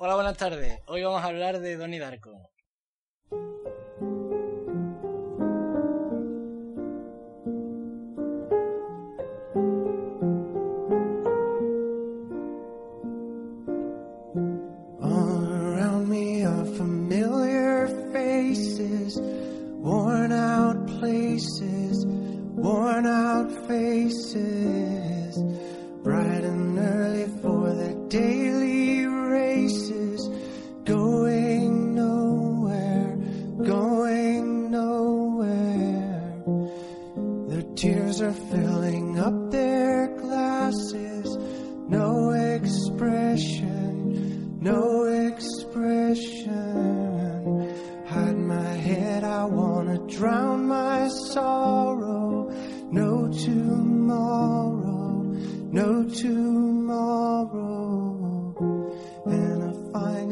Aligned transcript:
Hola, 0.00 0.14
buenas 0.14 0.36
tardes. 0.36 0.78
Hoy 0.86 1.02
vamos 1.02 1.24
a 1.24 1.26
hablar 1.26 1.58
de 1.58 1.76
Donnie 1.76 1.98
Darko. 1.98 2.52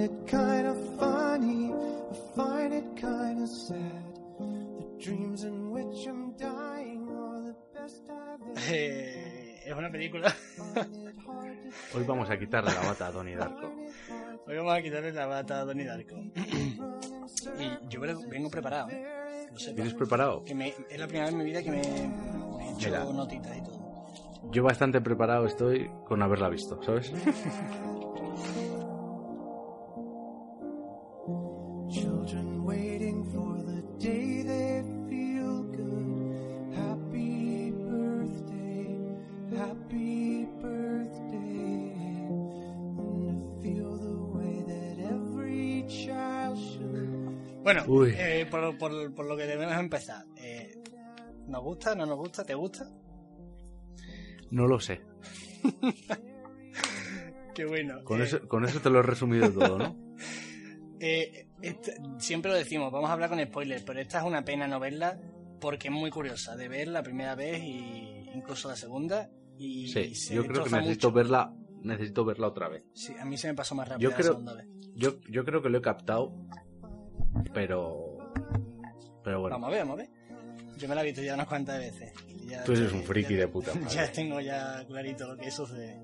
It 0.07 0.13
kinda 0.27 0.75
funny, 0.99 1.71
I 1.73 2.15
find 2.35 2.73
it 2.75 2.85
kinda 2.97 3.47
sad. 3.47 4.15
The 4.39 5.05
dreams 5.05 5.45
in 5.45 5.71
which 5.73 6.07
I'm 6.07 6.33
dying 6.37 7.09
are 7.11 7.41
the 7.43 7.55
best 7.75 8.09
I've 8.09 8.43
ever 8.43 8.61
Eh, 8.71 9.63
es 9.67 9.73
una 9.77 9.91
película. 9.91 10.33
Hoy 11.95 12.05
vamos 12.07 12.31
a 12.31 12.39
quitarle 12.39 12.73
la 12.73 12.81
bata 12.83 13.07
a 13.09 13.11
Donnie 13.13 13.35
Darko. 13.35 13.73
Hoy 14.47 14.57
vamos 14.57 14.75
a 14.79 14.83
quitarle 14.83 15.13
la 15.13 15.27
bata 15.27 15.61
a 15.61 15.65
Donnie 15.65 15.85
Darko. 15.87 16.17
y 17.59 17.89
yo 17.89 18.01
vengo 18.01 18.51
preparado. 18.51 18.89
¿Vienes 19.75 19.95
preparado? 19.95 20.45
Que 20.45 20.55
me- 20.55 20.75
es 20.91 20.99
la 20.99 21.07
primera 21.07 21.27
vez 21.27 21.33
en 21.35 21.39
mi 21.39 21.45
vida 21.47 21.63
que 21.63 21.71
me, 21.71 21.79
me 22.59 22.69
he 22.69 22.73
hecho 22.73 22.89
Mira. 22.91 23.05
notitas 23.05 23.57
y 23.57 23.63
todo. 23.63 23.77
Yo 24.53 24.63
bastante 24.63 25.01
preparado 25.01 25.47
estoy 25.47 25.91
con 26.05 26.23
haberla 26.23 26.49
visto, 26.49 26.81
¿sabes? 26.83 27.13
Uy. 47.97 48.15
eh, 48.17 48.47
por, 48.51 48.77
por- 48.79 49.15
por 49.15 49.27
lo 49.27 49.37
que 49.37 49.47
debemos 49.47 49.77
empezar. 49.79 50.25
Eh, 50.37 50.75
¿Nos 51.49 51.63
gusta? 51.63 51.95
¿No 51.95 52.07
nos 52.07 52.17
gusta? 52.17 52.45
¿Te 52.45 52.55
gusta? 52.55 52.89
No 54.51 54.67
lo 54.67 54.79
sé. 54.81 55.01
Qué 57.55 57.65
bueno. 57.65 58.03
Con, 58.05 58.21
Eh, 58.21 58.25
eso, 58.25 58.47
con 58.49 58.65
eso 58.65 58.81
te 58.81 58.91
lo 58.91 59.01
he 59.01 59.03
resumido 59.03 59.51
todo, 59.53 59.79
¿no? 59.79 59.97
eh, 61.01 61.49
esta- 61.63 61.93
siempre 62.19 62.51
lo 62.51 62.57
decimos, 62.57 62.93
vamos 62.93 63.09
a 63.11 63.15
hablar 63.15 63.31
con 63.31 63.41
spoilers, 63.43 63.83
pero 63.83 64.01
esta 64.01 64.19
es 64.19 64.25
una 64.25 64.45
pena 64.45 64.67
no 64.69 64.79
verla 64.79 65.19
porque 65.61 65.89
es 65.89 65.95
muy 65.95 66.11
curiosa 66.11 66.55
de 66.57 66.69
ver 66.69 66.89
la 66.89 67.03
primera 67.03 67.35
vez 67.35 67.63
y 67.63 68.29
incluso 68.35 68.69
la 68.69 68.77
segunda. 68.77 69.31
Y 69.59 69.89
Sí, 69.89 70.15
se 70.15 70.35
yo 70.35 70.47
creo 70.47 70.65
que 70.65 70.71
necesito 70.71 71.09
mucho. 71.09 71.17
verla, 71.17 71.55
necesito 71.83 72.25
verla 72.27 72.49
otra 72.49 72.69
vez. 72.69 72.85
Sí, 72.93 73.15
a 73.19 73.25
mí 73.25 73.39
se 73.39 73.49
me 73.49 73.55
pasó 73.55 73.75
más 73.75 73.89
rápido 73.89 74.11
Yo 74.11 74.17
la 74.17 74.23
segunda 74.23 74.53
vez. 74.55 74.67
Yo, 74.95 75.19
yo 75.31 75.45
creo 75.47 75.63
que 75.63 75.71
lo 75.71 75.79
he 75.79 75.83
captado, 75.83 76.35
pero... 77.53 78.17
Pero 79.25 79.41
bueno, 79.41 79.55
Vamos 79.57 79.69
a 79.69 79.71
ver, 79.73 79.81
vamos 79.81 79.95
a 79.95 79.97
ver. 80.03 80.11
Yo 80.77 80.89
me 80.89 80.95
la 80.95 81.03
he 81.03 81.07
visto 81.07 81.23
ya 81.23 81.35
unas 81.35 81.49
cuantas 81.49 81.79
veces. 81.79 82.13
Ya 82.47 82.63
tú 82.65 82.73
eres 82.73 82.93
un 82.93 83.03
friki 83.03 83.35
ya- 83.35 83.41
de 83.41 83.49
puta 83.49 83.75
madre. 83.75 83.89
Ya 83.95 84.13
tengo 84.13 84.41
ya 84.41 84.85
clarito 84.87 85.27
lo 85.27 85.37
que 85.37 85.51
sucede. 85.51 86.01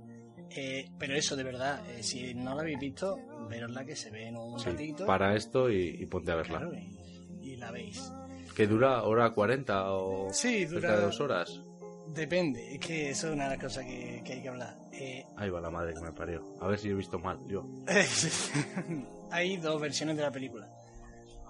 Eh, 0.50 0.90
pero 0.98 1.14
eso, 1.14 1.36
de 1.36 1.44
verdad, 1.44 1.80
eh, 1.90 2.02
si 2.02 2.34
no 2.34 2.54
la 2.54 2.62
habéis 2.62 2.78
visto, 2.78 3.18
verosla 3.48 3.84
que 3.84 3.94
se 3.96 4.10
ve 4.10 4.28
en 4.28 4.36
un 4.36 4.58
Sí, 4.58 4.70
ratito. 4.70 5.06
para 5.06 5.34
esto 5.36 5.70
y, 5.70 5.96
y 6.00 6.06
ponte 6.06 6.32
a 6.32 6.36
verla. 6.36 6.58
Claro, 6.58 6.74
y, 6.74 6.98
y 7.42 7.56
la 7.56 7.70
veis. 7.70 8.12
¿Que 8.56 8.66
dura 8.66 9.02
hora 9.04 9.30
40 9.30 9.92
o 9.92 10.28
Sí, 10.32 10.66
cerca 10.66 10.74
dura- 10.88 10.96
de 10.96 11.02
dos 11.06 11.20
horas? 11.20 11.62
Depende, 12.08 12.74
es 12.74 12.80
que 12.80 13.10
eso 13.10 13.28
es 13.28 13.32
una 13.34 13.44
de 13.44 13.50
las 13.50 13.58
cosas 13.64 13.86
que, 13.86 14.20
que 14.24 14.32
hay 14.34 14.42
que 14.42 14.48
hablar. 14.48 14.76
Eh, 14.92 15.24
Ahí 15.36 15.48
va 15.48 15.60
la 15.60 15.70
madre 15.70 15.94
que 15.94 16.00
me 16.00 16.12
parió. 16.12 16.56
A 16.60 16.66
ver 16.66 16.78
si 16.78 16.88
he 16.90 16.94
visto 16.94 17.18
mal, 17.18 17.38
yo. 17.46 17.66
hay 19.30 19.56
dos 19.56 19.80
versiones 19.80 20.16
de 20.16 20.22
la 20.22 20.30
película. 20.30 20.68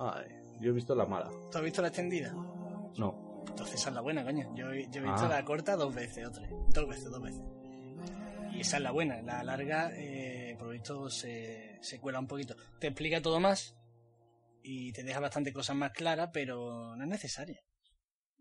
Ay, 0.02 0.26
yo 0.60 0.70
he 0.70 0.72
visto 0.74 0.94
la 0.94 1.06
mala. 1.06 1.30
¿Tú 1.50 1.58
has 1.58 1.64
visto 1.64 1.80
la 1.82 1.88
extendida? 1.88 2.32
No. 2.32 3.44
Entonces 3.48 3.74
esa 3.77 3.88
es 3.91 3.94
la 3.94 4.00
buena, 4.00 4.24
coño. 4.24 4.54
Yo, 4.54 4.71
he- 4.72 4.88
yo 4.91 5.00
he 5.00 5.04
visto 5.04 5.24
Ah. 5.27 5.28
la 5.28 5.44
corta 5.44 5.77
dos 5.77 5.94
veces 5.94 6.27
o 6.27 6.30
tres. 6.30 6.50
Dos 6.68 6.88
veces, 6.88 7.10
dos 7.10 7.22
veces. 7.22 7.42
Y 8.53 8.60
esa 8.60 8.77
es 8.77 8.82
la 8.82 8.91
buena. 8.92 9.21
La 9.22 9.42
larga, 9.42 9.91
eh, 9.94 10.54
por 10.59 10.66
lo 10.68 10.72
visto, 10.72 11.09
se, 11.10 11.78
se 11.80 11.98
cuela 12.00 12.18
un 12.21 12.27
poquito. 12.27 12.54
Te 12.78 12.88
explica 12.88 13.21
todo 13.22 13.41
más 13.41 13.77
y 14.62 14.92
te 14.92 15.03
deja 15.03 15.21
bastante 15.21 15.53
cosas 15.53 15.74
más 15.77 15.92
claras, 15.92 16.30
pero 16.32 16.94
no 16.97 17.03
es 17.03 17.09
necesaria. 17.10 17.60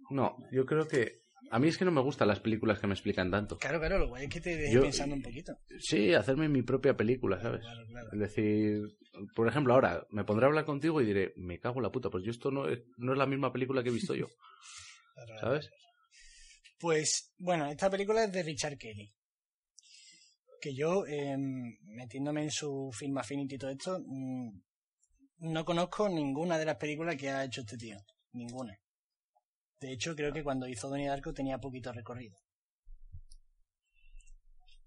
No, 0.09 0.38
yo 0.51 0.65
creo 0.65 0.88
que... 0.88 1.20
A 1.49 1.59
mí 1.59 1.67
es 1.67 1.77
que 1.77 1.83
no 1.85 1.91
me 1.91 2.01
gustan 2.01 2.27
las 2.27 2.39
películas 2.39 2.79
que 2.79 2.88
me 2.88 2.93
explican 2.93 3.29
tanto. 3.31 3.57
Claro, 3.57 3.79
claro, 3.79 3.97
lo 3.99 4.07
guay 4.09 4.23
es 4.25 4.29
que 4.29 4.39
te 4.41 4.55
deje 4.55 4.73
Yo- 4.73 4.81
pensando 4.83 5.15
un 5.15 5.21
poquito. 5.21 5.57
Sí, 5.79 6.13
hacerme 6.13 6.47
mi 6.47 6.61
propia 6.61 6.95
película, 6.95 7.41
¿sabes? 7.41 7.61
Claro, 7.61 7.85
claro. 7.88 8.09
Es 8.13 8.19
decir, 8.19 8.81
por 9.35 9.47
ejemplo, 9.47 9.73
ahora 9.73 10.05
me 10.11 10.23
pondré 10.23 10.45
a 10.45 10.49
hablar 10.49 10.65
contigo 10.65 11.01
y 11.01 11.05
diré, 11.05 11.33
me 11.35 11.59
cago 11.59 11.77
en 11.77 11.83
la 11.83 11.91
puta, 11.91 12.09
pues 12.09 12.23
yo 12.23 12.31
esto 12.31 12.51
no 12.51 12.67
es, 12.69 12.79
no 12.97 13.11
es 13.13 13.17
la 13.17 13.25
misma 13.25 13.51
película 13.51 13.83
que 13.83 13.89
he 13.89 13.93
visto 13.93 14.13
yo, 14.15 14.27
Claro. 15.15 15.39
¿sabes? 15.41 15.69
Pues, 16.79 17.33
bueno, 17.38 17.67
esta 17.67 17.89
película 17.89 18.23
es 18.23 18.31
de 18.31 18.43
Richard 18.43 18.77
Kelly. 18.77 19.11
Que 20.61 20.73
yo, 20.75 21.05
eh, 21.07 21.35
metiéndome 21.83 22.43
en 22.43 22.51
su 22.51 22.91
Film 22.93 23.17
Affinity 23.17 23.55
y 23.55 23.57
todo 23.57 23.71
esto, 23.71 23.99
mm, 24.05 24.49
no 25.39 25.65
conozco 25.65 26.07
ninguna 26.07 26.57
de 26.57 26.65
las 26.65 26.77
películas 26.77 27.15
que 27.17 27.29
ha 27.29 27.43
hecho 27.43 27.61
este 27.61 27.77
tío. 27.77 27.97
Ninguna. 28.33 28.77
De 29.81 29.92
hecho, 29.92 30.16
creo 30.16 30.31
que 30.31 30.44
cuando 30.44 30.68
hizo 30.68 30.88
Donnie 30.89 31.07
Darko 31.07 31.33
tenía 31.33 31.57
poquito 31.57 31.92
recorrido. 31.92 32.38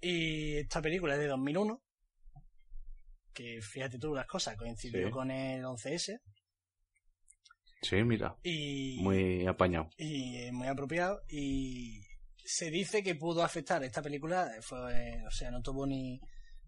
Y 0.00 0.56
esta 0.58 0.80
película 0.82 1.14
es 1.14 1.20
de 1.20 1.26
2001, 1.28 1.82
que 3.32 3.60
fíjate 3.62 3.98
tú 3.98 4.14
las 4.14 4.26
cosas, 4.26 4.56
coincidió 4.56 5.06
Sí. 5.06 5.10
con 5.12 5.30
el 5.30 5.64
11S 5.64 6.20
Sí, 7.82 7.96
mira. 8.04 8.36
y, 8.42 8.98
Muy 9.02 9.46
apañado. 9.46 9.90
y 9.98 10.50
muy 10.52 10.68
apropiado 10.68 11.22
y 11.28 12.00
se 12.44 12.70
dice 12.70 13.02
que 13.02 13.14
pudo 13.14 13.42
afectar 13.42 13.82
esta 13.82 14.00
película, 14.02 14.48
fue, 14.60 15.22
o 15.26 15.30
sea, 15.30 15.50
no 15.50 15.60
tuvo 15.62 15.86
ni 15.86 16.20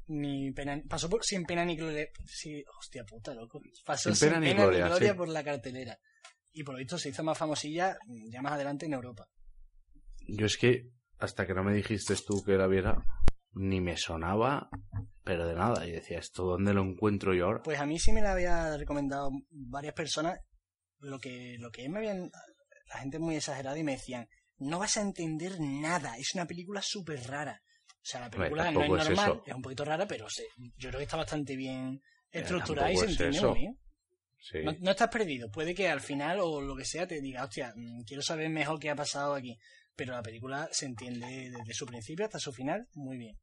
ni 0.09 0.53
pena, 0.53 0.81
pasó 0.89 1.11
por- 1.11 1.25
sin 1.25 1.45
pena 1.45 1.65
ni 1.65 1.75
gloria, 1.77 2.07
sí, 2.27 2.63
hostia 2.79 3.05
puta, 3.05 3.35
loco, 3.35 3.61
pasó 3.85 4.15
Sin 4.15 4.29
pena 4.29 4.39
ni 4.41 4.53
gloria, 4.55 4.89
sí. 4.97 5.13
por 5.17 5.29
la 5.29 5.43
cartelera 5.43 5.99
y 6.57 6.65
por 6.65 6.75
lo 6.75 6.79
visto 6.79 6.99
se 6.99 7.11
hizo 7.11 7.23
más 7.23 7.37
famosilla 7.39 7.97
mm, 8.07 8.31
ya 8.31 8.43
más 8.43 8.53
adelante 8.53 8.87
en 8.87 8.95
Europa. 8.95 9.29
Yo 10.29 10.47
es 10.47 10.57
que 10.57 10.91
hasta 11.19 11.47
que 11.47 11.55
no 11.55 11.63
me 11.63 11.75
dijiste 11.75 12.15
tú 12.27 12.43
que 12.45 12.57
la 12.57 12.67
viera, 12.67 13.05
ni 13.53 13.81
me 13.81 13.97
sonaba, 13.97 14.69
pero 15.25 15.47
de 15.47 15.55
nada. 15.55 15.87
Y 15.87 15.93
decía, 15.93 16.19
¿esto 16.19 16.45
dónde 16.45 16.75
lo 16.75 16.83
encuentro 16.83 17.35
yo 17.35 17.47
ahora? 17.47 17.63
Pues 17.63 17.79
a 17.79 17.87
mí 17.87 17.99
sí 17.99 18.13
me 18.13 18.23
la 18.23 18.33
había 18.33 18.77
recomendado 18.77 19.31
varias 19.51 19.95
personas, 19.95 20.41
lo 20.99 21.19
que, 21.19 21.57
lo 21.59 21.71
que 21.71 21.89
me 21.89 21.99
habían, 21.99 22.31
la 22.89 22.99
gente 22.99 23.19
muy 23.19 23.37
exagerada 23.37 23.79
y 23.79 23.85
me 23.85 23.93
decían, 23.93 24.27
no 24.59 24.79
vas 24.79 24.97
a 24.97 25.03
entender 25.03 25.61
nada, 25.61 26.17
es 26.19 26.35
una 26.35 26.47
película 26.47 26.81
súper 26.83 27.23
rara. 27.29 27.63
O 27.89 28.09
sea, 28.09 28.21
la 28.21 28.31
película 28.31 28.65
no 28.71 28.81
es 28.83 28.89
normal, 29.09 29.43
es 29.47 29.55
un 29.55 29.63
poquito 29.63 29.85
rara, 29.85 30.07
pero 30.07 30.29
se- 30.29 30.47
yo 30.77 30.89
creo 30.91 30.99
que 30.99 31.05
está 31.05 31.17
bastante 31.17 31.57
bien 31.57 32.01
estructurada 32.31 32.93
y 32.93 32.97
se 32.97 33.05
es 33.05 33.11
entiende 33.13 33.41
muy 33.51 33.59
bien. 33.61 33.79
Sí. 34.39 34.59
No, 34.63 34.73
no 34.81 34.91
estás 34.93 35.09
perdido, 35.09 35.51
puede 35.51 35.75
que 35.75 35.89
al 35.89 36.01
final 36.01 36.39
o 36.41 36.61
lo 36.61 36.77
que 36.77 36.85
sea 36.85 37.07
te 37.07 37.21
diga, 37.21 37.45
hostia, 37.45 37.73
mm, 37.75 38.03
quiero 38.03 38.23
saber 38.23 38.49
mejor 38.51 38.79
qué 38.79 38.91
ha 38.91 38.95
pasado 38.97 39.35
aquí. 39.35 39.59
Pero 39.97 40.13
la 40.13 40.23
película 40.23 40.69
se 40.73 40.87
entiende 40.87 41.51
desde 41.51 41.73
su 41.75 41.87
principio 41.87 42.27
hasta 42.27 42.39
su 42.39 42.53
final 42.53 42.87
muy 42.95 43.17
bien. 43.17 43.37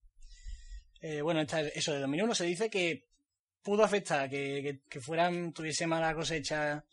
Eh, 1.02 1.22
bueno, 1.22 1.42
esta- 1.42 1.62
eso 1.62 1.92
de 1.94 2.00
2001 2.00 2.34
se 2.36 2.46
dice 2.46 2.70
que 2.70 3.08
pudo 3.64 3.84
afectar, 3.84 4.30
que, 4.30 4.62
que, 4.62 4.80
que 4.90 5.02
fueran, 5.02 5.52
tuviese 5.52 5.88
mala 5.88 6.14
cosecha 6.14 6.84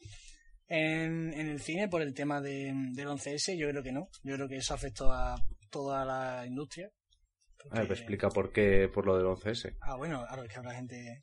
en, 0.66 1.32
en 1.34 1.48
el 1.48 1.60
cine 1.60 1.88
por 1.88 2.00
el 2.02 2.14
tema 2.14 2.40
de, 2.40 2.72
del 2.92 3.08
11S. 3.08 3.56
Yo 3.56 3.68
creo 3.68 3.82
que 3.82 3.92
no. 3.92 4.08
Yo 4.22 4.34
creo 4.36 4.48
que 4.48 4.56
eso 4.56 4.74
afectó 4.74 5.12
a 5.12 5.36
toda 5.70 6.04
la 6.04 6.46
industria. 6.46 6.90
Explica 7.72 8.28
por 8.30 8.52
qué, 8.52 8.88
por 8.92 9.04
lo 9.06 9.16
del 9.16 9.26
11S. 9.26 9.76
Ah, 9.82 9.96
bueno, 9.96 10.24
claro, 10.26 10.44
es 10.44 10.48
que 10.52 10.56
habrá 10.58 10.74
gente 10.74 11.22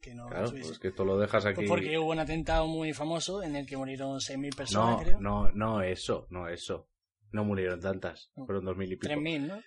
que 0.00 0.14
no 0.14 0.28
Claro, 0.28 0.50
pues 0.50 0.78
que 0.78 0.90
tú 0.92 1.04
lo 1.04 1.18
dejas 1.18 1.44
aquí. 1.46 1.56
Pues 1.56 1.68
porque 1.68 1.98
hubo 1.98 2.10
un 2.10 2.18
atentado 2.18 2.66
muy 2.66 2.92
famoso 2.92 3.42
en 3.42 3.56
el 3.56 3.66
que 3.66 3.76
murieron 3.76 4.18
6.000 4.18 4.56
personas, 4.56 4.96
No, 4.96 5.02
creo. 5.02 5.20
no, 5.20 5.50
no, 5.52 5.82
eso, 5.82 6.26
no, 6.30 6.48
eso. 6.48 6.88
No 7.32 7.44
murieron 7.44 7.78
tantas, 7.80 8.32
fueron 8.34 8.64
dos 8.64 8.76
mil 8.76 8.90
y 8.92 8.96
pico. 8.96 9.12
3.000, 9.12 9.46
¿no? 9.46 9.60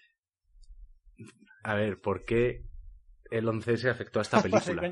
A 1.63 1.75
ver, 1.75 2.01
¿por 2.01 2.25
qué 2.25 2.65
el 3.31 3.46
11S 3.46 3.90
afectó 3.90 4.20
a 4.20 4.22
esta 4.22 4.42
película? 4.44 4.92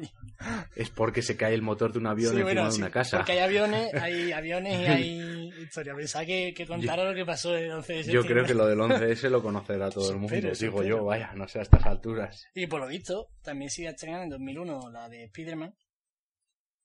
Es 0.76 0.90
porque 0.90 1.22
se 1.22 1.38
cae 1.38 1.54
el 1.54 1.62
motor 1.62 1.92
de 1.94 2.00
un 2.00 2.08
avión 2.08 2.34
Sí, 2.34 2.42
encima 2.42 2.44
bueno, 2.46 2.66
de 2.66 2.72
sí, 2.72 2.82
una 2.82 2.92
casa. 2.92 3.18
Porque 3.18 3.34
hay 3.34 3.40
aviones, 3.40 3.94
hay 3.94 4.32
aviones 4.32 4.80
y 4.82 4.86
hay 4.86 5.50
historia. 5.62 5.94
Pensaba 5.96 6.26
que, 6.26 6.54
que 6.56 6.66
contara 6.66 7.04
lo 7.04 7.14
que 7.14 7.26
pasó 7.26 7.56
el 7.56 7.72
11 7.72 7.94
de 7.94 8.04
Yo 8.04 8.24
creo 8.24 8.46
que 8.46 8.54
lo 8.54 8.66
del 8.68 8.80
11S 8.80 9.30
lo 9.30 9.42
conocerá 9.44 9.90
todo 9.90 10.12
el 10.12 10.18
mundo, 10.18 10.52
digo 10.60 10.84
yo, 10.84 11.04
vaya, 11.06 11.34
no 11.36 11.48
sé 11.48 11.60
a 11.60 11.62
estas 11.64 11.86
alturas. 11.86 12.46
Y 12.56 12.68
por 12.68 12.82
lo 12.82 12.88
visto, 12.88 13.28
también 13.44 13.70
se 13.70 13.84
iba 13.84 13.92
a 13.92 14.24
en 14.24 14.30
2001 14.30 14.90
la 14.92 15.08
de 15.10 15.26
Spider-Man. 15.26 15.76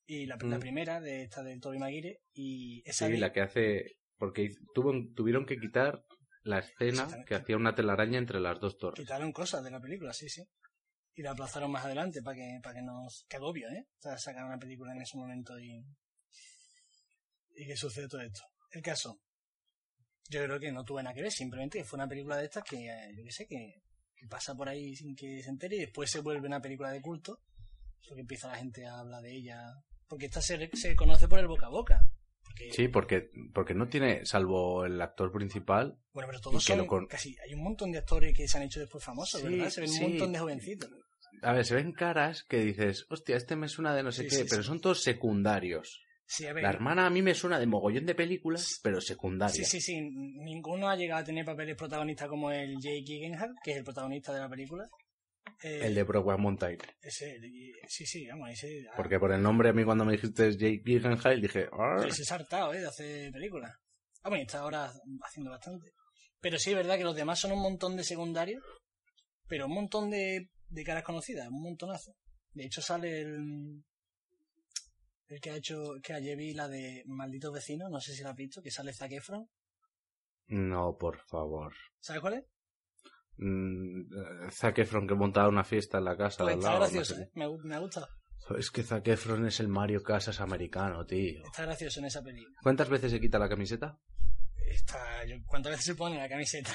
Y 0.09 0.25
la, 0.25 0.37
la 0.41 0.57
Mm. 0.57 0.59
primera, 0.61 1.01
de 1.01 1.23
esta 1.23 1.43
de 1.43 1.59
Tobey 1.59 1.79
Maguire. 1.79 2.21
Y 2.33 2.81
esa 2.85 3.07
Sí, 3.07 3.13
de- 3.13 3.17
la 3.19 3.31
que 3.33 3.41
hace... 3.41 3.97
Porque 4.17 4.49
tuvo, 4.73 4.93
tuvieron 5.15 5.45
que 5.45 5.57
quitar 5.59 6.01
la 6.43 6.59
escena 6.59 7.07
que 7.27 7.35
hacía 7.35 7.57
una 7.57 7.75
telaraña 7.75 8.17
entre 8.17 8.39
las 8.39 8.59
dos 8.59 8.77
torres. 8.77 8.99
quitaron 9.01 9.31
cosas 9.33 9.63
de 9.65 9.69
la 9.71 9.81
película, 9.81 10.13
sí, 10.13 10.29
sí. 10.29 10.43
Y 11.17 11.23
la 11.23 11.31
aplazaron 11.31 11.71
más 11.71 11.83
adelante 11.83 12.21
para 12.21 12.35
que, 12.35 12.59
para 12.63 12.75
que 12.75 12.81
nos... 12.83 13.25
Que 13.27 13.37
obvio, 13.39 13.67
¿eh? 13.69 13.87
O 13.97 14.01
sea, 14.01 14.17
sacar 14.17 14.45
una 14.45 14.57
película 14.59 14.93
en 14.93 15.01
ese 15.01 15.17
momento 15.17 15.59
y... 15.59 15.83
Y 17.55 17.65
que 17.65 17.75
sucede 17.75 18.07
todo 18.07 18.21
esto. 18.21 18.41
El 18.71 18.81
caso. 18.81 19.19
Yo 20.29 20.43
creo 20.43 20.59
que 20.59 20.71
no 20.71 20.83
tuve 20.83 21.01
nada 21.01 21.15
que 21.15 21.23
ver, 21.23 21.31
simplemente 21.31 21.83
fue 21.83 21.97
una 21.97 22.07
película 22.07 22.37
de 22.37 22.45
estas 22.45 22.63
que, 22.63 22.87
eh, 22.87 23.11
yo 23.17 23.23
qué 23.23 23.31
sé, 23.31 23.47
que, 23.47 23.81
que 24.15 24.27
pasa 24.27 24.53
por 24.55 24.69
ahí 24.69 24.95
sin 24.95 25.15
que 25.15 25.41
se 25.41 25.49
entere 25.49 25.77
y 25.77 25.79
después 25.79 26.11
se 26.11 26.19
vuelve 26.19 26.47
una 26.47 26.61
película 26.61 26.91
de 26.91 27.01
culto. 27.01 27.41
Porque 28.07 28.21
empieza 28.21 28.47
la 28.49 28.57
gente 28.57 28.85
a 28.85 28.99
hablar 28.99 29.21
de 29.23 29.35
ella. 29.35 29.59
Porque 30.07 30.27
esta 30.27 30.41
se, 30.41 30.69
se 30.75 30.95
conoce 30.95 31.27
por 31.27 31.39
el 31.39 31.47
boca 31.47 31.65
a 31.65 31.69
boca. 31.69 31.99
Porque, 32.43 32.71
Sí, 32.73 32.87
porque, 32.89 33.31
porque 33.53 33.73
no 33.73 33.87
tiene, 33.89 34.25
salvo 34.25 34.85
el 34.85 35.01
actor 35.01 35.31
principal, 35.31 35.99
Bueno, 36.13 36.27
pero 36.29 36.39
todos 36.41 36.63
son 36.63 36.77
lo 36.77 36.87
con- 36.87 37.07
casi... 37.07 37.35
Hay 37.43 37.53
un 37.53 37.63
montón 37.63 37.91
de 37.91 37.97
actores 37.97 38.33
que 38.35 38.47
se 38.47 38.57
han 38.57 38.63
hecho 38.63 38.79
después 38.79 39.03
famosos, 39.03 39.41
Sí, 39.41 39.47
¿verdad? 39.47 39.69
Se 39.69 39.81
ven 39.81 39.89
sí. 39.89 40.03
un 40.03 40.09
montón 40.11 40.31
de 40.31 40.39
jovencitos. 40.39 40.89
A 41.41 41.53
ver, 41.53 41.65
se 41.65 41.75
ven 41.75 41.91
caras 41.91 42.43
que 42.43 42.57
dices, 42.59 43.05
hostia, 43.09 43.35
este 43.37 43.55
me 43.55 43.67
suena 43.67 43.95
de 43.95 44.03
no 44.03 44.11
sé 44.11 44.23
Sí, 44.23 44.29
qué, 44.29 44.35
sí, 44.37 44.45
pero 44.49 44.61
sí. 44.63 44.67
son 44.67 44.81
todos 44.81 45.01
secundarios. 45.03 46.03
Sí, 46.25 46.45
a 46.45 46.53
ver, 46.53 46.63
La 46.63 46.69
hermana 46.69 47.05
a 47.05 47.09
mí 47.09 47.21
me 47.21 47.33
suena 47.33 47.57
de 47.59 47.65
mogollón 47.67 48.05
de 48.05 48.13
películas, 48.15 48.79
pero 48.83 48.99
Sí, 48.99 49.07
secundarias. 49.07 49.67
sí, 49.69 49.79
sí. 49.79 50.01
Ninguno 50.01 50.89
ha 50.89 50.95
llegado 50.95 51.21
a 51.21 51.23
tener 51.23 51.45
papeles 51.45 51.75
protagonistas 51.77 52.27
como 52.27 52.51
el 52.51 52.75
Jake 52.81 53.03
Gyllenhaal, 53.05 53.53
que 53.63 53.71
es 53.71 53.77
el 53.77 53.83
protagonista 53.85 54.33
de 54.33 54.39
la 54.41 54.49
película. 54.49 54.85
Eh, 55.63 55.85
El 55.87 55.95
de 55.95 56.03
Brokeback 56.03 56.37
Mountain. 56.39 56.77
Ese, 57.01 57.39
sí, 57.87 58.05
sí, 58.05 58.27
vamos, 58.27 58.49
ese... 58.51 58.85
ah, 58.91 58.93
Porque 58.97 59.17
por 59.19 59.31
el 59.31 59.41
nombre 59.41 59.69
a 59.69 59.73
mí 59.73 59.85
cuando 59.85 60.03
me 60.03 60.11
dijiste 60.13 60.51
Jake 60.51 60.81
Gyllenhaal 60.83 61.41
dije, 61.41 61.69
"Ah". 61.71 62.03
ese 62.05 62.23
es 62.23 62.31
hartado, 62.31 62.73
¿eh? 62.73 62.81
De 62.81 62.87
hacer 62.87 63.31
películas. 63.31 63.71
Ah, 64.23 64.29
bueno, 64.29 64.43
está 64.43 64.59
ahora 64.59 64.91
haciendo 65.23 65.51
bastante. 65.51 65.91
Pero 66.41 66.59
sí 66.59 66.71
es 66.71 66.75
verdad 66.75 66.97
que 66.97 67.05
los 67.05 67.15
demás 67.15 67.39
son 67.39 67.53
un 67.53 67.61
montón 67.61 67.95
de 67.95 68.03
secundarios, 68.03 68.61
pero 69.47 69.67
un 69.67 69.73
montón 69.73 70.09
de, 70.09 70.49
de 70.69 70.83
caras 70.83 71.03
conocidas, 71.03 71.47
un 71.49 71.61
montonazo. 71.63 72.15
De 72.53 72.65
hecho 72.65 72.81
sale 72.81 73.21
el... 73.21 73.83
El 75.29 75.41
que 75.41 75.49
ha 75.51 75.57
hecho, 75.57 75.95
que 76.01 76.13
ayer 76.13 76.37
vi 76.37 76.53
la 76.53 76.69
de 76.69 77.03
Malditos 77.05 77.51
Vecinos, 77.51 77.91
no 77.91 77.99
sé 77.99 78.13
si 78.13 78.23
la 78.23 78.29
has 78.29 78.35
visto, 78.35 78.61
que 78.61 78.71
sale 78.71 78.93
Zac 78.93 79.11
Efron. 79.11 79.49
No, 80.47 80.95
por 80.97 81.19
favor. 81.27 81.73
¿Sabes 81.99 82.21
cuál 82.21 82.35
es? 82.35 82.45
Mm, 83.37 84.01
eh, 84.03 84.51
Zac 84.51 84.77
Efron 84.79 85.05
que 85.05 85.15
montaba 85.15 85.49
una 85.49 85.65
fiesta 85.65 85.97
en 85.97 86.05
la 86.05 86.15
casa 86.15 86.43
Pues 86.43 86.47
de 86.47 86.53
al 86.53 86.59
está 86.59 86.71
no 86.71 86.77
gracioso, 86.79 87.15
sé 87.15 87.23
¿eh? 87.23 87.31
Me, 87.33 87.45
me 87.63 87.75
qué. 87.75 88.07
Es 88.57 88.71
que 88.71 88.83
Zac 88.83 89.05
Efron 89.09 89.45
es 89.45 89.59
el 89.59 89.67
Mario 89.67 90.01
Casas 90.01 90.39
americano, 90.39 91.05
tío. 91.05 91.43
Está 91.45 91.63
gracioso 91.63 91.99
en 91.99 92.05
esa 92.05 92.21
película. 92.23 92.57
¿Cuántas 92.63 92.87
veces 92.87 93.11
se 93.11 93.19
quita 93.19 93.37
la 93.37 93.49
camiseta? 93.49 93.99
Está, 94.69 95.23
¿Cuántas 95.45 95.71
veces 95.71 95.85
se 95.85 95.95
pone 95.95 96.17
la 96.17 96.27
camiseta? 96.27 96.71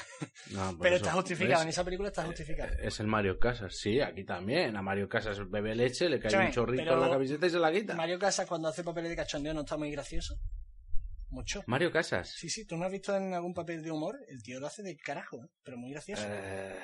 No, 0.51 0.77
Pero 0.81 0.95
eso. 0.95 1.05
está 1.05 1.15
justificado, 1.15 1.61
en 1.63 1.69
esa 1.69 1.83
película 1.83 2.09
está 2.09 2.23
justificado. 2.25 2.73
Es 2.79 2.99
el 2.99 3.07
Mario 3.07 3.39
Casas, 3.39 3.75
sí, 3.77 4.01
aquí 4.01 4.23
también. 4.23 4.75
A 4.75 4.81
Mario 4.81 5.07
Casas 5.07 5.39
bebe 5.49 5.75
leche, 5.75 6.09
le 6.09 6.19
cae 6.19 6.47
un 6.47 6.51
chorrito 6.51 6.93
en 6.93 6.99
la 6.99 7.09
camiseta 7.09 7.45
y 7.45 7.49
se 7.49 7.59
la 7.59 7.71
quita. 7.71 7.95
Mario 7.95 8.17
Casas 8.19 8.47
cuando 8.47 8.67
hace 8.67 8.83
papeles 8.83 9.09
de 9.11 9.15
cachondeo 9.15 9.53
no 9.53 9.61
está 9.61 9.77
muy 9.77 9.91
gracioso. 9.91 10.39
Mucho. 11.29 11.63
Mario 11.65 11.91
Casas. 11.91 12.29
Sí, 12.29 12.49
sí, 12.49 12.65
¿tú 12.65 12.77
no 12.77 12.85
has 12.85 12.91
visto 12.91 13.15
en 13.15 13.33
algún 13.33 13.53
papel 13.53 13.81
de 13.81 13.89
humor? 13.91 14.17
El 14.27 14.43
tío 14.43 14.59
lo 14.59 14.67
hace 14.67 14.83
de 14.83 14.95
carajo, 14.97 15.43
¿eh? 15.43 15.47
pero 15.63 15.77
muy 15.77 15.91
gracioso, 15.91 16.23
Eh, 16.27 16.77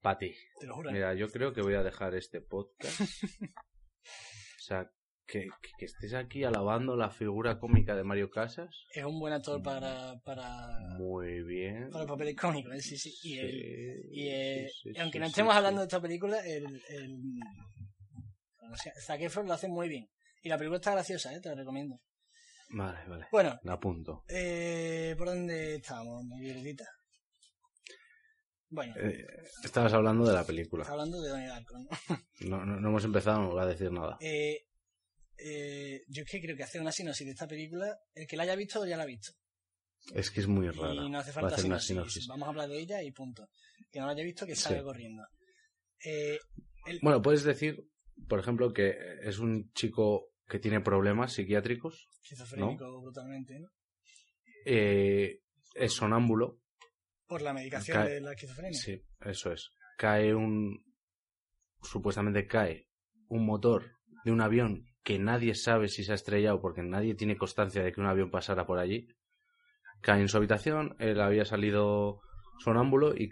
Pati, 0.00 0.32
te 0.60 0.66
lo 0.66 0.76
juro. 0.76 0.90
¿eh? 0.90 0.92
mira, 0.92 1.14
yo 1.14 1.28
creo 1.28 1.52
que 1.52 1.60
voy 1.62 1.74
a 1.74 1.82
dejar 1.82 2.14
este 2.14 2.40
podcast. 2.40 3.00
o 3.56 4.60
sea, 4.60 4.88
que, 5.26 5.48
estés 5.80 6.14
aquí 6.14 6.44
alabando 6.44 6.96
la 6.96 7.10
figura 7.10 7.58
cómica 7.58 7.94
de 7.96 8.04
Mario 8.04 8.30
Casas. 8.30 8.86
Es 8.94 9.04
un 9.04 9.18
buen 9.18 9.32
actor 9.32 9.62
para, 9.62 10.14
para, 10.24 10.78
Muy 10.98 11.42
bien. 11.42 11.90
para 11.90 12.06
papeles 12.06 12.36
cómicos, 12.36 12.74
¿eh? 12.74 12.80
sí, 12.80 12.96
sí. 12.96 13.10
Y, 13.22 13.34
Sí, 13.34 13.38
el- 13.38 14.08
y, 14.12 14.68
sí, 14.68 14.72
sí, 14.82 14.90
y 14.94 14.98
aunque 15.00 15.18
no 15.18 15.26
estemos 15.26 15.54
hablando 15.54 15.80
de 15.80 15.86
esta 15.86 16.00
película, 16.00 16.38
el, 16.46 16.64
el, 16.88 17.18
o 18.72 18.76
sea, 18.76 18.92
Zac 19.04 19.20
Efron 19.20 19.46
lo 19.46 19.54
hace 19.54 19.68
muy 19.68 19.88
bien. 19.88 20.08
Y 20.42 20.48
la 20.48 20.56
película 20.58 20.76
está 20.78 20.92
graciosa, 20.92 21.34
¿eh? 21.34 21.40
te 21.40 21.48
la 21.48 21.54
recomiendo. 21.56 21.98
Vale, 22.70 22.98
vale. 23.08 23.26
Bueno, 23.30 23.58
La 23.62 23.74
apunto. 23.74 24.24
Eh, 24.28 25.14
¿Por 25.18 25.28
dónde 25.28 25.76
estábamos, 25.76 26.24
mi 26.24 26.40
violeta? 26.40 26.84
Bueno, 28.68 28.94
Eh, 28.96 29.24
estabas 29.62 29.92
hablando 29.92 30.26
de 30.26 30.32
la 30.34 30.44
película. 30.44 30.82
está 30.82 30.92
hablando 30.92 31.20
de 31.22 31.28
Donnie 31.30 31.46
Darko, 31.46 31.78
¿no? 31.78 31.88
No, 32.40 32.64
no, 32.66 32.80
no 32.80 32.88
hemos 32.88 33.04
empezado, 33.04 33.40
no 33.42 33.50
voy 33.50 33.62
a 33.62 33.66
decir 33.66 33.92
nada. 33.92 34.18
Eh, 34.20 34.65
eh, 35.38 36.02
yo 36.08 36.22
es 36.22 36.30
que 36.30 36.40
creo 36.40 36.56
que 36.56 36.62
hacer 36.62 36.80
una 36.80 36.92
sinopsis 36.92 37.26
de 37.26 37.32
esta 37.32 37.46
película, 37.46 37.98
el 38.14 38.26
que 38.26 38.36
la 38.36 38.44
haya 38.44 38.56
visto 38.56 38.84
ya 38.86 38.96
la 38.96 39.02
ha 39.04 39.06
visto. 39.06 39.32
Es 40.14 40.30
que 40.30 40.40
es 40.40 40.46
muy 40.46 40.68
rara. 40.70 40.94
Y 41.04 41.10
no 41.10 41.18
hace 41.18 41.32
falta 41.32 41.54
hacer 41.56 41.66
una 41.66 41.80
sinopsis. 41.80 42.26
Vamos 42.28 42.46
a 42.46 42.50
hablar 42.50 42.68
de 42.68 42.78
ella 42.78 43.02
y 43.02 43.10
punto. 43.12 43.48
Que 43.90 43.98
no 44.00 44.06
la 44.06 44.12
haya 44.12 44.22
visto, 44.24 44.46
que 44.46 44.54
salga 44.54 44.78
Sí. 44.80 44.84
corriendo. 44.84 45.22
Eh, 46.04 46.38
el- 46.86 47.00
Bueno, 47.02 47.20
puedes 47.22 47.42
decir, 47.42 47.82
por 48.28 48.38
ejemplo, 48.38 48.72
que 48.72 48.94
es 49.22 49.38
un 49.38 49.70
chico 49.72 50.30
que 50.48 50.58
tiene 50.60 50.80
problemas 50.80 51.32
psiquiátricos, 51.32 52.08
esquizofrénico 52.22 53.00
brutalmente, 53.02 53.58
¿no? 53.58 53.68
eh, 54.64 55.40
es 55.74 55.92
sonámbulo, 55.92 56.60
Por 57.26 57.42
la 57.42 57.52
medicación 57.52 57.96
Cae- 57.98 58.08
de 58.14 58.20
la 58.20 58.32
esquizofrenia. 58.32 58.78
sí, 58.80 59.02
eso 59.20 59.52
es. 59.52 59.70
Cae 59.98 60.34
un, 60.34 60.84
supuestamente 61.82 62.46
cae 62.46 62.88
un 63.28 63.44
motor 63.44 63.90
de 64.24 64.30
un 64.30 64.40
avión 64.40 64.85
que 65.06 65.20
nadie 65.20 65.54
sabe 65.54 65.86
si 65.86 66.02
se 66.02 66.10
ha 66.10 66.16
estrellado 66.16 66.60
porque 66.60 66.82
nadie 66.82 67.14
tiene 67.14 67.36
constancia 67.36 67.80
de 67.80 67.92
que 67.92 68.00
un 68.00 68.08
avión 68.08 68.28
pasara 68.28 68.66
por 68.66 68.80
allí. 68.80 69.06
cae 70.00 70.20
en 70.20 70.28
su 70.28 70.36
habitación, 70.36 70.96
él 70.98 71.20
había 71.20 71.44
salido 71.44 72.20
sonámbulo 72.58 73.14
y, 73.14 73.30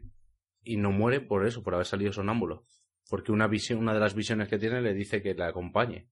y 0.62 0.76
no 0.76 0.92
muere 0.92 1.20
por 1.20 1.44
eso, 1.44 1.64
por 1.64 1.74
haber 1.74 1.86
salido 1.86 2.12
sonámbulo. 2.12 2.64
Porque 3.10 3.32
una 3.32 3.48
visión, 3.48 3.80
una 3.80 3.92
de 3.92 3.98
las 3.98 4.14
visiones 4.14 4.48
que 4.48 4.56
tiene 4.56 4.80
le 4.82 4.94
dice 4.94 5.20
que 5.20 5.34
la 5.34 5.48
acompañe. 5.48 6.08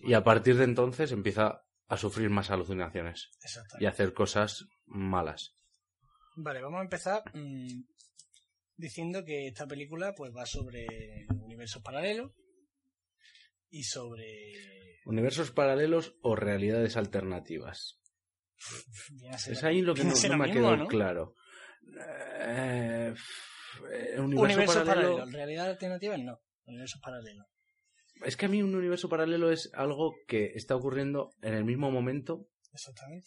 Y 0.00 0.14
a 0.14 0.24
partir 0.24 0.56
de 0.56 0.64
entonces 0.64 1.12
empieza 1.12 1.60
a 1.86 1.96
sufrir 1.98 2.30
más 2.30 2.50
alucinaciones 2.50 3.28
y 3.78 3.84
a 3.84 3.90
hacer 3.90 4.14
cosas 4.14 4.66
malas. 4.86 5.56
Vale, 6.36 6.62
vamos 6.62 6.78
a 6.78 6.84
empezar 6.84 7.22
mm, 7.34 7.82
diciendo 8.78 9.22
que 9.26 9.48
esta 9.48 9.66
película 9.66 10.14
pues 10.14 10.32
va 10.34 10.46
sobre 10.46 10.86
universos 11.42 11.82
paralelos 11.82 12.32
y 13.70 13.82
sobre... 13.84 14.52
Universos 15.04 15.50
paralelos 15.50 16.16
o 16.22 16.36
realidades 16.36 16.96
alternativas. 16.96 18.00
Es 19.48 19.62
ahí 19.64 19.80
lo 19.82 19.94
que 19.94 20.04
no, 20.04 20.14
lo 20.28 20.36
me 20.36 20.50
ha 20.50 20.52
quedado 20.52 20.76
¿no? 20.76 20.86
claro. 20.86 21.34
Eh, 22.40 23.14
universo 24.18 24.42
Universos 24.42 24.76
paralelo- 24.76 24.84
paralelos, 24.84 25.32
realidad 25.32 25.70
alternativa 25.70 26.16
no, 26.18 26.40
universos 26.66 27.00
paralelos. 27.00 27.46
Es 28.24 28.36
que 28.36 28.46
a 28.46 28.48
mí 28.48 28.62
un 28.62 28.74
universo 28.74 29.08
paralelo 29.08 29.52
es 29.52 29.70
algo 29.74 30.14
que 30.26 30.52
está 30.54 30.74
ocurriendo 30.74 31.30
en 31.40 31.54
el 31.54 31.64
mismo 31.64 31.90
momento 31.90 32.48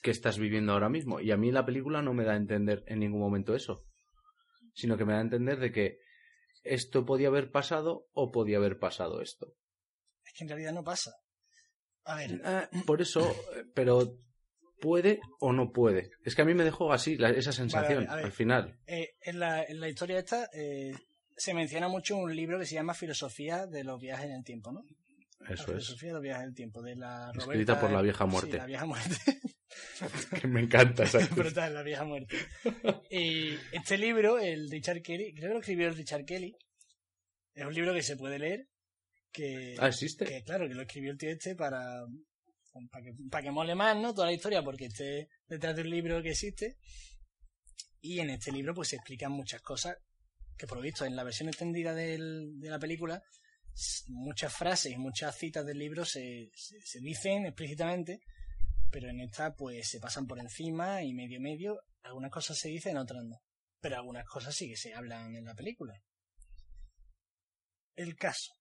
que 0.01 0.11
estás 0.11 0.37
viviendo 0.37 0.73
ahora 0.73 0.89
mismo. 0.89 1.19
Y 1.21 1.31
a 1.31 1.37
mí 1.37 1.51
la 1.51 1.65
película 1.65 2.01
no 2.01 2.13
me 2.13 2.25
da 2.25 2.33
a 2.33 2.37
entender 2.37 2.83
en 2.87 2.99
ningún 2.99 3.21
momento 3.21 3.55
eso. 3.55 3.85
Sino 4.73 4.97
que 4.97 5.05
me 5.05 5.13
da 5.13 5.19
a 5.19 5.23
entender 5.23 5.59
de 5.59 5.71
que 5.71 5.99
esto 6.63 7.05
podía 7.05 7.29
haber 7.29 7.51
pasado 7.51 8.07
o 8.13 8.31
podía 8.31 8.57
haber 8.57 8.79
pasado 8.79 9.21
esto. 9.21 9.53
Es 10.31 10.37
que 10.37 10.43
en 10.43 10.49
realidad 10.49 10.73
no 10.73 10.83
pasa. 10.83 11.11
A 12.05 12.15
ver, 12.15 12.41
Eh, 12.43 12.67
por 12.85 13.01
eso, 13.01 13.35
pero 13.75 14.17
puede 14.79 15.19
o 15.39 15.51
no 15.53 15.71
puede. 15.71 16.09
Es 16.23 16.35
que 16.35 16.41
a 16.41 16.45
mí 16.45 16.53
me 16.53 16.63
dejó 16.63 16.91
así 16.91 17.15
la- 17.17 17.29
esa 17.29 17.51
sensación 17.51 17.99
ver. 18.05 18.09
al 18.25 18.31
final. 18.31 18.79
eh, 18.87 19.09
en, 19.21 19.39
la, 19.39 19.63
en 19.63 19.79
la 19.79 19.87
historia 19.89 20.17
esta 20.19 20.49
eh, 20.53 20.93
se 21.37 21.53
menciona 21.53 21.87
mucho 21.87 22.17
un 22.17 22.35
libro 22.35 22.57
que 22.59 22.65
se 22.65 22.75
llama 22.75 22.93
Filosofía 22.93 23.67
de 23.67 23.83
los 23.83 23.99
viajes 24.01 24.25
en 24.25 24.33
el 24.37 24.43
tiempo, 24.43 24.71
¿no? 24.71 24.83
la 25.39 25.53
Eso 25.53 25.63
es. 25.63 25.67
filosofía 25.67 26.09
de 26.09 26.13
los 26.13 26.21
viajes 26.23 26.43
en 26.43 26.49
el 26.49 26.55
tiempo, 26.55 26.81
de 26.81 26.95
la 26.95 27.31
Escrita 27.35 27.45
Roberta- 27.73 27.79
por 27.79 27.91
la 27.91 28.01
vieja 28.01 28.25
Sí, 28.25 28.31
muerte. 28.31 28.57
la 28.57 28.65
vieja 28.65 28.85
muerte. 28.85 29.15
Que 30.41 30.47
me 30.47 30.61
encanta 30.61 31.03
esa 31.03 31.19
Brutal, 31.35 31.73
la 31.73 31.81
vieja 31.83 32.03
muerte. 32.03 32.35
Y 33.09 33.53
este 33.71 33.97
libro, 33.97 34.37
el 34.39 34.69
Richard 34.69 35.01
Kelly, 35.01 35.33
creo 35.33 35.49
que 35.49 35.53
lo 35.53 35.59
escribió 35.59 35.87
el 35.87 35.95
Richard 35.95 36.25
Kelly. 36.25 36.55
Es 37.53 37.65
un 37.65 37.73
libro 37.73 37.93
que 37.93 38.01
se 38.03 38.17
puede 38.17 38.37
leer. 38.39 38.67
Que, 39.31 39.75
Ah, 39.79 39.87
¿existe? 39.87 40.25
que 40.25 40.43
claro, 40.43 40.67
que 40.67 40.73
lo 40.73 40.81
escribió 40.81 41.11
el 41.11 41.17
tío 41.17 41.29
este 41.29 41.55
para, 41.55 42.05
para, 42.91 43.03
que, 43.03 43.13
para 43.29 43.43
que 43.43 43.51
mole 43.51 43.75
más, 43.75 43.95
¿no? 43.97 44.13
Toda 44.13 44.27
la 44.27 44.33
historia, 44.33 44.61
porque 44.63 44.85
esté 44.85 45.29
detrás 45.47 45.75
de 45.75 45.83
un 45.83 45.89
libro 45.89 46.21
que 46.21 46.31
existe. 46.31 46.77
Y 48.01 48.19
en 48.19 48.29
este 48.31 48.51
libro, 48.51 48.73
pues 48.73 48.89
se 48.89 48.95
explican 48.97 49.31
muchas 49.31 49.61
cosas 49.61 49.95
que, 50.57 50.67
por 50.67 50.77
lo 50.77 50.83
visto, 50.83 51.05
en 51.05 51.15
la 51.15 51.23
versión 51.23 51.47
extendida 51.49 51.93
del- 51.93 52.59
de 52.59 52.69
la 52.69 52.79
película, 52.79 53.21
muchas 54.07 54.53
frases 54.53 54.91
y 54.91 54.97
muchas 54.97 55.37
citas 55.37 55.65
del 55.65 55.77
libro 55.79 56.03
se, 56.03 56.49
se, 56.53 56.81
se 56.81 56.99
dicen 56.99 57.45
explícitamente, 57.45 58.19
pero 58.91 59.07
en 59.09 59.21
esta, 59.21 59.55
pues 59.55 59.87
se 59.89 59.99
pasan 59.99 60.27
por 60.27 60.39
encima 60.39 61.03
y 61.03 61.13
medio 61.13 61.39
medio. 61.39 61.79
Algunas 62.03 62.31
cosas 62.31 62.57
se 62.57 62.67
dicen, 62.69 62.97
otras 62.97 63.23
no. 63.23 63.37
Pero 63.79 63.95
algunas 63.95 64.25
cosas 64.27 64.53
sí 64.53 64.67
que 64.67 64.75
se 64.75 64.93
hablan 64.93 65.35
en 65.35 65.45
la 65.45 65.55
película. 65.55 65.93
El 67.95 68.15
caso. 68.15 68.53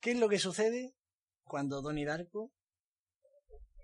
¿Qué 0.00 0.12
es 0.12 0.18
lo 0.18 0.28
que 0.28 0.38
sucede 0.38 0.94
cuando 1.44 1.82
Donnie 1.82 2.04
Darko 2.06 2.52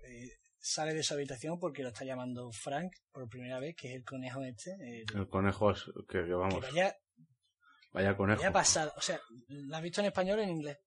eh, 0.03 0.31
sale 0.59 0.93
de 0.93 1.03
su 1.03 1.13
habitación 1.13 1.59
porque 1.59 1.83
lo 1.83 1.89
está 1.89 2.05
llamando 2.05 2.51
Frank 2.51 2.91
por 3.11 3.27
primera 3.29 3.59
vez, 3.59 3.75
que 3.75 3.89
es 3.89 3.95
el 3.95 4.03
conejo 4.03 4.41
este? 4.43 4.71
el- 4.81 5.05
El 5.17 5.27
conejo, 5.27 5.71
es- 5.71 5.83
que, 6.09 6.19
que 6.21 6.25
que 6.25 6.33
vamos, 6.33 6.61
vaya, 6.61 6.97
vaya 7.93 8.17
conejo. 8.17 8.39
vaya 8.41 8.51
pasado. 8.53 8.93
O 8.97 9.01
sea, 9.01 9.19
¿la 9.47 9.77
has 9.77 9.83
visto 9.83 10.01
en 10.01 10.07
español 10.07 10.39
o 10.39 10.41
en 10.41 10.49
inglés? 10.49 10.77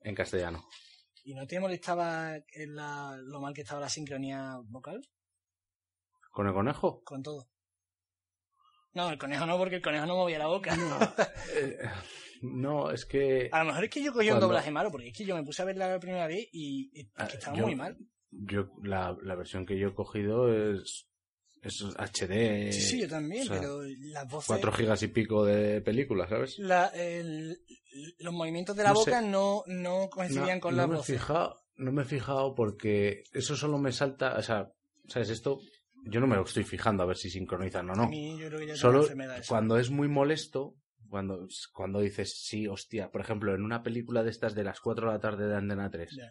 En 0.00 0.14
castellano. 0.14 0.64
¿Y 1.24 1.34
no 1.34 1.46
te 1.46 1.60
molestaba 1.60 2.36
en 2.36 2.74
la- 2.74 3.16
lo 3.22 3.40
mal 3.40 3.52
que 3.54 3.60
estaba 3.62 3.80
la 3.80 3.88
sincronía 3.88 4.56
vocal 4.64 5.00
¿Con 6.30 6.46
el 6.46 6.54
conejo? 6.54 7.02
con 7.04 7.22
todo? 7.22 7.48
No, 8.94 9.10
el 9.10 9.18
conejo 9.18 9.44
no, 9.46 9.58
porque 9.58 9.76
el 9.76 9.82
conejo 9.82 10.06
no 10.06 10.16
movía 10.16 10.38
la 10.38 10.46
boca. 10.46 10.74
no, 12.42 12.90
es 12.90 13.04
que... 13.04 13.48
A 13.52 13.60
lo 13.60 13.66
mejor 13.70 13.84
es 13.84 13.90
que 13.90 14.02
yo 14.02 14.12
cogí 14.12 14.26
un 14.26 14.32
Cuando- 14.32 14.46
doblaje 14.48 14.70
malo, 14.70 14.90
porque 14.90 15.08
es 15.08 15.16
que 15.16 15.24
yo 15.24 15.34
me 15.36 15.42
puse 15.44 15.62
a 15.62 15.64
verla 15.66 15.88
la 15.88 15.98
primera 16.00 16.26
vez 16.26 16.48
y 16.52 16.90
Ah, 17.16 17.26
estaba 17.32 17.56
yo- 17.56 17.66
muy 17.66 17.74
mal. 17.76 17.96
Yo, 18.30 18.68
la, 18.82 19.16
la 19.22 19.34
versión 19.36 19.64
que 19.64 19.78
yo 19.78 19.88
he 19.88 19.94
cogido 19.94 20.52
es, 20.52 21.08
es 21.62 21.82
HD. 21.82 22.70
Sí, 22.72 22.80
sí, 22.80 23.00
yo 23.00 23.08
también, 23.08 23.42
o 23.42 23.46
sea, 23.46 23.58
pero 23.60 23.80
las 24.12 24.28
voces... 24.30 24.48
4 24.48 24.72
gigas 24.72 25.02
y 25.02 25.08
pico 25.08 25.44
de 25.44 25.80
película, 25.80 26.28
¿sabes? 26.28 26.58
la- 26.58 26.88
el- 26.88 27.58
los 28.18 28.34
movimientos 28.34 28.76
de 28.76 28.82
la 28.84 28.90
No 28.92 28.96
sé. 28.96 29.10
boca 29.10 29.20
no, 29.22 29.62
no 29.66 30.08
coincidían 30.10 30.58
no, 30.58 30.60
con 30.60 30.72
no 30.76 30.82
las 30.82 30.88
me 30.88 30.94
he 30.94 30.98
voces. 30.98 31.16
fijado, 31.18 31.60
no 31.76 31.90
me 31.92 32.02
he 32.02 32.04
fijado 32.04 32.54
porque 32.54 33.22
eso 33.32 33.56
solo 33.56 33.78
me 33.78 33.92
salta, 33.92 34.36
o 34.36 34.42
sea, 34.42 34.70
¿sabes? 35.08 35.30
Esto 35.30 35.58
yo 36.04 36.20
no 36.20 36.26
me 36.26 36.36
lo 36.36 36.42
estoy 36.44 36.64
fijando 36.64 37.02
a 37.02 37.06
ver 37.06 37.16
si 37.16 37.28
sincronizan 37.30 37.90
o 37.90 37.94
no. 37.94 38.08
mí 38.08 38.38
yo 38.38 38.46
creo 38.48 38.60
que 38.60 38.66
ya 38.68 38.74
tengo 38.74 39.02
Solo 39.04 39.08
cuando 39.48 39.78
es 39.78 39.90
muy 39.90 40.06
molesto, 40.08 40.74
cuando, 41.08 41.46
cuando 41.72 42.00
dices, 42.00 42.40
sí, 42.42 42.66
hostia, 42.66 43.10
por 43.10 43.20
ejemplo, 43.20 43.54
en 43.54 43.62
una 43.62 43.82
película 43.82 44.22
de 44.22 44.30
estas 44.30 44.54
de 44.54 44.64
las 44.64 44.80
4 44.80 45.06
de 45.08 45.12
la 45.14 45.20
tarde 45.20 45.46
de 45.48 45.56
Antena 45.56 45.90
3, 45.90 46.14
Ya. 46.16 46.30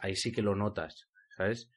ahí 0.00 0.16
sí 0.16 0.32
que 0.32 0.42
lo 0.42 0.54
notas, 0.54 1.08
¿sabes? 1.36 1.70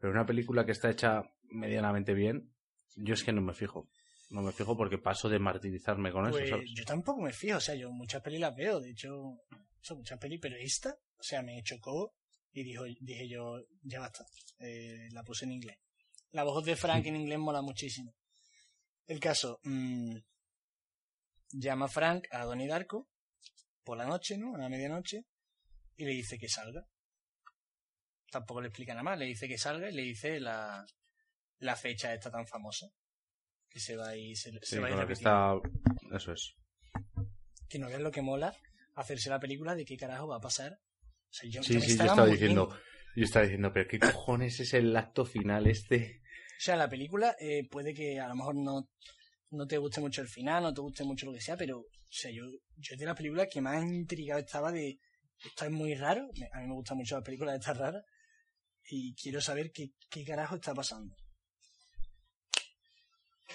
Pero 0.00 0.12
una 0.12 0.26
película 0.26 0.64
que 0.66 0.72
está 0.72 0.90
hecha 0.90 1.22
medianamente 1.44 2.14
bien, 2.14 2.52
yo 2.96 3.14
es 3.14 3.24
que 3.24 3.32
no 3.32 3.40
me 3.40 3.54
fijo. 3.54 3.88
No 4.30 4.40
me 4.42 4.52
fijo 4.52 4.76
porque 4.76 4.96
paso 4.98 5.28
de 5.28 5.38
martirizarme 5.38 6.10
con 6.10 6.28
Pues 6.30 6.44
eso, 6.44 6.56
¿sabes? 6.56 6.70
yo 6.74 6.84
tampoco 6.84 7.20
me 7.20 7.32
fijo, 7.32 7.58
o 7.58 7.60
sea, 7.60 7.74
yo 7.74 7.90
muchas 7.90 8.22
pelis 8.22 8.40
las 8.40 8.56
veo, 8.56 8.80
de 8.80 8.90
hecho, 8.90 9.38
son 9.80 9.98
muchas 9.98 10.18
pelis, 10.18 10.40
pero 10.40 10.56
esta, 10.56 10.90
o 11.18 11.22
sea, 11.22 11.42
me 11.42 11.62
chocó 11.62 12.14
y 12.52 12.64
dijo, 12.64 12.84
dije 13.00 13.28
yo, 13.28 13.60
ya 13.82 14.00
basta, 14.00 14.24
eh, 14.58 15.08
la 15.12 15.22
puse 15.22 15.44
en 15.44 15.52
inglés. 15.52 15.76
La 16.30 16.44
voz 16.44 16.64
de 16.64 16.76
Frank 16.76 17.04
en 17.06 17.16
inglés 17.16 17.38
mola 17.38 17.60
muchísimo. 17.60 18.14
El 19.06 19.20
caso, 19.20 19.60
mm, 19.64 20.16
llama 21.52 21.88
Frank 21.88 22.26
a 22.30 22.44
Donnie 22.44 22.66
Darko 22.66 23.08
por 23.84 23.96
la 23.96 24.06
noche, 24.06 24.36
¿no? 24.38 24.54
A 24.54 24.58
la 24.58 24.68
medianoche, 24.68 25.24
y 25.96 26.04
le 26.04 26.12
dice 26.12 26.38
que 26.38 26.48
salga. 26.48 26.86
Tampoco 28.30 28.60
le 28.60 28.68
explica 28.68 28.92
nada 28.92 29.02
más, 29.02 29.18
le 29.18 29.26
dice 29.26 29.46
que 29.46 29.58
salga 29.58 29.90
y 29.90 29.94
le 29.94 30.02
dice 30.02 30.40
la, 30.40 30.86
la 31.58 31.76
fecha 31.76 32.14
esta 32.14 32.30
tan 32.30 32.46
famosa. 32.46 32.88
Que 33.68 33.80
se 33.80 33.96
va 33.96 34.08
a 34.08 34.16
ir, 34.16 34.36
se, 34.36 34.50
va 34.80 34.88
a 34.88 34.90
ir 34.90 35.06
que 35.06 35.12
está... 35.14 35.54
Eso 36.14 36.32
es. 36.32 36.54
que 37.68 37.78
no 37.78 37.88
vean 37.88 38.02
lo 38.02 38.10
que 38.10 38.20
mola 38.20 38.54
hacerse 38.94 39.30
la 39.30 39.40
película 39.40 39.74
de 39.74 39.84
qué 39.84 39.96
carajo 39.96 40.28
va 40.28 40.36
a 40.36 40.40
pasar. 40.40 40.72
O 40.72 41.32
sea, 41.32 41.48
yo, 41.48 41.62
Sí, 41.62 41.80
sí, 41.80 41.96
yo 41.96 42.04
estaba 42.04 42.26
diciendo, 42.26 42.68
yo 43.16 43.24
estaba 43.24 43.44
diciendo, 43.44 43.72
pero 43.72 43.88
¿qué 43.88 43.98
cojones 43.98 44.60
es 44.60 44.74
el 44.74 44.94
acto 44.94 45.24
final 45.24 45.66
este? 45.66 46.20
O 46.58 46.60
sea, 46.64 46.76
la 46.76 46.88
película 46.88 47.34
eh, 47.40 47.66
puede 47.68 47.94
que 47.94 48.20
a 48.20 48.28
lo 48.28 48.36
mejor 48.36 48.54
no, 48.56 48.90
no 49.52 49.66
te 49.66 49.78
guste 49.78 50.00
mucho 50.00 50.20
el 50.20 50.28
final, 50.28 50.62
no 50.62 50.74
te 50.74 50.80
guste 50.80 51.04
mucho 51.04 51.26
lo 51.26 51.32
que 51.32 51.40
sea, 51.40 51.56
pero, 51.56 51.78
o 51.78 51.86
sea, 52.10 52.30
yo, 52.30 52.44
yo 52.76 52.94
es 52.94 52.98
de 52.98 53.06
la 53.06 53.14
película 53.14 53.46
que 53.46 53.60
más 53.60 53.82
intrigado 53.84 54.40
estaba 54.40 54.72
de 54.72 54.98
esto 55.44 55.64
es 55.64 55.70
muy 55.70 55.94
raro. 55.94 56.28
A 56.52 56.60
mí 56.60 56.68
me 56.68 56.74
gustan 56.74 56.98
mucho 56.98 57.16
las 57.16 57.24
películas 57.24 57.54
de 57.54 57.58
estas 57.58 57.76
raras 57.76 58.04
y 58.88 59.14
quiero 59.14 59.40
saber 59.40 59.72
qué, 59.72 59.90
qué 60.08 60.24
carajo 60.24 60.56
está 60.56 60.74
pasando. 60.74 61.14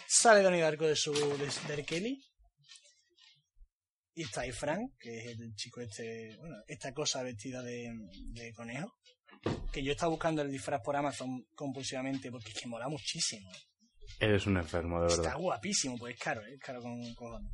Sale 0.08 0.42
Donnie 0.42 0.62
Darko 0.62 0.86
de 0.86 0.96
su 0.96 1.14
de, 1.14 1.76
de 1.76 1.84
Kelly 1.84 2.24
y 4.16 4.24
está 4.24 4.42
ahí 4.42 4.52
Frank, 4.52 4.92
que 5.00 5.18
es 5.18 5.40
el 5.40 5.56
chico 5.56 5.82
este, 5.82 6.36
bueno, 6.38 6.56
esta 6.68 6.94
cosa 6.94 7.24
vestida 7.24 7.62
de, 7.62 7.92
de 8.32 8.54
conejo. 8.54 8.94
Que 9.72 9.84
yo 9.84 9.92
estaba 9.92 10.10
buscando 10.10 10.42
el 10.42 10.52
disfraz 10.52 10.82
por 10.82 10.96
Amazon 10.96 11.46
compulsivamente 11.56 12.32
porque 12.32 12.52
es 12.52 12.60
que 12.60 12.68
mola 12.68 12.90
muchísimo. 12.90 13.50
Eres 14.20 14.48
un 14.48 14.58
enfermo, 14.58 15.02
de 15.02 15.08
Está 15.08 15.22
verdad. 15.22 15.38
guapísimo, 15.40 15.98
pues 15.98 16.16
es 16.16 16.20
caro, 16.20 16.42
es 16.46 16.60
caro 16.60 16.82
con 16.82 17.14
cojones. 17.14 17.52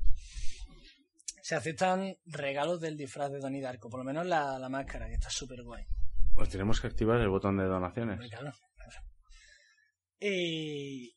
Se 1.41 1.55
aceptan 1.55 2.15
regalos 2.25 2.79
del 2.79 2.95
disfraz 2.95 3.31
de 3.31 3.39
Donnie 3.39 3.61
Darko, 3.61 3.89
por 3.89 3.99
lo 3.99 4.05
menos 4.05 4.25
la, 4.25 4.57
la 4.57 4.69
máscara, 4.69 5.07
que 5.07 5.15
está 5.15 5.29
súper 5.29 5.61
guay. 5.63 5.85
Pues 6.33 6.49
tenemos 6.49 6.79
que 6.79 6.87
activar 6.87 7.19
el 7.19 7.27
botón 7.29 7.57
de 7.57 7.65
donaciones. 7.65 8.13
Hombre, 8.13 8.29
claro, 8.29 8.51
claro. 8.75 9.07
Y... 10.19 11.13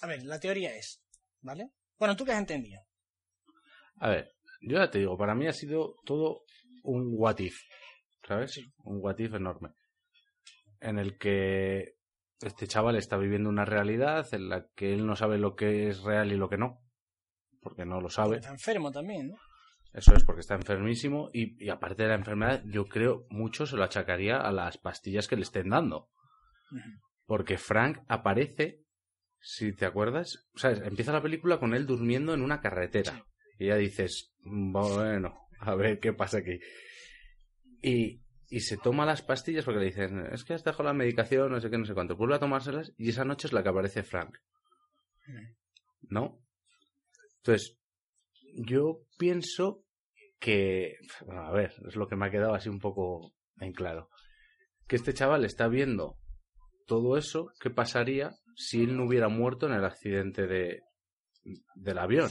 A 0.00 0.06
ver, 0.06 0.24
la 0.24 0.40
teoría 0.40 0.74
es, 0.74 1.02
¿vale? 1.42 1.70
Bueno, 1.98 2.16
¿tú 2.16 2.24
qué 2.24 2.32
has 2.32 2.38
entendido? 2.38 2.80
A 3.98 4.08
ver, 4.08 4.32
yo 4.62 4.78
ya 4.78 4.90
te 4.90 4.98
digo, 4.98 5.16
para 5.16 5.34
mí 5.34 5.46
ha 5.46 5.52
sido 5.52 5.96
todo 6.04 6.42
un 6.82 7.12
what 7.14 7.38
if, 7.38 7.60
¿sabes? 8.26 8.58
Un 8.78 8.98
what 9.00 9.18
if 9.18 9.34
enorme. 9.34 9.68
En 10.80 10.98
el 10.98 11.18
que 11.18 11.96
este 12.42 12.66
chaval 12.66 12.96
está 12.96 13.16
viviendo 13.16 13.48
una 13.48 13.64
realidad 13.64 14.26
en 14.32 14.48
la 14.48 14.66
que 14.74 14.92
él 14.92 15.06
no 15.06 15.16
sabe 15.16 15.38
lo 15.38 15.54
que 15.54 15.88
es 15.88 16.02
real 16.02 16.32
y 16.32 16.36
lo 16.36 16.48
que 16.48 16.58
no. 16.58 16.80
Porque 17.60 17.84
no 17.84 18.00
lo 18.00 18.08
sabe. 18.08 18.36
Está 18.36 18.50
enfermo 18.50 18.90
también, 18.90 19.28
¿no? 19.28 19.36
Eso 19.92 20.14
es, 20.14 20.24
porque 20.24 20.40
está 20.40 20.54
enfermísimo. 20.54 21.28
Y, 21.32 21.62
y 21.62 21.68
aparte 21.68 22.02
de 22.02 22.08
la 22.08 22.14
enfermedad, 22.14 22.62
yo 22.64 22.86
creo 22.86 23.26
mucho 23.28 23.66
se 23.66 23.76
lo 23.76 23.84
achacaría 23.84 24.38
a 24.38 24.50
las 24.50 24.78
pastillas 24.78 25.28
que 25.28 25.36
le 25.36 25.42
estén 25.42 25.68
dando. 25.68 26.08
Porque 27.26 27.58
Frank 27.58 27.98
aparece, 28.08 28.82
si 29.38 29.74
te 29.74 29.84
acuerdas, 29.84 30.48
sea, 30.54 30.70
empieza 30.70 31.12
la 31.12 31.22
película 31.22 31.58
con 31.58 31.74
él 31.74 31.86
durmiendo 31.86 32.32
en 32.32 32.42
una 32.42 32.60
carretera. 32.60 33.26
Y 33.58 33.66
ya 33.66 33.76
dices, 33.76 34.34
bueno, 34.40 35.48
a 35.60 35.74
ver 35.74 36.00
qué 36.00 36.12
pasa 36.12 36.38
aquí. 36.38 36.58
Y, 37.82 38.21
y 38.52 38.60
se 38.60 38.76
toma 38.76 39.06
las 39.06 39.22
pastillas 39.22 39.64
porque 39.64 39.80
le 39.80 39.86
dicen, 39.86 40.26
es 40.30 40.44
que 40.44 40.52
has 40.52 40.62
dejado 40.62 40.84
la 40.84 40.92
medicación, 40.92 41.50
no 41.50 41.58
sé 41.58 41.70
qué, 41.70 41.78
no 41.78 41.86
sé 41.86 41.94
cuánto. 41.94 42.16
Vuelve 42.16 42.34
a 42.34 42.38
tomárselas 42.38 42.92
y 42.98 43.08
esa 43.08 43.24
noche 43.24 43.46
es 43.46 43.54
la 43.54 43.62
que 43.62 43.70
aparece 43.70 44.02
Frank. 44.02 44.36
¿No? 46.02 46.38
Entonces, 47.38 47.78
yo 48.52 49.06
pienso 49.16 49.86
que, 50.38 50.96
bueno, 51.24 51.46
a 51.46 51.50
ver, 51.50 51.72
es 51.88 51.96
lo 51.96 52.06
que 52.06 52.16
me 52.16 52.26
ha 52.26 52.30
quedado 52.30 52.54
así 52.54 52.68
un 52.68 52.78
poco 52.78 53.32
en 53.58 53.72
claro. 53.72 54.10
Que 54.86 54.96
este 54.96 55.14
chaval 55.14 55.46
está 55.46 55.66
viendo 55.68 56.18
todo 56.86 57.16
eso, 57.16 57.54
¿qué 57.58 57.70
pasaría 57.70 58.32
si 58.54 58.82
él 58.82 58.98
no 58.98 59.06
hubiera 59.06 59.28
muerto 59.28 59.66
en 59.66 59.72
el 59.72 59.84
accidente 59.86 60.46
de, 60.46 60.82
del 61.74 61.98
avión? 61.98 62.30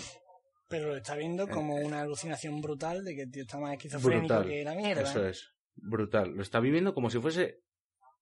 Pero 0.67 0.89
lo 0.89 0.97
está 0.97 1.15
viendo 1.15 1.47
como 1.47 1.77
una 1.77 2.01
alucinación 2.01 2.61
brutal 2.61 3.03
de 3.03 3.15
que 3.15 3.23
el 3.23 3.31
tío 3.31 3.41
está 3.41 3.57
más 3.57 3.73
esquizofrénico 3.73 4.35
Brutal. 4.35 4.47
que 4.47 4.63
la 4.63 4.75
mierda. 4.75 5.01
Eso 5.01 5.25
es, 5.25 5.50
brutal. 5.75 6.33
Lo 6.35 6.41
está 6.41 6.59
viviendo 6.59 6.93
como 6.93 7.09
si 7.09 7.19
fuese 7.19 7.59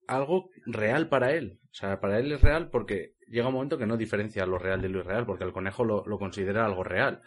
algo 0.07 0.49
real 0.65 1.07
para 1.09 1.33
él. 1.33 1.59
O 1.65 1.73
sea, 1.73 1.99
para 1.99 2.19
él 2.19 2.31
es 2.31 2.41
real 2.41 2.69
porque 2.69 3.13
llega 3.27 3.47
un 3.47 3.53
momento 3.53 3.77
que 3.77 3.85
no 3.85 3.97
diferencia 3.97 4.45
lo 4.45 4.57
real 4.57 4.81
de 4.81 4.89
lo 4.89 4.99
irreal, 4.99 5.25
porque 5.25 5.43
el 5.43 5.51
conejo 5.53 5.83
lo, 5.85 6.05
lo 6.05 6.17
considera 6.17 6.65
algo 6.65 6.83
real. 6.83 7.21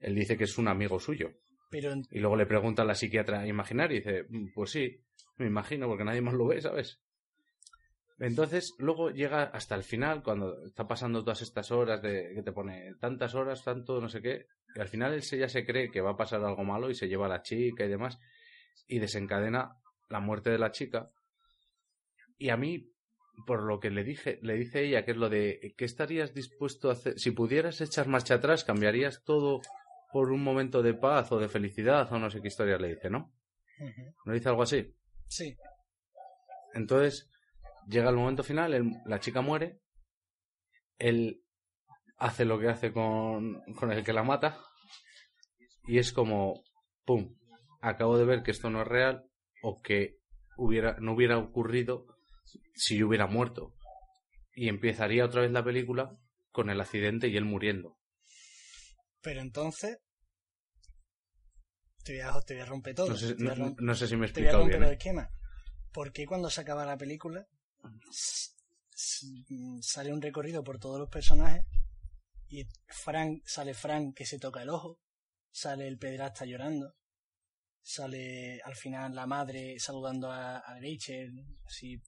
Él 0.00 0.14
dice 0.14 0.36
que 0.36 0.44
es 0.44 0.56
un 0.58 0.68
amigo 0.68 0.98
suyo. 1.00 1.30
Pero 1.70 1.92
en- 1.92 2.04
Y 2.10 2.20
luego 2.20 2.36
le 2.36 2.46
pregunta 2.46 2.82
a 2.82 2.86
la 2.86 2.94
psiquiatra 2.94 3.46
imaginaria 3.46 3.96
y 3.96 4.00
dice, 4.00 4.24
"Mm, 4.28 4.52
pues 4.54 4.70
sí, 4.70 5.04
me 5.36 5.46
imagino, 5.46 5.86
porque 5.86 6.04
nadie 6.04 6.22
más 6.22 6.34
lo 6.34 6.46
ve, 6.46 6.60
¿sabes? 6.62 7.00
Entonces, 8.20 8.74
luego 8.78 9.10
llega 9.10 9.44
hasta 9.44 9.76
el 9.76 9.84
final, 9.84 10.22
cuando 10.24 10.64
está 10.66 10.88
pasando 10.88 11.20
todas 11.22 11.40
estas 11.42 11.70
horas 11.70 12.02
de 12.02 12.32
que 12.34 12.42
te 12.42 12.52
pone 12.52 12.94
tantas 13.00 13.34
horas, 13.36 13.62
tanto 13.62 14.00
no 14.00 14.08
sé 14.08 14.20
qué, 14.20 14.46
y 14.74 14.80
al 14.80 14.88
final 14.88 15.12
él 15.14 15.22
se- 15.22 15.38
ya 15.38 15.48
se 15.48 15.64
cree 15.64 15.90
que 15.90 16.00
va 16.00 16.10
a 16.12 16.16
pasar 16.16 16.42
algo 16.44 16.64
malo 16.64 16.90
y 16.90 16.94
se 16.94 17.06
lleva 17.06 17.26
a 17.26 17.28
la 17.28 17.42
chica 17.42 17.84
y 17.84 17.88
demás, 17.88 18.18
y 18.86 18.98
desencadena 18.98 19.76
la 20.08 20.20
muerte 20.20 20.50
de 20.50 20.58
la 20.58 20.70
chica. 20.72 21.10
Y 22.38 22.50
a 22.50 22.56
mí, 22.56 22.92
por 23.46 23.62
lo 23.64 23.80
que 23.80 23.90
le 23.90 24.04
dije, 24.04 24.38
le 24.42 24.54
dice 24.54 24.84
ella, 24.84 25.04
que 25.04 25.10
es 25.12 25.16
lo 25.16 25.28
de, 25.28 25.74
¿qué 25.76 25.84
estarías 25.84 26.34
dispuesto 26.34 26.88
a 26.90 26.92
hacer? 26.92 27.18
Si 27.18 27.30
pudieras 27.32 27.80
echar 27.80 28.06
marcha 28.08 28.34
atrás, 28.34 28.64
¿cambiarías 28.64 29.22
todo 29.24 29.60
por 30.12 30.30
un 30.30 30.42
momento 30.42 30.82
de 30.82 30.94
paz 30.94 31.30
o 31.32 31.38
de 31.38 31.48
felicidad 31.48 32.10
o 32.12 32.18
no 32.18 32.30
sé 32.30 32.40
qué 32.40 32.48
historia 32.48 32.78
le 32.78 32.88
dice, 32.94 33.10
¿no? 33.10 33.32
¿No 34.24 34.32
dice 34.32 34.48
algo 34.48 34.62
así? 34.62 34.94
Sí, 35.28 35.56
Entonces, 36.74 37.30
llega 37.88 38.10
el 38.10 38.16
momento 38.16 38.42
final, 38.42 38.74
el- 38.74 38.92
la 39.06 39.18
chica 39.20 39.40
muere, 39.40 39.80
él 40.98 41.42
hace 42.16 42.44
lo 42.44 42.58
que 42.58 42.68
hace 42.68 42.92
con, 42.92 43.62
con 43.74 43.92
el 43.92 44.04
que 44.04 44.12
la 44.12 44.22
mata, 44.22 44.58
y 45.86 45.98
es 45.98 46.12
como, 46.12 46.62
¡pum! 47.04 47.34
Acabo 47.80 48.18
de 48.18 48.24
ver 48.24 48.42
que 48.42 48.50
esto 48.50 48.70
no 48.70 48.82
es 48.82 48.88
real, 48.88 49.24
o 49.62 49.80
que 49.80 50.18
hubiera, 50.56 50.96
no 51.00 51.12
hubiera 51.12 51.38
ocurrido 51.38 52.06
si 52.74 52.96
yo 52.98 53.06
hubiera 53.08 53.26
muerto. 53.26 53.74
Y 54.54 54.68
empezaría 54.68 55.24
otra 55.24 55.42
vez 55.42 55.52
la 55.52 55.64
película 55.64 56.10
con 56.50 56.70
el 56.70 56.80
accidente 56.80 57.28
y 57.28 57.36
él 57.36 57.44
muriendo. 57.44 57.96
pero 59.20 59.40
entonces 59.40 59.98
te 62.04 62.12
voy 62.14 62.20
a, 62.22 62.40
te 62.40 62.54
voy 62.54 62.62
a 62.62 62.66
romper 62.66 62.94
todo. 62.94 63.08
No 63.08 63.16
sé, 63.16 63.34
no- 63.38 63.74
no 63.78 63.94
si 63.94 64.16
me 64.16 64.26
he 64.26 64.32
te 64.32 64.40
voy 64.40 64.48
a 64.48 64.50
explicado 64.52 64.58
romper 64.60 64.70
bien. 64.78 64.80
los 64.82 64.90
¿eh? 64.90 64.94
esquemas. 64.94 65.28
¿Por 65.92 66.12
qué 66.12 66.26
cuando 66.26 66.50
se 66.50 66.60
acaba 66.62 66.84
la 66.86 66.96
película 66.96 67.46
sale 69.80 70.12
un 70.12 70.20
recorrido 70.22 70.64
por 70.64 70.78
todos 70.78 70.98
los 70.98 71.08
personajes 71.08 71.64
y 72.48 72.64
Frank 72.88 73.42
sale 73.44 73.74
Frank 73.74 74.16
que 74.16 74.24
se 74.26 74.38
toca 74.38 74.62
el 74.62 74.70
ojo, 74.70 74.98
sale 75.50 75.86
el 75.86 75.98
pederasta 75.98 76.44
llorando, 76.46 76.94
sale 77.90 78.60
al 78.62 78.74
final 78.76 79.14
la 79.14 79.26
madre 79.26 79.78
saludando 79.78 80.30
a, 80.30 80.58
a 80.58 80.74
Rachel, 80.78 81.32
así 81.64 82.00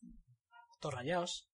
todos 0.78 0.94
rayados, 0.94 1.48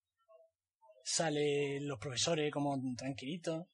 sale 1.04 1.80
los 1.80 1.98
profesores 1.98 2.50
como 2.52 2.76
tranquilitos, 2.96 3.66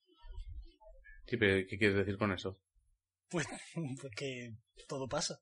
Sí, 1.27 1.37
pero 1.37 1.67
¿qué 1.69 1.79
quieres 1.79 1.97
decir 1.97 2.19
con 2.19 2.33
eso? 2.33 2.59
pues 3.31 3.47
porque 4.03 4.51
todo 4.89 5.09
pasa. 5.09 5.39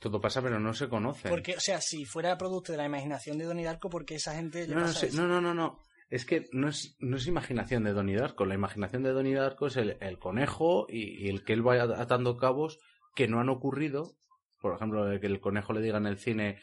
Todo 0.00 0.20
pasa, 0.20 0.42
pero 0.42 0.58
no 0.58 0.74
se 0.74 0.88
conoce. 0.88 1.28
Porque, 1.28 1.54
o 1.56 1.60
sea, 1.60 1.80
si 1.80 2.04
fuera 2.04 2.36
producto 2.36 2.72
de 2.72 2.78
la 2.78 2.86
imaginación 2.86 3.38
de 3.38 3.44
Donnie 3.44 3.64
Darko, 3.64 3.88
porque 3.88 4.16
esa 4.16 4.34
gente 4.34 4.66
le 4.66 4.74
No, 4.74 4.80
no, 4.80 4.86
eso? 4.90 5.06
no, 5.12 5.26
no, 5.28 5.40
no, 5.40 5.54
no. 5.54 5.78
Es 6.10 6.24
que 6.24 6.48
no 6.52 6.68
es, 6.68 6.96
no 7.00 7.16
es 7.18 7.26
imaginación 7.26 7.84
de 7.84 7.92
Donnie 7.92 8.16
Darko. 8.16 8.44
La 8.46 8.54
imaginación 8.54 9.02
de 9.04 9.10
Donnie 9.12 9.34
Darko 9.34 9.68
es 9.68 9.76
el, 9.76 9.96
el 10.00 10.18
conejo 10.18 10.86
y, 10.88 11.24
y 11.24 11.28
el 11.28 11.44
que 11.44 11.52
él 11.52 11.62
vaya 11.62 11.84
atando 12.00 12.36
cabos 12.36 12.78
que 13.16 13.26
no 13.26 13.40
han 13.40 13.48
ocurrido. 13.48 14.12
Por 14.60 14.74
ejemplo, 14.76 15.04
de 15.04 15.18
que 15.20 15.26
el 15.26 15.40
conejo 15.40 15.72
le 15.72 15.80
diga 15.80 15.98
en 15.98 16.06
el 16.06 16.18
cine, 16.18 16.60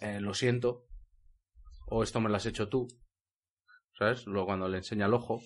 eh, 0.00 0.20
lo 0.20 0.34
siento, 0.34 0.84
o 1.86 2.02
esto 2.02 2.20
me 2.20 2.28
lo 2.28 2.36
has 2.36 2.46
hecho 2.46 2.68
tú. 2.68 2.86
¿Sabes? 3.98 4.26
Luego 4.26 4.46
cuando 4.48 4.68
le 4.68 4.78
enseña 4.78 5.06
el 5.06 5.14
ojo. 5.14 5.40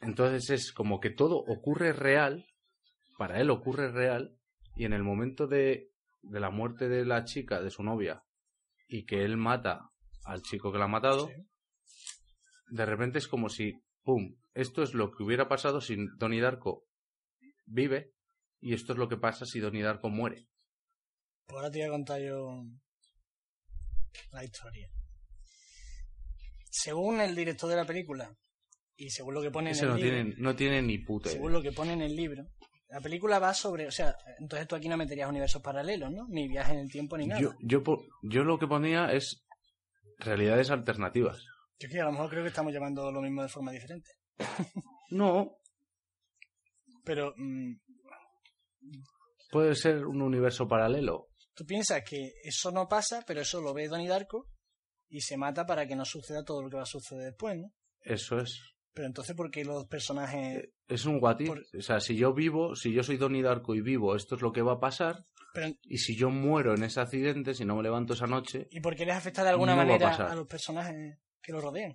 Entonces 0.00 0.48
es 0.50 0.72
como 0.72 1.00
que 1.00 1.10
todo 1.10 1.36
ocurre 1.36 1.92
real, 1.92 2.46
para 3.18 3.40
él 3.40 3.50
ocurre 3.50 3.90
real, 3.90 4.36
y 4.76 4.84
en 4.84 4.92
el 4.92 5.02
momento 5.02 5.46
de, 5.46 5.90
de 6.22 6.40
la 6.40 6.50
muerte 6.50 6.88
de 6.88 7.04
la 7.04 7.24
chica, 7.24 7.60
de 7.60 7.70
su 7.70 7.82
novia, 7.82 8.22
y 8.88 9.04
que 9.04 9.24
él 9.24 9.36
mata 9.36 9.90
al 10.24 10.42
chico 10.42 10.72
que 10.72 10.78
la 10.78 10.84
ha 10.84 10.88
matado, 10.88 11.28
Sí. 11.28 11.34
de 12.68 12.86
repente 12.86 13.18
es 13.18 13.28
como 13.28 13.48
si, 13.48 13.74
¡pum! 14.02 14.36
Esto 14.54 14.82
es 14.82 14.94
lo 14.94 15.10
que 15.10 15.22
hubiera 15.22 15.48
pasado 15.48 15.80
si 15.80 15.96
Donnie 16.16 16.40
Darko 16.40 16.84
vive, 17.66 18.14
y 18.60 18.74
esto 18.74 18.92
es 18.92 18.98
lo 18.98 19.08
que 19.08 19.16
pasa 19.16 19.46
si 19.46 19.60
Donnie 19.60 19.82
Darko 19.82 20.08
muere. 20.08 20.46
Pues 21.46 21.56
ahora 21.56 21.70
te 21.70 21.78
voy 21.78 21.88
a 21.88 21.90
contar 21.90 22.20
yo 22.20 22.64
la 24.32 24.44
historia. 24.44 24.88
Según 26.70 27.20
el 27.20 27.34
director 27.34 27.68
de 27.68 27.76
la 27.76 27.84
película, 27.84 28.36
y 28.96 29.10
según 29.10 29.34
lo 29.34 29.42
que 29.42 29.50
pone 29.50 29.70
en 29.70 29.76
el 29.76 29.88
no 29.88 29.96
libro, 29.96 30.34
no 30.36 30.82
ni 30.82 30.98
puta 30.98 31.30
según 31.30 31.50
idea. 31.50 31.58
lo 31.58 31.62
que 31.62 31.72
pone 31.72 31.94
en 31.94 32.02
el 32.02 32.14
libro, 32.14 32.44
la 32.88 33.00
película 33.00 33.38
va 33.38 33.54
sobre, 33.54 33.86
o 33.86 33.90
sea, 33.90 34.14
entonces 34.38 34.68
tú 34.68 34.76
aquí 34.76 34.88
no 34.88 34.96
meterías 34.96 35.28
universos 35.28 35.62
paralelos, 35.62 36.12
¿no? 36.12 36.26
Ni 36.28 36.48
viaje 36.48 36.72
en 36.72 36.80
el 36.80 36.90
tiempo 36.90 37.16
ni 37.16 37.26
nada. 37.26 37.40
Yo, 37.40 37.54
yo, 37.60 37.82
yo 38.22 38.44
lo 38.44 38.58
que 38.58 38.66
ponía 38.66 39.12
es 39.12 39.44
realidades 40.18 40.70
alternativas. 40.70 41.44
Yo 41.78 41.88
que 41.88 42.00
a 42.00 42.04
lo 42.04 42.12
mejor 42.12 42.28
creo 42.28 42.42
que 42.42 42.48
estamos 42.48 42.72
llamando 42.72 43.10
lo 43.10 43.22
mismo 43.22 43.42
de 43.42 43.48
forma 43.48 43.72
diferente. 43.72 44.10
No, 45.10 45.56
Pero 47.04 47.34
mm, 47.36 47.72
puede 49.50 49.74
ser 49.74 50.06
un 50.06 50.22
universo 50.22 50.66
paralelo. 50.68 51.28
tú 51.54 51.64
piensas 51.66 52.02
que 52.08 52.32
eso 52.42 52.70
no 52.70 52.88
pasa, 52.88 53.22
pero 53.26 53.40
eso 53.40 53.60
lo 53.60 53.74
ve 53.74 53.88
Donnie 53.88 54.08
Darko 54.08 54.46
y 55.08 55.20
se 55.22 55.36
mata 55.36 55.66
para 55.66 55.86
que 55.86 55.96
no 55.96 56.04
suceda 56.04 56.44
todo 56.44 56.62
lo 56.62 56.70
que 56.70 56.76
va 56.76 56.82
a 56.84 56.86
suceder 56.86 57.24
después, 57.26 57.56
¿no? 57.58 57.72
Eso 58.00 58.38
es. 58.38 58.60
Pero 58.92 59.06
entonces, 59.06 59.36
¿por 59.36 59.50
qué 59.50 59.64
los 59.64 59.86
personajes 59.86 60.68
Es 60.88 61.04
un 61.04 61.18
what. 61.22 61.38
Por- 61.44 61.64
O 61.78 61.82
sea, 61.82 62.00
si 62.00 62.16
yo 62.16 62.32
vivo, 62.34 62.74
si 62.74 62.92
yo 62.92 63.02
soy 63.02 63.16
Donnie 63.18 63.42
Darko 63.42 63.74
y 63.74 63.80
vivo, 63.82 64.16
esto 64.16 64.34
es 64.36 64.42
lo 64.42 64.52
que 64.52 64.62
va 64.62 64.72
a 64.74 64.80
pasar. 64.80 65.24
Pero, 65.52 65.74
Y 65.82 65.98
si 65.98 66.16
yo 66.16 66.30
muero 66.30 66.74
en 66.74 66.84
ese 66.84 67.00
accidente, 67.00 67.54
si 67.54 67.64
no 67.64 67.76
me 67.76 67.82
levanto 67.82 68.14
esa 68.14 68.26
noche, 68.26 68.68
¿Y 68.70 68.80
por 68.80 68.94
qué 68.96 69.04
les 69.04 69.16
afecta 69.16 69.42
de 69.44 69.50
alguna 69.50 69.74
No 69.74 69.80
a 69.82 69.84
manera 69.84 70.10
pasar. 70.10 70.30
a, 70.30 70.34
los 70.34 70.46
personajes 70.46 71.18
que 71.42 71.52
lo 71.52 71.60
rodean? 71.60 71.94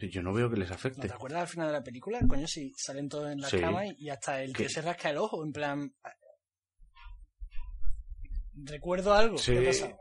Yo 0.00 0.22
no 0.22 0.32
veo 0.32 0.48
que 0.48 0.56
les 0.56 0.68
¿No 0.68 0.74
afecte. 0.76 1.08
te 1.08 1.12
acuerdas 1.14 1.40
al 1.42 1.48
final 1.48 1.66
de 1.68 1.72
la 1.72 1.82
película? 1.82 2.20
Coño, 2.28 2.46
si 2.46 2.72
salen 2.76 3.08
todos 3.08 3.30
en 3.32 3.40
la 3.40 3.48
Sí. 3.48 3.58
cama 3.58 3.82
y, 3.86 4.08
hasta 4.10 4.42
el 4.42 4.52
Que- 4.52 4.68
se 4.68 4.80
rasca 4.80 5.10
el 5.10 5.16
ojo, 5.18 5.44
en 5.44 5.52
plan... 5.52 5.92
Recuerdo 8.54 9.14
algo. 9.14 9.38
Sí. 9.38 9.52
¿Qué 9.52 9.58
ha 9.58 9.66
pasado? 9.70 9.98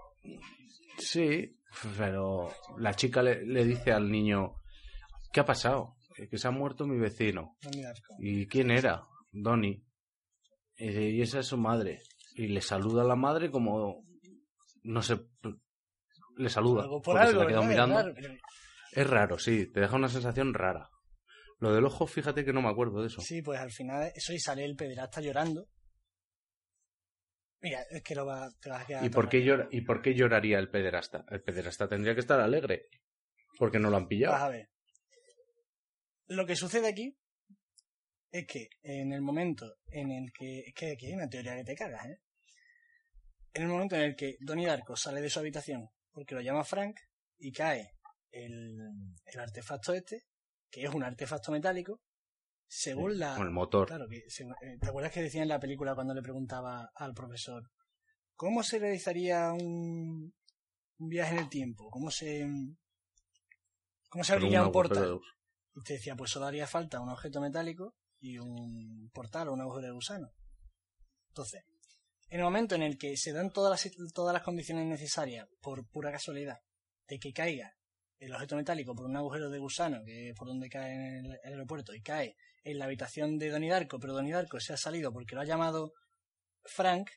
Sí, 1.00 1.60
pero 1.98 2.52
la 2.78 2.94
chica 2.96 3.22
le, 3.22 3.46
le 3.46 3.66
dice 3.66 3.92
al 3.92 4.10
niño, 4.12 4.56
¿qué 5.32 5.40
ha 5.42 5.46
pasado? 5.46 5.96
"Eh, 6.18 6.28
Que 6.28 6.38
se 6.40 6.48
ha 6.48 6.52
muerto 6.52 6.86
mi 6.88 6.98
vecino. 6.98 7.56
¿Y 8.20 8.48
quién 8.48 8.72
era? 8.72 9.04
Donnie. 9.32 9.84
Y, 10.78 10.88
dice, 10.88 11.04
"Y 11.10 11.22
esa 11.22 11.40
es 11.40 11.46
su 11.48 11.58
madre. 11.58 12.02
Y 12.36 12.48
le 12.48 12.62
saluda 12.62 13.04
a 13.04 13.06
la 13.06 13.16
madre 13.16 13.52
como, 13.52 14.04
no 14.84 15.02
sé, 15.04 15.20
le 16.38 16.50
saluda. 16.50 16.84
Algo 16.84 17.02
por 17.02 17.14
porque 17.16 17.28
se 17.30 17.34
la 17.36 17.44
ha 17.44 17.48
quedado 17.48 17.64
mirando. 17.64 17.96
Claro, 17.96 18.14
pero- 18.16 18.34
Es 18.98 19.08
raro, 19.08 19.38
sí, 19.38 19.72
te 19.72 19.80
deja 19.82 19.96
una 19.96 20.10
sensación 20.10 20.54
rara. 20.54 20.90
Lo 21.60 21.74
del 21.74 21.86
ojo, 21.86 22.08
fíjate 22.08 22.44
que 22.44 22.54
no 22.54 22.62
me 22.62 22.70
acuerdo 22.70 23.02
de 23.02 23.08
eso. 23.08 23.22
Sí, 23.22 23.42
pues 23.42 23.60
al 23.60 23.72
final 23.72 24.12
eso 24.16 24.34
y 24.34 24.40
sale 24.40 24.66
el 24.66 24.76
pederasta 24.76 25.22
llorando. 25.22 25.68
Mira, 27.62 27.82
es 27.90 28.02
que 28.04 28.16
lo 28.16 28.26
va, 28.26 28.50
te 28.60 28.70
vas 28.70 28.84
a 28.84 28.86
quedar... 28.88 29.06
¿Y 29.06 29.10
por, 29.10 29.30
qué 29.30 29.44
llora- 29.44 29.68
¿Y 29.72 29.82
por 29.82 30.02
qué 30.02 30.14
lloraría 30.14 30.60
el 30.60 30.70
pederasta? 30.70 31.26
El 31.30 31.42
pederasta 31.42 31.88
tendría 31.88 32.14
que 32.14 32.22
estar 32.22 32.40
alegre. 32.40 32.90
Porque 33.58 33.80
no 33.80 33.90
lo 33.90 33.98
han 33.98 34.04
Vas 34.04 34.10
pillado. 34.10 34.36
a 34.36 34.50
ver. 34.50 34.70
Lo 36.28 36.46
que 36.46 36.56
sucede 36.56 36.88
aquí 36.88 37.18
es 38.32 38.46
que 38.46 38.68
en 38.84 39.14
el 39.14 39.22
momento 39.22 39.76
en 39.88 40.12
el 40.12 40.32
que... 40.32 40.60
Es 40.60 40.74
que 40.76 40.92
aquí 40.92 41.08
hay 41.08 41.14
una 41.14 41.30
teoría 41.30 41.56
que 41.56 41.64
te 41.64 41.76
cagas, 41.76 42.06
¿eh? 42.06 42.20
En 43.54 43.64
el 43.64 43.70
momento 43.70 43.96
en 43.96 44.02
el 44.04 44.16
que 44.16 44.38
Donnie 44.40 44.68
Darko 44.68 44.96
sale 44.96 45.22
de 45.22 45.30
su 45.30 45.40
habitación 45.40 45.88
porque 46.12 46.36
lo 46.36 46.42
llama 46.42 46.64
Frank 46.64 46.96
y 47.40 47.52
cae 47.52 47.92
el, 48.46 48.80
el 49.26 49.40
artefacto 49.40 49.94
este, 49.94 50.26
que 50.70 50.84
es 50.84 50.94
un 50.94 51.04
artefacto 51.04 51.52
metálico, 51.52 52.02
según 52.68 53.20
la... 53.20 53.36
Con 53.36 53.48
el 53.48 53.54
motor. 53.54 53.88
Claro, 53.88 54.08
que 54.08 54.18
eh, 54.18 54.78
¿te 54.80 54.88
acuerdas 54.88 55.12
que 55.12 55.22
decía 55.22 55.42
en 55.42 55.48
la 55.48 55.60
película 55.60 55.96
cuando 55.96 56.14
le 56.14 56.22
preguntaba 56.22 56.92
al 56.96 57.14
profesor 57.14 57.64
cómo 58.36 58.62
se 58.64 58.80
realizaría 58.80 59.52
un, 59.54 60.34
un 61.00 61.10
viaje 61.10 61.34
en 61.34 61.40
el 61.40 61.50
tiempo? 61.50 61.90
¿Cómo 61.90 62.12
se 62.12 62.48
cómo 64.10 64.24
se 64.24 64.34
abriría 64.34 64.66
un, 64.66 64.72
portal? 64.72 65.20
Y 65.76 65.84
te 65.84 65.94
decía, 65.94 66.16
pues 66.16 66.32
solo 66.32 66.48
haría 66.48 66.68
falta 66.68 67.00
un 67.00 67.10
objeto 67.10 67.40
metálico 67.40 67.96
y 68.20 68.38
un 68.38 69.10
portal 69.14 69.48
o 69.48 69.54
un 69.54 69.62
agujero 69.62 69.88
de 69.88 69.94
gusano. 69.94 70.34
Entonces, 71.30 71.64
en 72.30 72.40
el 72.40 72.44
momento 72.44 72.76
en 72.76 72.84
el 72.84 72.98
que 72.98 73.16
se 73.16 73.32
dan 73.32 73.52
todas 73.52 73.86
las, 73.86 74.14
todas 74.14 74.34
las 74.34 74.44
condiciones 74.44 74.86
necesarias 74.88 75.48
por 75.62 75.88
pura 75.88 76.12
casualidad 76.12 76.58
de 77.08 77.20
que 77.20 77.32
caiga 77.32 77.77
el 78.20 78.34
objeto 78.34 78.56
metálico 78.56 78.96
por 78.96 79.06
un 79.06 79.16
agujero 79.16 79.50
de 79.50 79.60
gusano, 79.60 80.04
que 80.04 80.30
es 80.30 80.36
por 80.36 80.48
donde 80.48 80.70
cae 80.70 80.94
en 80.94 81.26
el, 81.26 81.40
el 81.44 81.54
aeropuerto, 81.54 81.94
y 81.94 82.02
cae 82.02 82.36
en 82.64 82.80
la 82.80 82.86
habitación 82.86 83.38
de 83.38 83.50
Donnie 83.50 83.70
Darko, 83.70 84.00
pero 84.00 84.14
Donnie 84.14 84.34
Darko 84.34 84.60
se 84.60 84.74
ha 84.74 84.78
salido 84.78 85.12
porque 85.14 85.36
lo 85.36 85.42
ha 85.42 85.46
llamado 85.46 85.94
Frank, 86.64 87.10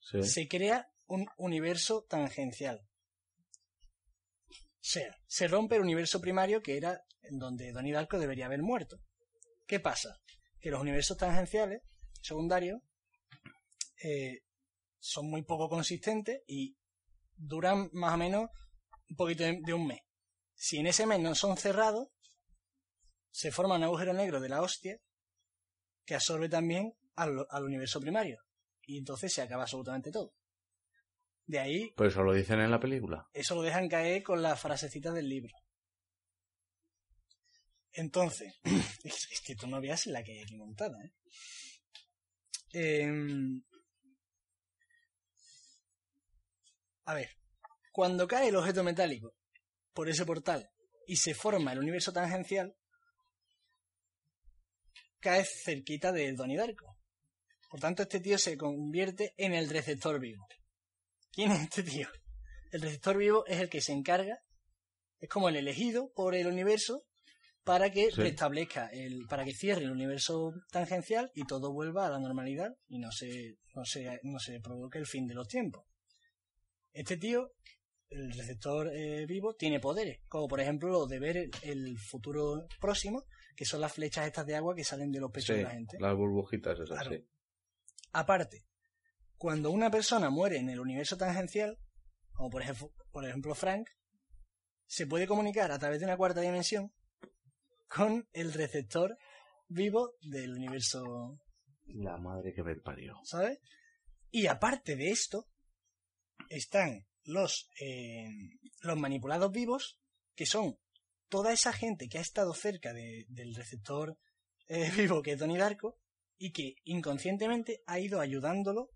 Sí. 0.00 0.22
se 0.22 0.46
crea 0.48 0.88
un 1.06 1.26
universo 1.38 2.04
tangencial. 2.08 2.80
O 4.50 4.54
sea, 4.90 5.14
se 5.26 5.48
rompe 5.48 5.74
el 5.76 5.82
universo 5.82 6.20
primario 6.20 6.62
que 6.62 6.76
era 6.76 7.02
en 7.22 7.38
donde 7.38 7.72
Donnie 7.72 7.92
Darko 7.92 8.18
debería 8.18 8.46
haber 8.46 8.62
muerto. 8.62 8.98
¿Qué 9.66 9.80
pasa? 9.80 10.16
Que 10.60 10.70
los 10.70 10.80
universos 10.80 11.16
tangenciales, 11.18 11.82
secundarios, 12.22 12.80
eh, 14.02 14.38
son 14.98 15.28
muy 15.28 15.42
poco 15.42 15.68
consistentes 15.68 16.42
y 16.46 16.76
duran 17.36 17.90
más 17.92 18.14
o 18.14 18.16
menos 18.16 18.50
un 19.10 19.16
poquito 19.16 19.44
de, 19.44 19.72
un 19.74 19.86
mes. 19.86 20.00
Si 20.54 20.78
en 20.78 20.86
ese 20.86 21.06
mes 21.06 21.20
no 21.20 21.34
son 21.34 21.56
cerrados, 21.56 22.08
se 23.30 23.52
forma 23.52 23.76
un 23.76 23.84
agujero 23.84 24.12
negro 24.12 24.40
de 24.40 24.48
la 24.48 24.62
hostia 24.62 24.98
que 26.04 26.14
absorbe 26.14 26.48
también 26.48 26.94
al, 27.14 27.46
al 27.50 27.64
universo 27.64 28.00
primario. 28.00 28.40
Y 28.82 28.98
entonces 28.98 29.32
se 29.32 29.42
acaba 29.42 29.62
absolutamente 29.62 30.10
todo. 30.10 30.34
De 31.46 31.58
ahí, 31.58 31.92
Pero 31.96 32.10
eso 32.10 32.22
lo 32.22 32.34
dicen 32.34 32.60
en 32.60 32.70
la 32.70 32.80
película. 32.80 33.26
eso 33.32 33.54
lo 33.54 33.62
dejan 33.62 33.88
caer 33.88 34.22
con 34.22 34.42
las 34.42 34.60
frasecitas 34.60 35.14
del 35.14 35.28
libro. 35.28 35.54
Entonces, 37.92 38.54
es, 39.02 39.28
es 39.32 39.40
que 39.40 39.56
tú 39.56 39.66
no 39.66 39.80
veas 39.80 40.06
la 40.06 40.22
que 40.22 40.32
hay 40.32 40.40
aquí 40.40 40.56
montada, 40.56 40.96
¿eh? 41.02 41.12
Em, 42.72 43.62
a 47.06 47.14
ver, 47.14 47.30
cuando 47.98 48.28
cae 48.28 48.50
el 48.50 48.54
objeto 48.54 48.84
metálico 48.84 49.34
por 49.92 50.08
ese 50.08 50.24
portal 50.24 50.70
y 51.08 51.16
se 51.16 51.34
forma 51.34 51.72
el 51.72 51.80
universo 51.80 52.12
tangencial, 52.12 52.76
cae 55.18 55.44
cerquita 55.44 56.12
del 56.12 56.36
Donnie 56.36 56.56
Darko. 56.56 56.96
Por 57.68 57.80
tanto, 57.80 58.02
este 58.04 58.20
tío 58.20 58.38
se 58.38 58.56
convierte 58.56 59.34
en 59.36 59.52
el 59.52 59.68
receptor 59.68 60.20
vivo. 60.20 60.46
¿Quién 61.32 61.50
es 61.50 61.62
este 61.62 61.82
tío? 61.82 62.06
El 62.70 62.82
receptor 62.82 63.16
vivo 63.16 63.44
es 63.48 63.58
el 63.58 63.68
que 63.68 63.80
se 63.80 63.90
encarga, 63.90 64.38
es 65.18 65.28
como 65.28 65.48
el 65.48 65.56
elegido 65.56 66.12
por 66.14 66.36
el 66.36 66.46
universo 66.46 67.02
para 67.64 67.90
que 67.90 68.12
Sí. 68.12 68.20
restablezca 68.20 68.86
el, 68.92 69.26
para 69.28 69.44
que 69.44 69.54
cierre 69.54 69.82
el 69.82 69.90
universo 69.90 70.52
tangencial 70.70 71.32
y 71.34 71.44
todo 71.46 71.72
vuelva 71.72 72.06
a 72.06 72.10
la 72.10 72.20
normalidad 72.20 72.70
y 72.86 73.00
no 73.00 73.10
se, 73.10 73.56
no 73.74 73.84
se, 73.84 74.20
no 74.22 74.38
se 74.38 74.60
provoque 74.60 74.98
el 74.98 75.06
fin 75.06 75.26
de 75.26 75.34
los 75.34 75.48
tiempos. 75.48 75.84
Este 76.92 77.16
tío, 77.16 77.50
el 78.10 78.32
receptor 78.32 78.88
eh, 78.94 79.26
vivo, 79.26 79.54
tiene 79.54 79.80
poderes, 79.80 80.20
como 80.28 80.48
por 80.48 80.60
ejemplo 80.60 80.88
lo 80.88 81.06
de 81.06 81.18
ver 81.18 81.36
el, 81.36 81.50
el 81.62 81.98
futuro 81.98 82.66
próximo, 82.80 83.24
que 83.54 83.64
son 83.64 83.80
las 83.80 83.92
flechas 83.92 84.26
estas 84.26 84.46
de 84.46 84.56
agua 84.56 84.74
que 84.74 84.84
salen 84.84 85.10
de 85.12 85.20
los 85.20 85.30
pechos 85.30 85.48
Sí, 85.54 85.54
de 85.54 85.62
la 85.64 85.70
gente. 85.70 85.96
las 86.00 86.16
burbujitas 86.16 86.74
esas, 86.78 86.88
Claro. 86.88 87.10
sí. 87.10 87.26
Aparte, 88.12 88.64
cuando 89.36 89.70
una 89.70 89.90
persona 89.90 90.30
muere 90.30 90.56
en 90.58 90.70
el 90.70 90.80
universo 90.80 91.16
tangencial, 91.16 91.78
como 92.32 92.50
por 92.50 92.62
ejemplo, 92.62 92.92
por 93.10 93.24
ejemplo 93.26 93.54
Frank, 93.54 93.88
se 94.86 95.06
puede 95.06 95.26
comunicar 95.26 95.70
a 95.70 95.78
través 95.78 96.00
de 96.00 96.06
una 96.06 96.16
cuarta 96.16 96.40
dimensión 96.40 96.92
con 97.88 98.26
el 98.32 98.52
receptor 98.54 99.18
vivo 99.68 100.14
del 100.22 100.54
universo, 100.54 101.38
La 101.86 102.16
madre 102.16 102.54
que 102.54 102.62
me 102.62 102.74
parió. 102.76 103.16
¿sabes? 103.24 103.58
Y 104.30 104.46
aparte 104.46 104.96
de 104.96 105.10
esto, 105.10 105.46
están 106.48 107.06
los, 107.28 107.68
eh, 107.80 108.26
los 108.80 108.96
manipulados 108.98 109.52
vivos, 109.52 109.98
que 110.34 110.46
son 110.46 110.78
toda 111.28 111.52
esa 111.52 111.72
gente 111.72 112.08
que 112.08 112.18
ha 112.18 112.22
estado 112.22 112.54
cerca 112.54 112.92
de- 112.94 113.26
del 113.28 113.54
receptor 113.54 114.16
eh, 114.68 114.90
vivo 114.96 115.22
que 115.22 115.32
es 115.32 115.38
Donnie 115.38 115.58
Darko 115.58 115.98
y 116.38 116.52
que 116.52 116.74
inconscientemente 116.84 117.82
ha 117.86 117.98
ido 118.00 118.20
ayudándolo 118.20 118.90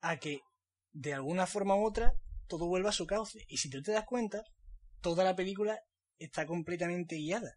a 0.00 0.18
que 0.18 0.40
de 0.92 1.12
alguna 1.14 1.46
forma 1.46 1.74
u 1.76 1.84
otra 1.86 2.12
todo 2.46 2.66
vuelva 2.68 2.90
a 2.90 2.92
su 2.92 3.06
cauce. 3.06 3.44
Y 3.48 3.56
si 3.58 3.68
tú 3.70 3.82
te 3.82 3.92
das 3.92 4.04
cuenta, 4.06 4.42
toda 5.00 5.24
la 5.24 5.34
película 5.34 5.80
está 6.18 6.46
completamente 6.46 7.16
guiada. 7.16 7.56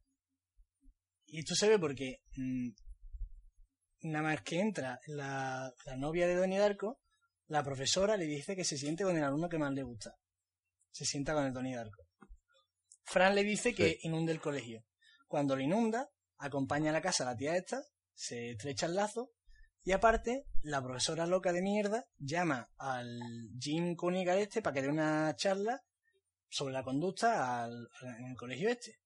Y 1.26 1.40
esto 1.40 1.56
se 1.56 1.70
ve 1.70 1.78
porque 1.80 2.18
mm, 2.36 2.70
nada 4.04 4.24
más 4.24 4.42
que 4.44 4.60
entra 4.60 5.00
la, 5.08 5.72
la 5.86 5.98
novia 5.98 6.28
de 6.28 6.36
Donnie 6.36 6.60
Darko, 6.60 7.00
la 7.54 7.64
profesora 7.64 8.18
le 8.18 8.26
dice 8.26 8.56
que 8.56 8.64
se 8.64 8.80
siente 8.80 9.04
con 9.04 9.16
el 9.16 9.24
alumno 9.24 9.48
que 9.48 9.60
más 9.60 9.72
le 9.74 9.84
gusta. 9.84 10.16
Se 10.92 11.06
sienta 11.06 11.36
con 11.36 11.46
el 11.46 11.54
Donnie 11.54 11.76
Darko. 11.76 12.02
Fran 13.04 13.36
le 13.36 13.44
dice 13.44 13.76
que 13.76 14.00
inunde 14.02 14.32
el 14.32 14.42
colegio. 14.42 14.84
Cuando 15.28 15.56
lo 15.56 15.62
inunda, 15.62 16.10
acompaña 16.40 16.90
a 16.90 16.94
la 16.94 17.02
casa 17.02 17.24
a 17.24 17.28
la 17.28 17.36
tía 17.38 17.56
esta, 17.56 17.84
se 18.16 18.52
estrecha 18.52 18.88
el 18.88 18.96
lazo, 18.96 19.30
y 19.84 19.92
aparte, 19.92 20.46
la 20.64 20.82
profesora 20.82 21.28
loca 21.28 21.54
de 21.54 21.62
mierda 21.62 22.06
llama 22.18 22.70
al 22.80 23.20
Jim 23.60 23.96
Cunningham 23.96 24.40
este 24.40 24.64
para 24.64 24.74
que 24.74 24.82
dé 24.82 24.90
una 24.90 25.36
charla 25.36 25.80
sobre 26.50 26.74
la 26.74 26.84
conducta 26.84 27.64
al- 27.64 27.88
en 28.18 28.26
el 28.32 28.36
colegio 28.36 28.70
este. 28.70 28.98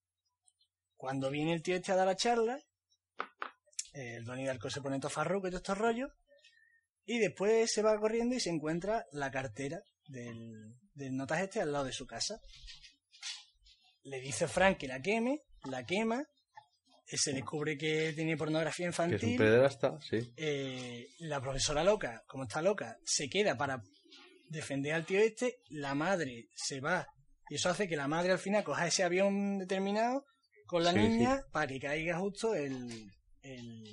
Cuando 0.95 1.29
viene 1.29 1.53
el 1.53 1.61
tío 1.63 1.75
este 1.75 1.91
a 1.91 1.95
dar 1.95 2.07
la 2.07 2.15
charla, 2.15 2.61
el 3.91 4.23
Donnie 4.23 4.45
Darko 4.45 4.69
se 4.69 4.81
pone 4.81 4.99
todo 4.99 5.09
farruco 5.09 5.47
y 5.47 5.51
todos 5.51 5.61
estos 5.63 5.77
rollos, 5.77 6.11
y 7.07 7.17
después 7.17 7.71
se 7.71 7.81
va 7.81 7.97
corriendo 7.99 8.35
y 8.35 8.39
se 8.39 8.51
encuentra 8.51 9.03
la 9.11 9.31
cartera 9.31 9.81
del, 10.07 10.75
del 10.93 11.15
notas 11.15 11.41
este 11.41 11.61
al 11.61 11.71
lado 11.71 11.85
de 11.85 11.93
su 11.93 12.05
casa. 12.05 12.39
Le 14.03 14.19
dice 14.21 14.47
Frank 14.47 14.77
que 14.77 14.87
la 14.87 15.01
queme, 15.01 15.41
la 15.69 15.85
quema, 15.85 16.21
eh, 17.07 17.17
se 17.17 17.33
descubre 17.33 17.77
que 17.77 18.13
tiene 18.13 18.37
pornografía 18.37 18.85
Que 18.85 18.89
es 18.91 18.99
un 18.99 19.05
infantil. 19.09 19.37
pederasta, 19.37 19.97
sí. 20.01 20.19
eh, 20.37 21.07
la 21.19 21.41
profesora 21.41 21.83
loca, 21.83 22.23
como 22.27 22.43
está 22.43 22.61
loca, 22.61 22.97
se 23.03 23.27
queda 23.29 23.57
para 23.57 23.81
defender 24.49 24.93
al 24.93 25.05
tío 25.05 25.19
este, 25.19 25.59
la 25.69 25.93
madre 25.95 26.47
se 26.55 26.79
va, 26.79 27.05
y 27.49 27.55
eso 27.55 27.69
hace 27.69 27.87
que 27.87 27.97
la 27.97 28.07
madre 28.07 28.31
al 28.33 28.39
final 28.39 28.63
coja 28.63 28.87
ese 28.87 29.03
avión 29.03 29.57
determinado 29.57 30.25
con 30.65 30.83
la 30.83 30.91
Sí, 30.91 30.99
niña 30.99 31.41
para 31.51 31.67
que 31.67 31.79
caiga 31.79 32.17
justo 32.17 32.53
el, 32.53 33.09
el, 33.41 33.83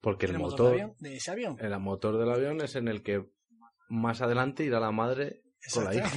Porque 0.00 0.26
el, 0.26 0.32
el 0.32 0.38
motor, 0.38 0.58
motor, 0.58 0.76
de, 0.76 0.82
avión- 0.82 0.96
de 0.98 1.16
ese 1.16 1.30
avión. 1.30 1.56
el 1.60 1.78
motor 1.78 2.18
del 2.18 2.30
avión 2.30 2.60
es 2.60 2.74
en 2.76 2.88
el 2.88 3.02
que 3.02 3.24
más 3.88 4.20
adelante 4.22 4.64
irá 4.64 4.80
la 4.80 4.90
madre 4.92 5.42
con 5.74 5.84
la 5.84 5.94
hija. 5.94 6.10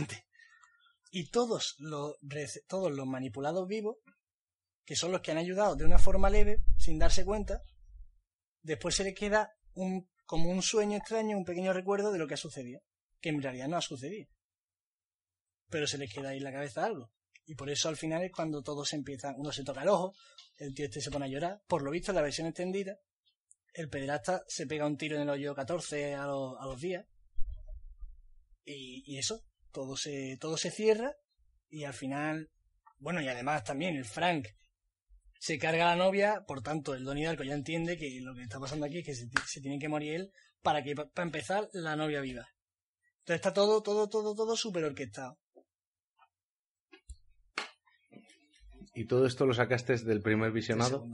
Y 1.11 1.29
todos 1.29 1.75
los, 1.79 2.15
todos 2.67 2.91
los 2.91 3.05
manipulados 3.05 3.67
vivos, 3.67 3.97
que 4.85 4.95
son 4.95 5.11
los 5.11 5.21
que 5.21 5.31
han 5.31 5.37
ayudado 5.37 5.75
de 5.75 5.85
una 5.85 5.99
forma 5.99 6.29
leve, 6.29 6.57
sin 6.77 6.97
darse 6.97 7.23
cuenta, 7.25 7.61
después 8.61 8.95
se 8.95 9.03
les 9.03 9.13
queda 9.15 9.51
un, 9.73 10.09
como 10.25 10.49
un 10.49 10.61
sueño 10.61 10.97
extraño, 10.97 11.37
un 11.37 11.45
pequeño 11.45 11.73
recuerdo 11.73 12.11
de 12.11 12.19
lo 12.19 12.27
que 12.27 12.33
ha 12.35 12.37
sucedido, 12.37 12.81
que 13.21 13.29
en 13.29 13.41
realidad 13.41 13.67
no 13.67 13.77
ha 13.77 13.81
sucedido. 13.81 14.29
Pero 15.69 15.87
se 15.87 15.97
les 15.97 16.11
queda 16.13 16.29
ahí 16.29 16.37
en 16.37 16.43
la 16.43 16.51
cabeza 16.53 16.85
algo. 16.85 17.11
Y 17.45 17.55
por 17.55 17.69
eso 17.69 17.89
al 17.89 17.97
final 17.97 18.23
es 18.23 18.31
cuando 18.31 18.61
todo 18.63 18.85
se 18.85 18.95
empieza, 18.95 19.33
uno 19.35 19.51
se 19.51 19.63
toca 19.63 19.81
el 19.83 19.89
ojo, 19.89 20.13
el 20.57 20.73
tío 20.73 20.85
este 20.85 21.01
se 21.01 21.11
pone 21.11 21.25
a 21.25 21.29
llorar. 21.29 21.61
Por 21.67 21.83
lo 21.83 21.91
visto 21.91 22.11
en 22.11 22.15
la 22.15 22.21
versión 22.21 22.47
extendida, 22.47 22.97
el 23.73 23.89
pederasta 23.89 24.43
se 24.47 24.67
pega 24.67 24.85
un 24.85 24.97
tiro 24.97 25.15
en 25.15 25.23
el 25.23 25.29
hoyo 25.29 25.55
14 25.55 26.15
a 26.15 26.25
los, 26.25 26.55
a 26.59 26.65
los 26.65 26.79
días. 26.79 27.05
Y, 28.65 29.03
y 29.05 29.17
eso, 29.17 29.43
todo 29.71 29.97
se, 29.97 30.37
todo 30.39 30.57
se 30.57 30.71
cierra 30.71 31.13
y 31.69 31.83
al 31.83 31.93
final, 31.93 32.49
bueno, 32.99 33.21
y 33.21 33.27
además 33.27 33.63
también 33.63 33.95
el 33.95 34.05
Frank 34.05 34.47
se 35.39 35.57
carga 35.59 35.91
a 35.91 35.95
la 35.97 36.03
novia, 36.05 36.43
por 36.47 36.61
tanto 36.61 36.93
el 36.93 37.03
Donnie 37.03 37.25
Darko 37.25 37.43
ya 37.43 37.53
entiende 37.55 37.97
que 37.97 38.19
lo 38.21 38.33
que 38.35 38.43
está 38.43 38.59
pasando 38.59 38.85
aquí 38.85 38.99
es 38.99 39.05
que 39.05 39.15
se, 39.15 39.27
ti- 39.27 39.41
se 39.45 39.59
tiene 39.59 39.79
que 39.79 39.89
morir 39.89 40.13
él 40.13 40.31
para 40.61 40.81
que, 40.83 40.95
para 40.95 41.25
empezar, 41.25 41.67
la 41.73 41.95
novia 41.97 42.21
viva. 42.21 42.47
Entonces 43.19 43.35
está 43.35 43.53
todo, 43.53 43.81
todo, 43.83 44.07
todo, 44.07 44.33
todo 44.35 44.55
súper 44.55 44.85
orquestado. 44.85 45.37
¿Y 48.95 49.05
todo 49.05 49.25
esto 49.25 49.45
lo 49.45 49.53
sacaste 49.53 49.97
del 49.97 50.21
primer 50.21 50.51
visionado? 50.51 51.05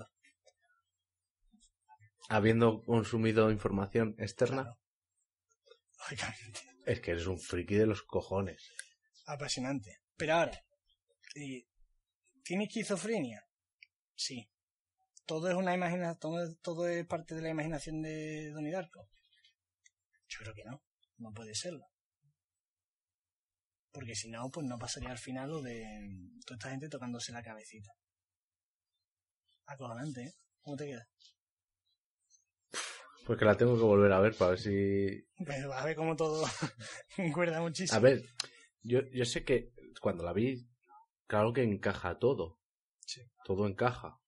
Habiendo 2.29 2.83
consumido 2.83 3.51
información 3.51 4.15
externa. 4.19 4.63
Claro. 4.63 4.79
Lógicamente. 5.97 6.59
Es 6.85 7.01
que 7.01 7.11
eres 7.11 7.25
un 7.27 7.39
friki 7.39 7.75
de 7.75 7.85
los 7.87 8.03
cojones. 8.03 8.71
apasionante. 9.25 9.99
Pero 10.15 10.33
ahora, 10.35 10.59
¿tiene 12.43 12.63
esquizofrenia? 12.63 13.45
Sí. 14.15 14.49
¿Todo 15.25 15.49
es 15.49 15.55
una 15.55 15.75
imaginación, 15.75 16.17
todo, 16.19 16.43
es- 16.43 16.59
todo 16.61 16.87
es 16.87 17.05
parte 17.05 17.35
de 17.35 17.41
la 17.43 17.49
imaginación 17.49 18.01
de 18.01 18.49
Donnie 18.51 18.71
Darko? 18.71 19.07
Yo 20.27 20.39
creo 20.39 20.53
que 20.55 20.63
no, 20.65 20.81
no 21.17 21.31
puede 21.31 21.53
serlo. 21.53 21.85
Porque 23.91 24.15
si 24.15 24.29
no, 24.29 24.49
pues 24.49 24.65
no 24.65 24.77
pasaría 24.79 25.11
al 25.11 25.19
final 25.19 25.49
lo 25.49 25.61
de 25.61 25.83
toda 26.45 26.57
esta 26.57 26.69
gente 26.71 26.89
tocándose 26.89 27.31
la 27.31 27.43
cabecita. 27.43 27.91
Acojonante, 29.65 30.21
¿eh? 30.23 30.33
¿Cómo 30.61 30.75
te 30.77 30.85
queda? 30.87 31.07
Pues 33.29 33.37
que 33.37 33.45
la 33.45 33.55
tengo 33.55 33.77
que 33.77 33.83
volver 33.83 34.11
a 34.11 34.19
ver 34.19 34.33
para 34.33 34.49
ver 34.49 34.59
si... 34.59 35.23
Pues 35.45 35.63
a 35.63 35.85
ver 35.85 35.95
cómo 35.95 36.15
todo 36.15 36.47
concuerda 37.15 37.61
muchísimo. 37.61 37.95
A 37.95 38.01
ver, 38.01 38.23
yo, 38.81 39.01
yo 39.13 39.23
sé 39.23 39.43
que 39.43 39.71
cuando 40.01 40.23
la 40.23 40.33
vi, 40.33 40.67
claro 41.27 41.53
que 41.53 41.61
encaja 41.61 42.17
todo. 42.17 42.57
Sí. 43.01 43.21
Todo 43.45 43.67
encaja. 43.67 44.19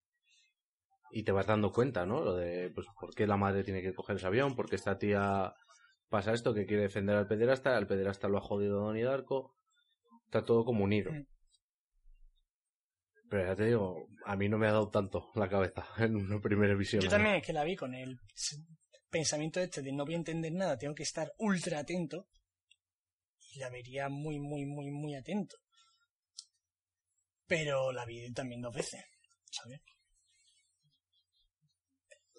Y 1.10 1.24
te 1.24 1.32
vas 1.32 1.48
dando 1.48 1.72
cuenta, 1.72 2.06
¿no? 2.06 2.24
Lo 2.24 2.36
de, 2.36 2.70
pues, 2.70 2.86
por 3.00 3.16
qué 3.16 3.26
la 3.26 3.38
madre 3.38 3.64
tiene 3.64 3.82
que 3.82 3.96
coger 3.96 4.18
ese 4.18 4.28
avión, 4.28 4.56
porque 4.56 4.76
esta 4.76 5.00
tía 5.00 5.52
pasa 6.08 6.34
esto, 6.34 6.54
que 6.54 6.68
quiere 6.68 6.84
defender 6.84 7.16
al 7.16 7.28
pederasta, 7.28 7.76
al 7.76 7.88
pederasta 7.88 8.28
lo 8.28 8.38
ha 8.38 8.42
jodido 8.42 8.82
Donnie 8.82 9.04
Darko. 9.04 9.58
Está 10.26 10.46
todo 10.46 10.64
como 10.64 10.84
unido. 10.84 11.12
Mm. 11.12 11.26
Pero 13.32 13.48
ya 13.48 13.56
te 13.56 13.66
digo, 13.66 14.10
a 14.26 14.36
mí 14.36 14.48
no 14.48 14.60
me 14.60 14.68
ha 14.68 14.74
dado 14.74 14.92
tanto 14.92 15.32
la 15.34 15.50
cabeza 15.50 15.88
en 15.98 16.18
una 16.18 16.40
primera 16.40 16.76
visión. 16.76 17.02
Yo 17.02 17.10
también 17.10 17.34
es 17.34 17.44
que 17.44 17.54
la 17.54 17.64
vi 17.64 17.76
con 17.76 17.96
el 17.96 18.20
pensamiento 19.12 19.60
este 19.60 19.82
de 19.82 19.92
no 19.92 20.06
voy 20.06 20.16
a 20.16 20.18
entender 20.18 20.52
nada, 20.54 20.78
tengo 20.78 20.96
que 20.96 21.04
estar 21.04 21.32
ultra 21.38 21.80
atento. 21.80 22.28
Y 23.54 23.60
la 23.60 23.70
vería 23.70 24.08
muy, 24.10 24.40
muy, 24.40 24.66
muy, 24.66 24.90
muy 24.90 25.14
atento. 25.14 25.58
Pero 27.46 27.92
la 27.92 28.06
vi 28.06 28.32
también 28.32 28.62
dos 28.62 28.74
veces, 28.74 29.04
¿sabes? 29.52 29.82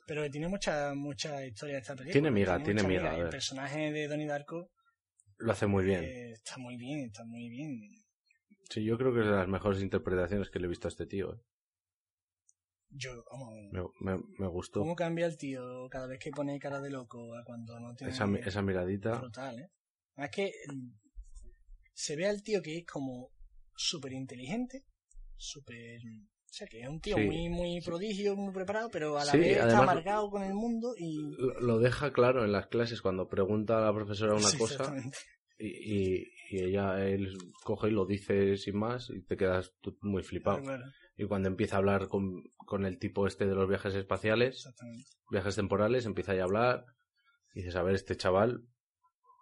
Pero 0.06 0.28
tiene 0.30 0.48
mucha, 0.48 0.94
mucha 0.94 1.44
historia 1.44 1.78
esta 1.78 1.94
película. 1.94 2.12
Tiene 2.12 2.30
miga, 2.30 2.62
tiene 2.62 2.82
mucha 2.82 2.88
miga, 2.88 3.16
El 3.16 3.28
personaje 3.28 3.92
de 3.92 4.08
Donnie 4.08 4.26
Darko 4.26 4.70
Lo 5.36 5.52
hace 5.52 5.66
muy 5.66 5.84
bien. 5.84 6.02
eh, 6.02 6.32
está 6.32 6.56
muy 6.58 6.76
bien, 6.76 7.06
está 7.06 7.24
muy 7.24 7.48
bien. 7.50 7.78
Sí, 8.70 8.82
yo 8.84 8.96
creo 8.96 9.12
que 9.12 9.20
es 9.20 9.26
de 9.26 9.32
las 9.32 9.48
mejores 9.48 9.82
interpretaciones 9.82 10.48
que 10.50 10.58
le 10.58 10.66
he 10.66 10.68
visto 10.68 10.88
a 10.88 10.90
este 10.90 11.06
tío. 11.06 11.34
¿eh? 11.34 11.40
Yo, 12.94 13.24
vamos, 13.30 13.54
Me, 13.72 13.82
me- 14.00 14.22
me 14.38 14.46
gustó. 14.48 14.80
¿cómo 14.80 14.94
cambia 14.94 15.26
el 15.26 15.36
tío 15.38 15.88
cada 15.90 16.06
vez 16.06 16.18
que 16.18 16.30
pone 16.30 16.58
cara 16.58 16.80
de 16.80 16.90
loco 16.90 17.34
a 17.34 17.44
cuando 17.44 17.78
no 17.80 17.94
tiene... 17.94 18.12
Esa, 18.12 18.26
esa 18.44 18.62
miradita. 18.62 19.18
brutal, 19.18 19.58
¿eh? 19.60 19.70
Es 20.16 20.30
que 20.30 20.52
mm, 20.72 20.90
se 21.94 22.16
ve 22.16 22.26
al 22.26 22.42
tío 22.42 22.60
que 22.62 22.78
es 22.78 22.86
como 22.86 23.30
súper 23.74 24.12
inteligente, 24.12 24.84
súper... 25.36 26.00
O 26.04 26.54
sea, 26.54 26.66
que 26.66 26.82
es 26.82 26.88
un 26.88 27.00
tío 27.00 27.16
Sí. 27.16 27.24
muy 27.24 27.48
muy 27.48 27.80
prodigio, 27.80 28.36
muy 28.36 28.52
preparado, 28.52 28.90
pero 28.90 29.16
a 29.18 29.24
la 29.24 29.32
Sí, 29.32 29.38
vez 29.38 29.52
está 29.52 29.64
además- 29.64 29.82
amargado 29.84 30.30
con 30.30 30.42
el 30.42 30.52
mundo 30.52 30.94
y... 30.98 31.34
Lo, 31.60 31.78
deja 31.78 32.12
claro 32.12 32.44
en 32.44 32.52
las 32.52 32.66
clases 32.66 33.00
cuando 33.00 33.26
pregunta 33.28 33.78
a 33.78 33.86
la 33.86 33.94
profesora 33.94 34.34
una 34.34 34.48
Sí, 34.48 34.58
cosa 34.58 34.94
y, 35.58 35.66
y, 35.66 36.32
y 36.50 36.62
ella 36.64 37.02
él 37.06 37.38
coge 37.64 37.88
y 37.88 37.92
lo 37.92 38.04
dice 38.04 38.58
sin 38.58 38.76
más 38.76 39.08
y 39.08 39.22
te 39.22 39.38
quedas 39.38 39.72
tú 39.80 39.96
muy 40.02 40.22
flipado. 40.22 40.60
Claro, 40.62 40.84
Y 41.16 41.26
cuando 41.26 41.48
empieza 41.48 41.76
a 41.76 41.78
hablar 41.78 42.08
con, 42.08 42.42
con 42.56 42.86
el 42.86 42.98
tipo 42.98 43.26
este 43.26 43.46
de 43.46 43.54
los 43.54 43.68
viajes 43.68 43.94
espaciales, 43.94 44.66
viajes 45.30 45.54
temporales, 45.56 46.06
empieza 46.06 46.34
ya 46.34 46.42
a 46.42 46.44
hablar 46.44 46.84
y 47.54 47.60
dices, 47.60 47.76
a 47.76 47.82
ver, 47.82 47.94
este 47.94 48.16
chaval 48.16 48.62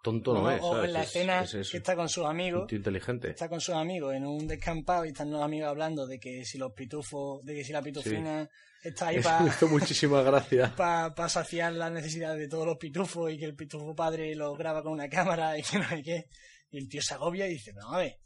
tonto 0.03 0.33
no 0.33 0.49
es. 0.51 0.59
o 0.63 0.73
¿sabes? 0.73 0.87
en 0.87 0.93
la 0.93 1.01
Es- 1.03 1.07
escena 1.09 1.41
es- 1.43 1.53
es 1.53 1.69
que 1.71 1.77
está 1.77 1.95
con 1.95 2.09
sus 2.09 2.25
amigos, 2.25 2.61
un 2.63 2.67
tío 2.67 2.77
inteligente. 2.77 3.29
está 3.29 3.47
con 3.47 3.61
sus 3.61 3.75
amigos 3.75 4.13
en 4.15 4.25
un 4.25 4.47
descampado 4.47 5.05
y 5.05 5.09
están 5.09 5.31
los 5.31 5.41
amigos 5.43 5.69
hablando 5.69 6.07
de 6.07 6.19
que 6.19 6.43
si 6.43 6.57
los 6.57 6.73
pitufos, 6.73 7.43
de 7.45 7.53
que 7.55 7.63
si 7.63 7.71
la 7.71 7.81
pitufina 7.81 8.49
está 8.83 9.07
ahí 9.07 9.21
para 9.21 9.41
me 9.41 9.49
hizo 9.49 9.67
muchísima 9.67 10.21
gracia. 10.23 10.73
para 10.75 11.29
saciar 11.29 11.73
las 11.73 11.91
necesidades 11.91 12.39
de 12.39 12.47
todos 12.49 12.65
los 12.65 12.77
pitufos 12.77 13.31
y 13.31 13.37
que 13.37 13.45
el 13.45 13.55
pitufo 13.55 13.95
padre 13.95 14.35
lo 14.35 14.53
graba 14.55 14.81
con 14.83 14.91
una 14.93 15.07
cámara 15.07 15.57
y 15.57 15.61
que 15.63 15.77
no 15.77 15.85
hay 15.89 16.01
qué. 16.03 16.25
Y 16.71 16.79
el 16.79 16.89
tío 16.89 17.01
se 17.01 17.13
agobia 17.13 17.47
y 17.47 17.51
dice, 17.51 17.71
no, 17.73 17.93
a 17.93 17.99
ver, 17.99 18.17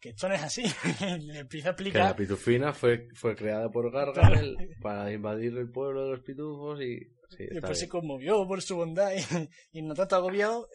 que 0.00 0.10
esto 0.10 0.28
no 0.28 0.34
es 0.34 0.42
así. 0.42 0.62
le 1.20 1.38
empieza 1.40 1.70
a 1.70 1.76
Que 1.76 1.82
la 1.84 1.90
explicar. 2.10 2.16
pitufina 2.16 2.72
fue, 2.72 3.08
fue 3.14 3.34
creada 3.36 3.70
por 3.70 3.90
Gargamel 3.92 4.56
para 4.82 5.12
invadir 5.12 5.56
el 5.56 5.70
pueblo 5.70 6.04
de 6.04 6.10
los 6.12 6.20
pitufos 6.20 6.80
y... 6.80 6.98
Sí, 7.30 7.42
y 7.50 7.54
después 7.54 7.76
se 7.78 7.86
bien. 7.86 7.90
conmovió 7.90 8.46
por 8.46 8.62
su 8.62 8.76
bondad 8.76 9.10
y, 9.12 9.78
y 9.78 9.82
no 9.82 9.94
tanto 9.94 10.16
agobiado. 10.16 10.68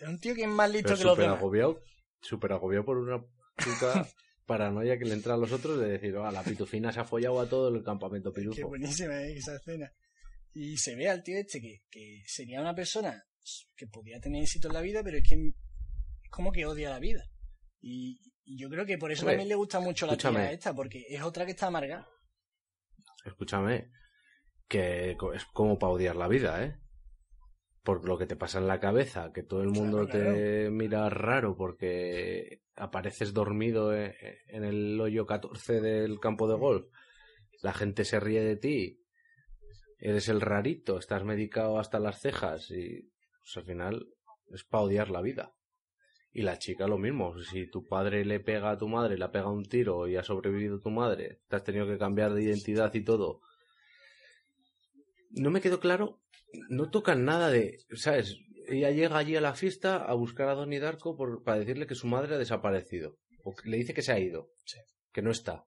Es 0.00 0.08
un 0.08 0.18
tío 0.20 0.34
que 0.34 0.42
es 0.42 0.48
más 0.48 0.70
listo 0.70 0.88
Pero 0.90 0.98
que 0.98 1.04
los 1.04 1.18
demás. 1.18 1.38
agobiado, 1.38 1.80
súper 2.20 2.52
agobiado 2.52 2.84
por 2.84 2.98
una 2.98 3.20
puta 3.56 4.06
paranoia 4.46 4.96
que 4.98 5.04
le 5.04 5.14
entra 5.14 5.34
a 5.34 5.36
los 5.36 5.50
otros 5.52 5.80
de 5.80 5.88
decir, 5.88 6.14
"Ah, 6.18 6.30
la 6.30 6.42
pitufina 6.44 6.92
se 6.92 7.00
ha 7.00 7.04
follado 7.04 7.40
a 7.40 7.48
todo 7.48 7.68
el 7.68 7.82
campamento 7.82 8.32
Qué 8.32 8.42
pitufo. 8.42 8.68
buenísima 8.68 9.22
eh, 9.22 9.32
esa 9.36 9.56
escena. 9.56 9.90
Y 10.54 10.76
se 10.76 10.94
ve 10.94 11.08
al 11.08 11.22
tío 11.22 11.36
este 11.38 11.60
que, 11.60 11.80
que 11.90 12.22
sería 12.26 12.60
una 12.60 12.74
persona 12.74 13.22
que 13.76 13.86
podía 13.88 14.20
tener 14.20 14.42
éxito 14.42 14.68
en 14.68 14.74
la 14.74 14.82
vida, 14.82 15.02
pero 15.02 15.16
es 15.18 15.28
que 15.28 15.34
es 15.34 16.30
como 16.30 16.52
que 16.52 16.66
odia 16.66 16.90
la 16.90 16.98
vida. 17.00 17.24
Y, 17.80 18.20
y 18.44 18.58
yo 18.58 18.68
creo 18.68 18.84
que 18.86 18.98
por 18.98 19.10
eso 19.12 19.24
también 19.26 19.48
le 19.48 19.54
gusta 19.54 19.80
mucho 19.80 20.06
la 20.06 20.16
tía 20.16 20.52
esta, 20.52 20.74
porque 20.74 21.04
es 21.08 21.22
otra 21.22 21.44
que 21.44 21.52
está 21.52 21.66
amarga. 21.68 22.08
Escúchame, 23.24 23.90
que 24.68 25.16
es 25.34 25.44
como 25.52 25.78
para 25.78 25.92
odiar 25.92 26.16
la 26.16 26.28
vida, 26.28 26.64
¿eh? 26.64 26.78
Por 27.82 28.06
lo 28.06 28.16
que 28.16 28.26
te 28.26 28.36
pasa 28.36 28.58
en 28.58 28.68
la 28.68 28.78
cabeza, 28.80 29.32
que 29.32 29.42
todo 29.42 29.62
el 29.62 29.68
mundo 29.68 30.06
Claro, 30.06 30.34
te 30.34 30.70
mira 30.70 31.08
raro 31.10 31.56
porque 31.56 32.62
apareces 32.76 33.32
dormido 33.34 33.94
e- 33.94 34.16
en 34.46 34.64
el 34.64 35.00
hoyo 35.00 35.26
14 35.26 35.80
del 35.80 36.20
campo 36.20 36.48
de 36.48 36.54
golf. 36.54 36.86
La 37.60 37.72
gente 37.72 38.04
se 38.04 38.20
ríe 38.20 38.42
de 38.42 38.56
ti. 38.56 39.00
Eres 39.98 40.28
el 40.28 40.40
rarito, 40.40 40.98
estás 40.98 41.24
medicado 41.24 41.78
hasta 41.78 41.98
las 42.00 42.20
cejas 42.20 42.70
y 42.70 43.10
pues, 43.40 43.56
al 43.56 43.64
final 43.64 44.06
es 44.52 44.64
para 44.64 44.84
odiar 44.84 45.10
la 45.10 45.20
vida. 45.20 45.52
Y 46.34 46.42
la 46.42 46.58
chica 46.58 46.86
lo 46.86 46.96
mismo, 46.96 47.38
si 47.42 47.66
tu 47.68 47.86
padre 47.86 48.24
le 48.24 48.40
pega 48.40 48.70
a 48.70 48.78
tu 48.78 48.88
madre, 48.88 49.18
le 49.18 49.24
ha 49.24 49.30
pegado 49.30 49.52
un 49.52 49.66
tiro 49.66 50.08
y 50.08 50.16
ha 50.16 50.22
sobrevivido 50.22 50.80
tu 50.80 50.90
madre, 50.90 51.40
te 51.48 51.56
has 51.56 51.62
tenido 51.62 51.86
que 51.86 51.98
cambiar 51.98 52.32
de 52.32 52.42
identidad 52.42 52.92
y 52.94 53.04
todo. 53.04 53.40
No 55.30 55.50
me 55.50 55.60
quedó 55.60 55.78
claro, 55.78 56.22
no 56.70 56.90
tocan 56.90 57.24
nada 57.24 57.50
de, 57.50 57.78
¿sabes? 57.94 58.36
Ella 58.66 58.90
llega 58.90 59.18
allí 59.18 59.36
a 59.36 59.40
la 59.40 59.54
fiesta 59.54 59.96
a 59.96 60.14
buscar 60.14 60.48
a 60.48 60.54
Donnie 60.54 60.80
Darko 60.80 61.16
por, 61.16 61.42
para 61.42 61.58
decirle 61.58 61.86
que 61.86 61.94
su 61.94 62.06
madre 62.06 62.34
ha 62.34 62.38
desaparecido. 62.38 63.18
O 63.44 63.54
que 63.54 63.68
le 63.68 63.76
dice 63.76 63.92
que 63.92 64.02
se 64.02 64.12
ha 64.12 64.18
ido, 64.18 64.50
Sí. 64.64 64.78
que 65.12 65.20
no 65.20 65.30
está. 65.32 65.66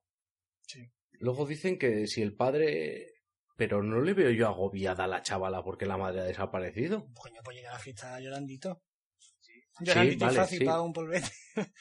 Sí. 0.61 0.91
Luego 1.19 1.45
dicen 1.45 1.77
que 1.77 2.07
si 2.07 2.21
el 2.21 2.33
padre... 2.35 3.11
Pero 3.57 3.83
no 3.83 4.01
le 4.01 4.13
veo 4.13 4.31
yo 4.31 4.47
agobiada 4.47 5.05
a 5.05 5.07
la 5.07 5.21
chavala 5.21 5.63
porque 5.63 5.85
la 5.85 5.97
madre 5.97 6.21
ha 6.21 6.25
desaparecido. 6.25 7.07
Coño, 7.13 7.41
pues 7.43 7.57
llega 7.57 7.69
a 7.69 7.73
la 7.73 7.79
fiesta 7.79 8.19
llorandito. 8.19 8.81
Vale, 9.79 10.17
fácil 10.17 10.59
sí. 10.59 10.65
para 10.65 10.81
un 10.81 10.93
polvete. 10.93 11.29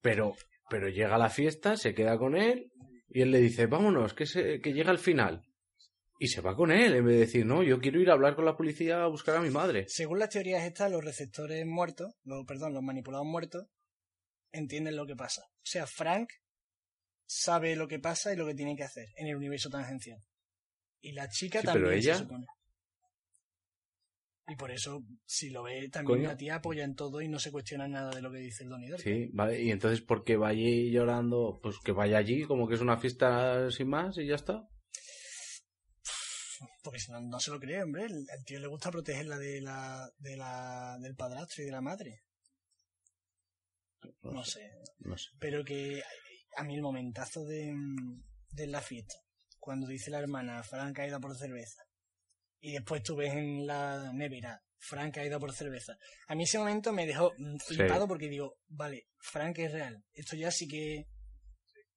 Pero, 0.00 0.36
pero 0.68 0.88
llega 0.88 1.14
a 1.14 1.18
la 1.18 1.30
fiesta, 1.30 1.76
se 1.78 1.94
queda 1.94 2.18
con 2.18 2.36
él 2.36 2.70
y 3.08 3.22
él 3.22 3.30
le 3.30 3.40
dice, 3.40 3.66
vámonos, 3.66 4.12
que, 4.12 4.26
se, 4.26 4.60
que 4.60 4.72
llega 4.74 4.90
al 4.90 4.98
final. 4.98 5.42
Y 6.18 6.28
se 6.28 6.40
va 6.42 6.54
con 6.54 6.70
él, 6.70 6.94
en 6.94 7.04
vez 7.06 7.14
de 7.14 7.20
decir, 7.20 7.46
no, 7.46 7.62
yo 7.62 7.80
quiero 7.80 8.00
ir 8.00 8.10
a 8.10 8.12
hablar 8.12 8.36
con 8.36 8.44
la 8.44 8.56
policía 8.56 9.02
a 9.02 9.06
buscar 9.08 9.36
a 9.36 9.40
mi 9.40 9.48
madre. 9.50 9.86
Según 9.88 10.18
las 10.18 10.28
teorías 10.30 10.62
estas, 10.64 10.90
los 10.90 11.02
receptores 11.02 11.64
muertos, 11.66 12.12
los, 12.22 12.44
perdón, 12.46 12.74
los 12.74 12.82
manipulados 12.82 13.26
muertos, 13.26 13.66
entienden 14.52 14.94
lo 14.96 15.06
que 15.06 15.16
pasa. 15.16 15.42
O 15.42 15.66
sea, 15.66 15.86
Frank 15.86 16.28
sabe 17.26 17.74
lo 17.74 17.88
que 17.88 17.98
pasa 17.98 18.32
y 18.32 18.36
lo 18.36 18.46
que 18.46 18.54
tiene 18.54 18.76
que 18.76 18.84
hacer 18.84 19.08
en 19.16 19.26
el 19.28 19.36
universo 19.36 19.70
tangencial. 19.70 20.18
Y 21.00 21.12
la 21.12 21.28
chica 21.28 21.60
Sí, 21.60 21.66
también 21.66 21.84
pero 21.86 21.96
ella- 21.96 22.14
se 22.16 22.22
supone. 22.24 22.46
Y 24.46 24.56
por 24.56 24.70
eso, 24.70 25.02
si 25.24 25.48
lo 25.50 25.62
ve, 25.62 25.88
también 25.88 26.18
Coño. 26.18 26.28
la 26.28 26.36
tía 26.36 26.56
apoya 26.56 26.84
en 26.84 26.94
todo 26.94 27.22
y 27.22 27.28
no 27.28 27.38
se 27.38 27.50
cuestiona 27.50 27.88
nada 27.88 28.10
de 28.14 28.20
lo 28.20 28.30
que 28.30 28.38
dice 28.38 28.64
el 28.64 28.70
Darko. 28.70 28.98
Sí, 28.98 29.30
vale, 29.32 29.62
y 29.62 29.70
entonces, 29.70 30.02
¿por 30.02 30.22
qué 30.22 30.36
va 30.36 30.48
allí 30.48 30.90
llorando? 30.90 31.58
Pues 31.62 31.78
que 31.82 31.92
vaya 31.92 32.18
allí, 32.18 32.44
como 32.44 32.68
que 32.68 32.74
es 32.74 32.82
una 32.82 32.98
fiesta 32.98 33.70
sin 33.70 33.88
más 33.88 34.18
y 34.18 34.26
ya 34.26 34.34
está. 34.34 34.68
Porque 36.82 36.98
si 36.98 37.10
no, 37.10 37.20
no 37.22 37.40
se 37.40 37.50
lo 37.50 37.58
cree, 37.58 37.82
hombre. 37.82 38.04
El, 38.04 38.26
tío 38.44 38.60
le 38.60 38.66
gusta 38.66 38.90
protegerla 38.90 39.38
de 39.38 39.62
la, 39.62 40.10
de 40.18 40.36
la, 40.36 40.98
del 41.00 41.16
padrastro 41.16 41.62
y 41.62 41.66
de 41.66 41.72
la 41.72 41.80
madre. 41.80 42.22
No, 44.22 44.32
No 44.32 44.44
sé, 44.44 44.60
sé. 44.60 44.70
no 44.98 45.16
sé. 45.16 45.30
Pero 45.40 45.64
que 45.64 46.02
a 46.56 46.64
mí 46.64 46.74
el 46.74 46.82
momentazo 46.82 47.44
de, 47.44 47.74
de 48.50 48.66
la 48.66 48.82
fiesta, 48.82 49.14
cuando 49.58 49.86
dice 49.86 50.10
la 50.10 50.18
hermana, 50.18 50.62
Frank 50.62 50.98
ha 50.98 51.06
ido 51.06 51.18
por 51.20 51.34
cerveza, 51.36 51.82
y 52.64 52.72
después 52.72 53.02
tú 53.02 53.14
ves 53.14 53.34
en 53.34 53.66
la 53.66 54.10
nevera, 54.14 54.58
Frank 54.78 55.18
ha 55.18 55.26
ido 55.26 55.38
por 55.38 55.52
cerveza. 55.52 55.98
A 56.28 56.34
mí 56.34 56.44
ese 56.44 56.58
momento 56.58 56.94
me 56.94 57.06
dejó 57.06 57.30
mm, 57.36 57.58
flipado 57.58 58.08
porque 58.08 58.26
digo, 58.26 58.56
vale, 58.68 59.08
Frank 59.18 59.58
es 59.58 59.70
real. 59.70 60.02
Esto 60.14 60.34
ya 60.34 60.50
sí 60.50 60.66
que... 60.66 61.04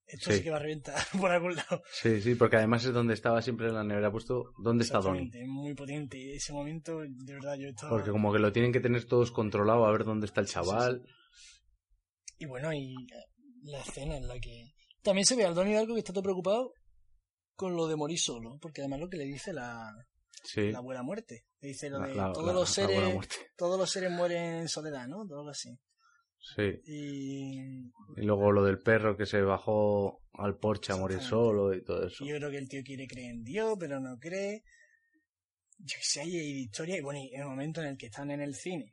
Esto 0.04 0.30
sí, 0.30 0.38
Sí. 0.38 0.42
que 0.42 0.50
va 0.50 0.56
a 0.58 0.60
reventar 0.60 0.94
por 1.18 1.30
algún 1.30 1.56
lado. 1.56 1.82
Sí, 1.90 2.20
sí, 2.20 2.34
porque 2.34 2.56
además 2.56 2.84
es 2.84 2.92
donde 2.92 3.14
estaba 3.14 3.40
siempre 3.40 3.68
en 3.68 3.74
la 3.74 3.84
nevera 3.84 4.12
puesto, 4.12 4.52
¿dónde 4.62 4.84
está 4.84 4.98
Donnie? 4.98 5.30
Muy 5.46 5.74
potente. 5.74 6.34
Ese 6.34 6.52
momento, 6.52 7.00
de 7.00 7.32
verdad, 7.32 7.56
yo 7.56 7.68
estaba... 7.68 7.90
Porque 7.90 8.10
como 8.10 8.30
que 8.30 8.38
lo 8.38 8.52
tienen 8.52 8.72
que 8.72 8.80
tener 8.80 9.06
todos 9.06 9.32
controlado, 9.32 9.86
a 9.86 9.92
ver 9.92 10.04
dónde 10.04 10.26
está 10.26 10.42
el 10.42 10.48
chaval. 10.48 11.02
Y 12.38 12.44
bueno, 12.44 12.74
y 12.74 12.92
eh, 12.92 13.24
la 13.62 13.80
escena 13.80 14.18
en 14.18 14.28
la 14.28 14.38
que... 14.38 14.74
También 15.02 15.24
se 15.24 15.34
ve 15.34 15.46
al 15.46 15.54
Donnie 15.54 15.74
Darko 15.74 15.94
que 15.94 16.00
está 16.00 16.12
todo 16.12 16.24
preocupado 16.24 16.72
con 17.54 17.74
lo 17.74 17.86
de 17.86 17.96
morir 17.96 18.18
solo, 18.18 18.58
porque 18.60 18.82
además 18.82 19.00
lo 19.00 19.08
que 19.08 19.16
le 19.16 19.24
dice 19.24 19.52
la, 19.54 19.90
Sí. 20.44 20.70
la 20.72 20.80
buena 20.80 21.02
muerte. 21.02 21.44
Dice 21.60 21.90
lo 21.90 21.98
de 22.00 22.14
la- 22.14 22.32
todos 22.32 22.46
la- 22.46 22.52
los 22.52 22.68
seres 22.70 23.00
todos 23.56 23.78
los 23.78 23.90
seres 23.90 24.10
mueren 24.10 24.54
en 24.60 24.68
soledad, 24.68 25.06
¿no? 25.08 25.26
Todo 25.26 25.38
algo 25.40 25.50
así. 25.50 25.76
Sí. 26.40 26.80
Y, 26.86 27.58
Y 28.16 28.22
luego 28.24 28.52
lo 28.52 28.64
del 28.64 28.78
perro 28.78 29.16
que 29.16 29.26
se 29.26 29.40
bajó 29.42 30.20
al 30.34 30.56
porche 30.56 30.92
a 30.92 30.96
morir 30.96 31.20
solo 31.20 31.74
y 31.74 31.82
todo 31.82 32.06
eso. 32.06 32.24
y 32.24 32.28
yo 32.28 32.36
creo 32.36 32.50
que 32.50 32.58
el 32.58 32.68
tío 32.68 32.82
quiere 32.84 33.06
creer 33.06 33.32
en 33.32 33.42
Dios, 33.42 33.76
pero 33.78 33.98
no 34.00 34.16
cree. 34.18 34.62
Yo 35.78 35.96
sé, 36.00 36.20
hay 36.22 36.36
historia. 36.62 36.96
Y 36.98 37.00
bueno, 37.02 37.20
y 37.20 37.34
el 37.34 37.44
momento 37.44 37.80
en 37.80 37.88
el 37.88 37.96
que 37.96 38.06
están 38.06 38.30
en 38.30 38.40
el 38.40 38.54
cine, 38.54 38.90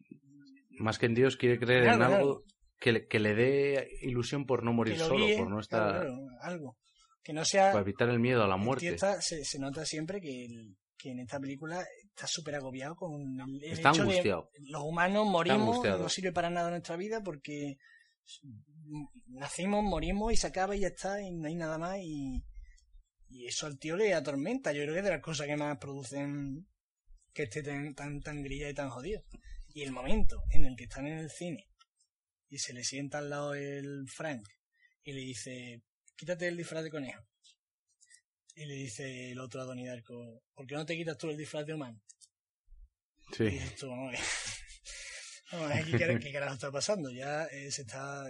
Más 0.80 0.98
que 1.00 1.06
en 1.06 1.14
Dios 1.16 1.38
quiere 1.38 1.58
creer 1.60 1.84
Claro, 1.84 1.96
en 1.96 2.02
algo 2.02 2.18
claro. 2.42 2.44
que 2.80 2.92
le, 2.92 3.08
que 3.08 3.20
le 3.20 3.34
dé 3.36 3.88
ilusión 4.02 4.46
por 4.46 4.64
no 4.64 4.74
morir 4.74 4.98
solo, 4.98 5.26
guíe, 5.26 5.38
por 5.38 5.50
no 5.50 5.60
estar... 5.60 6.02
claro, 6.02 6.16
algo. 6.42 6.78
Que 7.24 7.32
no 7.34 7.46
sea. 7.46 7.72
para 7.72 7.82
evitar 7.82 8.10
el 8.10 8.20
miedo 8.20 8.44
a 8.44 8.48
la 8.48 8.58
muerte. 8.58 8.90
está- 8.90 9.22
se, 9.22 9.44
se 9.46 9.58
nota 9.58 9.86
siempre 9.86 10.20
que, 10.20 10.46
el- 10.46 10.76
que 11.06 11.12
en 11.12 11.20
esta 11.20 11.40
película 11.40 11.86
está 12.10 12.26
súper 12.26 12.56
agobiado 12.56 12.96
con 12.96 13.40
el, 13.40 13.64
Está 13.64 13.92
hecho 13.92 14.02
angustiado. 14.02 14.50
de 14.58 14.72
los 14.72 14.82
humanos 14.82 15.28
morimos, 15.28 15.86
no 15.86 16.10
sirve 16.10 16.32
para 16.32 16.50
nada 16.50 16.72
nuestra 16.72 16.96
vida 16.96 17.22
porque 17.22 17.78
nacimos, 19.28 19.84
morimos 19.84 20.34
y 20.34 20.36
se 20.36 20.48
acaba 20.48 20.76
y 20.76 20.80
ya 20.80 20.88
está, 20.88 21.22
y 21.22 21.30
no 21.32 21.48
hay 21.48 21.54
nada 21.54 21.78
más 21.78 22.00
y, 22.00 22.44
y 23.30 23.46
eso 23.46 23.68
al 23.68 23.78
tío 23.78 23.96
le 23.96 24.16
atormenta. 24.16 24.72
Yo 24.74 24.82
creo 24.82 24.94
que 24.94 25.00
es 25.02 25.06
de 25.06 25.12
las 25.12 25.22
cosas 25.22 25.46
que 25.46 25.56
más 25.56 25.78
producen 25.78 26.68
que 27.34 27.44
esté 27.44 27.62
tan, 27.62 27.94
tan, 27.94 28.20
tan 28.22 28.42
grilla 28.42 28.68
y 28.68 28.74
tan 28.74 28.90
jodido. 28.90 29.22
Y 29.76 29.84
el 29.84 29.92
momento 29.92 30.42
en 30.50 30.66
el 30.66 30.76
que 30.76 30.86
están 30.86 31.06
en 31.06 31.20
el 31.20 31.30
cine 31.30 31.70
y 32.50 32.58
se 32.58 32.74
le 32.74 32.84
sienta 32.84 33.20
al 33.20 33.30
lado 33.30 33.54
el 33.54 34.08
Frank 34.08 34.48
y 35.04 35.14
le 35.14 35.20
dice, 35.20 35.84
quítate 36.16 36.48
el 36.48 36.58
disfraz 36.58 36.84
de 36.84 36.90
conejo. 36.90 37.24
Y 38.56 38.66
le 38.66 38.74
dice 38.76 39.32
el 39.32 39.40
otro 39.40 39.62
a 39.62 39.66
Donnie 39.66 39.86
Darko, 39.88 40.42
¿por 40.54 40.66
qué 40.66 40.76
no 40.76 40.86
te 40.86 40.96
quitas 40.96 41.18
tú 41.18 41.30
el 41.30 41.38
disfraz 41.38 41.66
de 41.66 41.74
humano? 41.74 42.00
Y 43.32 43.36
Sí. 43.36 43.44
dices 43.46 43.76
tú, 43.76 43.90
vamos 43.90 44.10
a 44.10 44.12
ver. 44.12 44.20
Vamos 45.52 45.72
a 45.72 45.76
ver 45.76 45.86
qué, 45.86 45.98
cara- 46.00 46.20
qué 46.20 46.32
carajo 46.34 46.54
está 46.56 46.72
pasando. 46.72 47.12
Ya 47.12 47.46
eh, 47.46 47.70
se 47.72 47.84
está. 47.84 48.26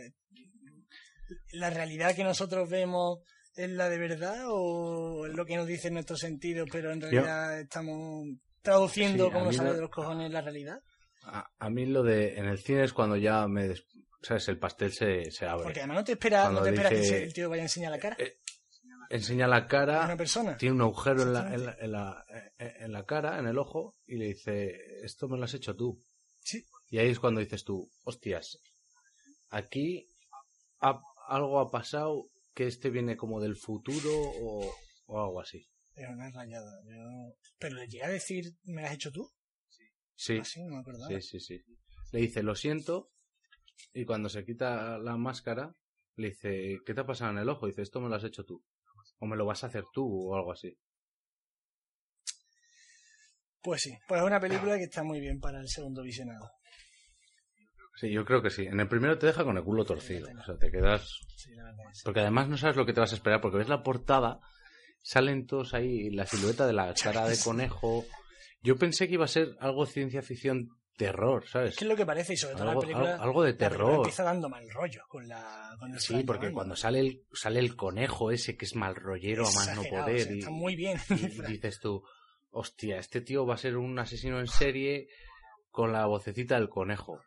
¿La 1.53 1.69
realidad 1.69 2.13
que 2.15 2.23
nosotros 2.25 2.69
vemos 2.69 3.19
es 3.55 3.69
la 3.69 3.89
de 3.89 3.97
verdad 3.97 4.43
o 4.47 5.25
es 5.25 5.33
lo 5.33 5.45
que 5.45 5.55
nos 5.55 5.65
dice 5.65 5.89
nuestro 5.89 6.17
sentido, 6.17 6.65
pero 6.71 6.91
en 6.91 6.99
realidad 7.01 7.59
estamos 7.59 8.27
traduciendo 8.61 9.27
Sí, 9.27 9.31
como 9.33 9.53
sale 9.53 9.73
de 9.73 9.81
los 9.81 9.89
cojones 9.89 10.29
la 10.31 10.41
realidad? 10.41 10.81
A, 11.23 11.49
a 11.57 11.69
mí 11.69 11.85
lo 11.85 12.03
de 12.03 12.37
en 12.37 12.45
el 12.45 12.59
cine 12.59 12.83
es 12.83 12.93
cuando 12.93 13.15
ya 13.15 13.47
me... 13.47 13.69
des- 13.69 13.85
¿Sabes? 14.21 14.47
El 14.49 14.57
pastel 14.59 14.91
se, 14.91 15.29
se 15.31 15.45
abre. 15.45 15.63
Porque 15.63 15.79
además 15.79 15.97
no 15.97 16.03
te 16.03 16.11
espera, 16.13 16.41
Cuando 16.43 16.59
no 16.61 16.63
te 16.65 16.71
espera 16.71 16.89
que 16.89 16.95
dice- 16.97 17.23
el 17.23 17.33
tío 17.33 17.49
vaya 17.49 17.61
a 17.61 17.65
enseñar 17.65 17.91
la 17.91 17.99
cara 17.99 18.17
Eh, 18.19 18.39
Enseña 19.09 19.47
la 19.47 19.67
cara, 19.67 20.05
una 20.05 20.17
persona. 20.17 20.57
tiene 20.57 20.75
un 20.75 20.81
agujero 20.81 21.23
en 21.23 21.33
la, 21.33 21.53
en, 21.53 21.65
la, 21.65 21.77
en, 21.79 21.91
la, 21.91 22.25
eh, 22.57 22.73
en 22.79 22.91
la 22.91 23.05
cara, 23.05 23.39
en 23.39 23.47
el 23.47 23.57
ojo, 23.57 23.95
y 24.05 24.15
le 24.17 24.25
dice, 24.27 24.75
esto 25.03 25.27
me 25.27 25.37
lo 25.37 25.43
has 25.45 25.53
hecho 25.53 25.75
tú. 25.75 26.03
Sí. 26.39 26.63
Y 26.89 26.97
ahí 26.99 27.09
es 27.09 27.19
cuando 27.19 27.39
dices 27.39 27.63
tú, 27.63 27.89
hostias, 28.03 28.59
aquí 29.49 30.07
ha- 30.81 31.01
algo 31.27 31.59
ha 31.59 31.69
pasado 31.71 32.29
que 32.53 32.67
este 32.67 32.89
viene 32.89 33.17
como 33.17 33.41
del 33.41 33.55
futuro 33.55 34.09
o, 34.13 34.71
o 35.07 35.21
algo 35.21 35.41
así. 35.41 35.65
Es 35.93 36.07
una 36.09 36.29
rayada. 36.31 36.81
yo- 36.85 37.33
Pero 37.59 37.75
le 37.75 37.87
llega 37.87 38.07
a 38.07 38.11
decir, 38.11 38.53
¿me 38.63 38.81
lo 38.81 38.87
has 38.87 38.93
hecho 38.95 39.11
tú? 39.11 39.29
Sí, 40.15 40.37
Así, 40.39 40.61
no 40.63 40.81
me 40.81 41.19
sí, 41.19 41.21
sí, 41.21 41.39
sí. 41.39 41.61
Le 42.11 42.19
dice, 42.21 42.41
lo 42.43 42.55
siento, 42.55 43.11
y 43.93 44.05
cuando 44.05 44.29
se 44.29 44.45
quita 44.45 44.97
la 44.97 45.17
máscara, 45.17 45.75
le 46.15 46.29
dice, 46.29 46.79
¿qué 46.85 46.93
te 46.93 47.01
ha 47.01 47.05
pasado 47.05 47.31
en 47.31 47.39
el 47.39 47.49
ojo? 47.49 47.67
Y 47.67 47.71
dice, 47.71 47.81
esto 47.81 47.99
me 47.99 48.07
lo 48.07 48.15
has 48.15 48.23
hecho 48.23 48.45
tú. 48.45 48.63
O 49.19 49.25
me 49.25 49.35
lo 49.35 49.45
vas 49.45 49.63
a 49.63 49.67
hacer 49.67 49.83
tú, 49.93 50.29
o 50.29 50.35
algo 50.35 50.51
así. 50.51 50.77
Pues 53.61 53.81
sí, 53.81 53.97
pues 54.07 54.21
es 54.21 54.27
una 54.27 54.39
película 54.39 54.77
que 54.77 54.83
está 54.83 55.03
muy 55.03 55.19
bien 55.19 55.39
para 55.39 55.59
el 55.59 55.67
segundo 55.67 56.03
visionado. 56.03 56.51
Sí, 57.95 58.11
yo 58.11 58.25
creo 58.25 58.41
que 58.41 58.49
sí. 58.49 58.65
En 58.65 58.79
el 58.79 58.87
primero 58.87 59.17
te 59.17 59.27
deja 59.27 59.43
con 59.43 59.57
el 59.57 59.63
culo 59.63 59.85
torcido. 59.85 60.27
O 60.39 60.43
sea, 60.43 60.57
te 60.57 60.69
quedas. 60.69 61.19
Porque 62.03 62.19
además 62.19 62.49
no 62.49 62.57
sabes 62.57 62.75
lo 62.75 62.85
que 62.85 62.93
te 62.93 62.99
vas 62.99 63.13
a 63.13 63.15
esperar, 63.15 63.41
porque 63.41 63.57
ves 63.57 63.69
la 63.69 63.83
portada, 63.83 64.39
salen 65.01 65.47
todos 65.47 65.73
ahí, 65.73 66.09
la 66.11 66.25
silueta 66.25 66.67
de 66.67 66.73
la 66.73 66.93
cara 66.93 67.27
de 67.27 67.37
conejo. 67.43 68.05
Yo 68.61 68.75
pensé 68.75 69.07
que 69.07 69.13
iba 69.13 69.25
a 69.25 69.29
ser 69.29 69.55
algo 69.59 69.85
ciencia 69.85 70.21
ficción 70.21 70.69
terror, 70.95 71.45
¿sabes? 71.47 71.75
¿Qué 71.75 71.83
es 71.85 71.89
lo 71.89 71.95
que 71.95 72.05
parece? 72.05 72.33
Y 72.33 72.37
sobre 72.37 72.55
todo 72.55 72.69
Algo, 72.69 72.81
la 72.81 72.87
película. 72.87 73.15
al- 73.15 73.21
algo 73.21 73.43
de 73.43 73.53
terror. 73.53 73.95
empieza 73.97 74.23
dando 74.23 74.49
mal 74.49 74.69
rollo 74.69 75.01
con 75.07 75.27
la. 75.27 75.75
Con 75.79 75.93
el 75.93 75.99
Sí, 75.99 76.23
porque 76.23 76.51
cuando 76.51 76.75
sale 76.75 76.99
el, 76.99 77.21
sale 77.33 77.59
el 77.59 77.75
conejo 77.75 78.31
ese 78.31 78.55
que 78.57 78.65
es 78.65 78.75
mal 78.75 78.95
rollero 78.95 79.43
a 79.47 79.51
más 79.51 79.75
no 79.75 79.83
poder 79.83 80.15
o 80.15 80.19
sea, 80.23 80.35
y, 80.35 80.39
está 80.39 80.49
muy 80.51 80.75
bien. 80.75 80.97
y 81.09 81.51
dices 81.51 81.79
tú, 81.79 82.03
hostia, 82.51 82.97
este 82.97 83.21
tío 83.21 83.45
va 83.45 83.55
a 83.55 83.57
ser 83.57 83.77
un 83.77 83.97
asesino 83.99 84.39
en 84.39 84.47
serie 84.47 85.07
con 85.69 85.91
la 85.91 86.05
vocecita 86.05 86.55
del 86.55 86.69
conejo. 86.69 87.19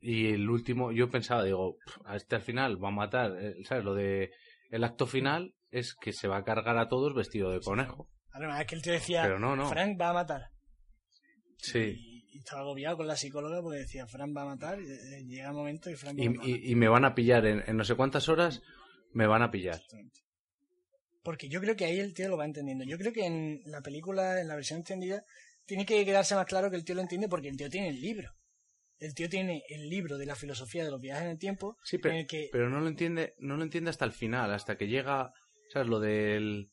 Y 0.00 0.28
el 0.32 0.48
último, 0.48 0.92
yo 0.92 1.10
pensaba, 1.10 1.44
digo, 1.44 1.76
"Pff, 1.84 1.98
a 2.06 2.16
este 2.16 2.36
al 2.36 2.42
final 2.42 2.82
va 2.82 2.88
a 2.88 2.92
matar, 2.92 3.32
eh, 3.38 3.54
¿sabes? 3.64 3.84
Lo 3.84 3.94
de 3.94 4.30
el 4.70 4.84
acto 4.84 5.06
final 5.06 5.54
es 5.70 5.94
que 6.00 6.12
se 6.12 6.26
va 6.28 6.38
a 6.38 6.44
cargar 6.44 6.78
a 6.78 6.88
todos 6.88 7.14
vestido 7.14 7.50
de 7.50 7.60
conejo. 7.60 8.08
Además, 8.32 8.60
es 8.60 8.66
que 8.68 8.74
el 8.76 8.82
tío 8.82 8.92
decía: 8.92 9.22
Pero 9.22 9.38
no, 9.40 9.56
no. 9.56 9.68
Frank 9.68 10.00
va 10.00 10.10
a 10.10 10.14
matar. 10.14 10.42
Sí. 11.58 11.94
Y, 11.98 12.09
y 12.32 12.38
estaba 12.38 12.62
agobiado 12.62 12.96
con 12.98 13.06
la 13.06 13.16
psicóloga 13.16 13.60
porque 13.62 13.78
decía: 13.80 14.06
Frank 14.06 14.36
va 14.36 14.42
a 14.42 14.46
matar. 14.46 14.80
Y, 14.80 14.90
eh, 14.90 15.24
llega 15.26 15.48
el 15.48 15.54
momento 15.54 15.90
y 15.90 15.94
Frank 15.96 16.18
va 16.18 16.22
Y, 16.22 16.26
a 16.26 16.30
matar. 16.30 16.48
y- 16.48 16.70
y 16.70 16.74
me 16.74 16.88
van 16.88 17.04
a 17.04 17.14
pillar 17.14 17.46
en, 17.46 17.62
en 17.66 17.76
no 17.76 17.84
sé 17.84 17.94
cuántas 17.94 18.28
horas, 18.28 18.62
me 19.12 19.26
van 19.26 19.42
a 19.42 19.50
pillar. 19.50 19.80
Porque 21.22 21.48
yo 21.48 21.60
creo 21.60 21.76
que 21.76 21.84
ahí 21.84 21.98
el 21.98 22.14
tío 22.14 22.28
lo 22.28 22.36
va 22.36 22.44
entendiendo. 22.46 22.84
Yo 22.84 22.96
creo 22.98 23.12
que 23.12 23.26
en 23.26 23.60
la 23.66 23.82
película, 23.82 24.40
en 24.40 24.48
la 24.48 24.54
versión 24.54 24.80
extendida, 24.80 25.22
tiene 25.66 25.84
que 25.84 26.04
quedarse 26.04 26.34
más 26.34 26.46
claro 26.46 26.70
que 26.70 26.76
el 26.76 26.84
tío 26.84 26.94
lo 26.94 27.02
entiende 27.02 27.28
porque 27.28 27.48
el 27.48 27.56
tío 27.56 27.68
tiene 27.68 27.88
el 27.90 28.00
libro. 28.00 28.30
El 28.98 29.14
tío 29.14 29.28
tiene 29.28 29.62
el 29.68 29.88
libro 29.88 30.18
de 30.18 30.26
la 30.26 30.34
filosofía 30.34 30.84
de 30.84 30.90
los 30.90 31.00
viajes 31.00 31.24
en 31.24 31.30
el 31.30 31.38
tiempo, 31.38 31.76
Sí, 31.84 31.98
pero, 31.98 32.14
en 32.14 32.20
el 32.20 32.26
que 32.26 32.48
pero 32.52 32.68
no 32.68 32.80
lo 32.80 32.88
entiende, 32.88 33.34
no 33.38 33.56
lo 33.56 33.62
entiende 33.62 33.88
hasta 33.90 34.04
el 34.04 34.12
final, 34.12 34.52
hasta 34.52 34.76
que 34.76 34.88
llega, 34.88 35.32
¿sabes? 35.72 35.88
Lo 35.88 36.00
del 36.00 36.70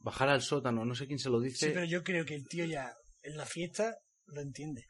bajar 0.00 0.28
al 0.28 0.42
sótano, 0.42 0.84
no 0.84 0.94
sé 0.96 1.06
quién 1.06 1.18
se 1.20 1.28
lo 1.30 1.40
dice. 1.40 1.66
Sí, 1.66 1.72
pero 1.72 1.84
yo 1.84 2.02
creo 2.02 2.24
que 2.24 2.34
el 2.34 2.48
tío 2.48 2.64
ya 2.64 2.92
en 3.22 3.36
la 3.36 3.46
fiesta 3.46 3.96
lo 4.26 4.40
entiende. 4.40 4.86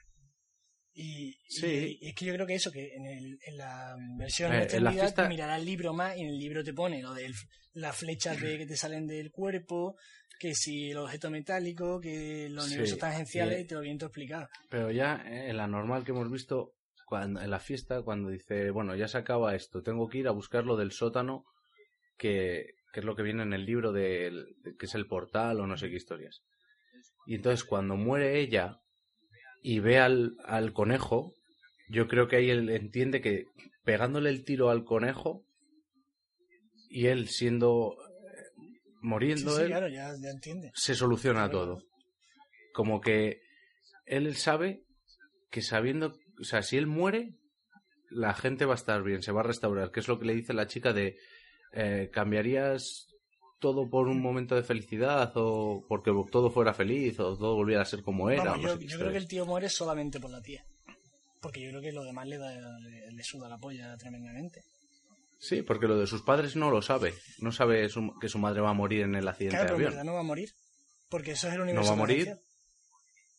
Y, 1.01 1.29
y- 1.29 1.37
Sí. 1.53 1.99
y 2.01 2.09
es 2.09 2.15
que 2.17 2.25
yo 2.25 2.35
creo 2.35 2.45
que 2.47 2.55
eso, 2.57 2.73
que 2.73 2.93
en, 2.93 3.07
el, 3.07 3.39
en 3.47 3.57
la 3.57 3.95
versión 4.19 4.53
Eh, 4.53 4.67
en 4.73 4.83
la 4.83 4.91
fiesta- 4.91 5.23
te 5.23 5.29
mirará 5.29 5.57
el 5.57 5.65
libro 5.65 5.93
más 5.93 6.17
y 6.17 6.23
en 6.23 6.29
el 6.31 6.39
libro 6.39 6.65
te 6.65 6.75
pone 6.75 7.01
lo 7.01 7.15
de 7.15 7.31
las 7.75 7.97
flechas 7.97 8.41
de, 8.41 8.59
que 8.59 8.67
te 8.67 8.77
salen 8.77 9.07
del 9.07 9.31
cuerpo, 9.31 9.97
que 10.41 10.55
si 10.57 10.91
el 10.91 10.97
objeto 10.99 11.31
metálico, 11.31 12.01
que 12.01 12.49
los 12.51 12.65
Sí, 12.65 12.71
universos 12.73 12.99
tangenciales, 12.99 13.61
y- 13.61 13.65
te 13.69 13.75
lo 13.77 13.81
viento 13.83 14.07
explicado. 14.07 14.49
Pero 14.71 14.91
ya 14.91 15.23
eh, 15.25 15.51
en 15.51 15.57
la 15.57 15.69
normal 15.69 16.03
que 16.05 16.11
hemos 16.11 16.29
visto, 16.33 16.73
cuando, 17.07 17.41
en 17.43 17.51
la 17.51 17.61
fiesta, 17.61 18.03
cuando 18.03 18.31
dice, 18.31 18.71
bueno, 18.71 18.97
ya 18.97 19.07
se 19.07 19.19
acaba 19.19 19.55
esto, 19.55 19.83
tengo 19.83 20.09
que 20.09 20.19
ir 20.19 20.27
a 20.27 20.33
buscar 20.33 20.65
lo 20.65 20.77
del 20.77 20.91
sótano, 20.91 21.45
que, 22.17 22.75
que 22.93 23.01
es 23.01 23.07
lo 23.07 23.15
que 23.15 23.23
viene 23.23 23.45
en 23.45 23.53
el 23.53 23.65
libro 23.65 23.93
de- 23.93 24.33
que 24.79 24.87
es 24.87 24.95
el 24.97 25.07
portal 25.07 25.61
o 25.61 25.67
no 25.69 25.77
sé 25.77 25.89
qué 25.91 25.97
historias. 25.97 26.43
Y 27.27 27.37
entonces 27.37 27.63
cuando 27.65 27.95
muere 27.95 28.41
ella 28.41 28.81
y 29.63 29.81
ve 29.81 29.99
al, 29.99 30.37
al 30.45 30.73
conejo, 30.73 31.33
yo 31.89 32.07
creo 32.09 32.29
que 32.29 32.37
ahí 32.37 32.51
él 32.51 32.69
entiende 32.71 33.21
que 33.21 33.45
pegándole 33.85 34.31
el 34.31 34.45
tiro 34.45 34.71
al 34.71 34.85
conejo 34.85 35.43
y 36.91 37.07
él 37.07 37.29
siendo 37.29 37.95
eh, 37.95 38.43
Sí, 38.57 38.81
muriendo 39.03 39.57
sí, 39.57 39.63
él 39.63 39.69
claro, 39.69 39.89
ya, 39.89 40.13
ya 40.21 40.31
entiende. 40.31 40.71
se 40.75 40.95
soluciona 40.95 41.49
Claro. 41.49 41.67
todo. 41.67 41.83
Como 42.73 43.01
que 43.01 43.41
él 44.07 44.35
sabe 44.37 44.83
que 45.51 45.63
sabiendo, 45.63 46.15
o 46.41 46.45
sea, 46.45 46.63
si 46.63 46.77
él 46.77 46.87
muere, 46.87 47.35
la 48.11 48.35
gente 48.35 48.65
va 48.65 48.73
a 48.75 48.77
estar 48.77 49.03
bien, 49.03 49.23
se 49.23 49.33
va 49.33 49.41
a 49.41 49.45
restaurar, 49.45 49.91
que 49.91 50.01
es 50.01 50.09
lo 50.09 50.19
que 50.19 50.27
le 50.27 50.35
dice 50.35 50.53
la 50.55 50.67
chica 50.67 50.93
de 50.93 51.17
eh, 51.73 52.09
cambiarías 52.13 53.07
todo 53.59 53.89
por 53.91 54.07
un 54.09 54.21
momento 54.21 54.55
de 54.55 54.63
felicidad 54.63 55.33
o 55.37 55.85
porque 55.89 56.13
todo 56.31 56.51
fuera 56.51 56.73
feliz 56.75 57.19
o 57.21 57.37
todo 57.37 57.55
volviera 57.57 57.83
a 57.83 57.87
ser 57.87 58.03
como 58.03 58.31
era. 58.31 58.45
Vamos, 58.45 58.59
no 58.63 58.69
yo, 58.69 58.75
sé 58.75 58.79
qué 58.81 58.87
yo 58.87 58.99
creo 58.99 59.13
que 59.13 59.19
el 59.19 59.29
tío 59.29 59.47
muere 59.47 59.69
solamente 59.69 60.21
por 60.21 60.31
la 60.31 60.41
tía. 60.43 60.65
Porque 61.41 61.61
yo 61.61 61.71
creo 61.71 61.81
que 61.83 61.93
lo 61.93 62.03
demás 62.05 62.27
le, 62.27 62.37
da, 62.39 62.53
le, 62.81 63.13
le 63.13 63.23
suda 63.23 63.49
la 63.49 63.59
polla 63.59 63.97
tremendamente. 63.97 64.63
Sí, 65.39 65.63
porque 65.63 65.87
lo 65.87 65.97
de 65.99 66.07
sus 66.09 66.23
padres 66.23 66.57
no 66.57 66.69
lo 66.71 66.83
sabe. 66.83 67.15
No 67.39 67.53
sabe 67.53 67.89
su- 67.89 68.13
que 68.21 68.29
su 68.29 68.39
madre 68.41 68.61
va 68.61 68.71
a 68.71 68.75
morir 68.75 69.03
en 69.03 69.15
el 69.15 69.29
accidente 69.29 69.57
Claro, 69.59 69.75
de 69.77 69.85
pero 69.85 69.89
avión. 69.91 70.07
no 70.07 70.15
va 70.15 70.21
a 70.21 70.25
morir. 70.25 70.51
Porque 71.09 71.31
eso 71.33 71.47
es 71.47 71.53
el 71.55 71.59
No 71.61 71.65
universo 71.65 71.89
va 71.91 71.95
a 71.95 71.97
morir 71.99 72.37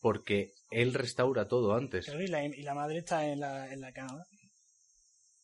porque 0.00 0.52
él 0.70 0.94
restaura 0.94 1.46
todo 1.46 1.74
antes. 1.74 2.06
Claro, 2.06 2.22
y 2.22 2.26
la, 2.26 2.44
y 2.44 2.62
la 2.62 2.74
madre 2.74 2.98
está 2.98 3.26
en 3.26 3.40
la, 3.40 3.70
en 3.72 3.80
la 3.82 3.92
cama. 3.92 4.24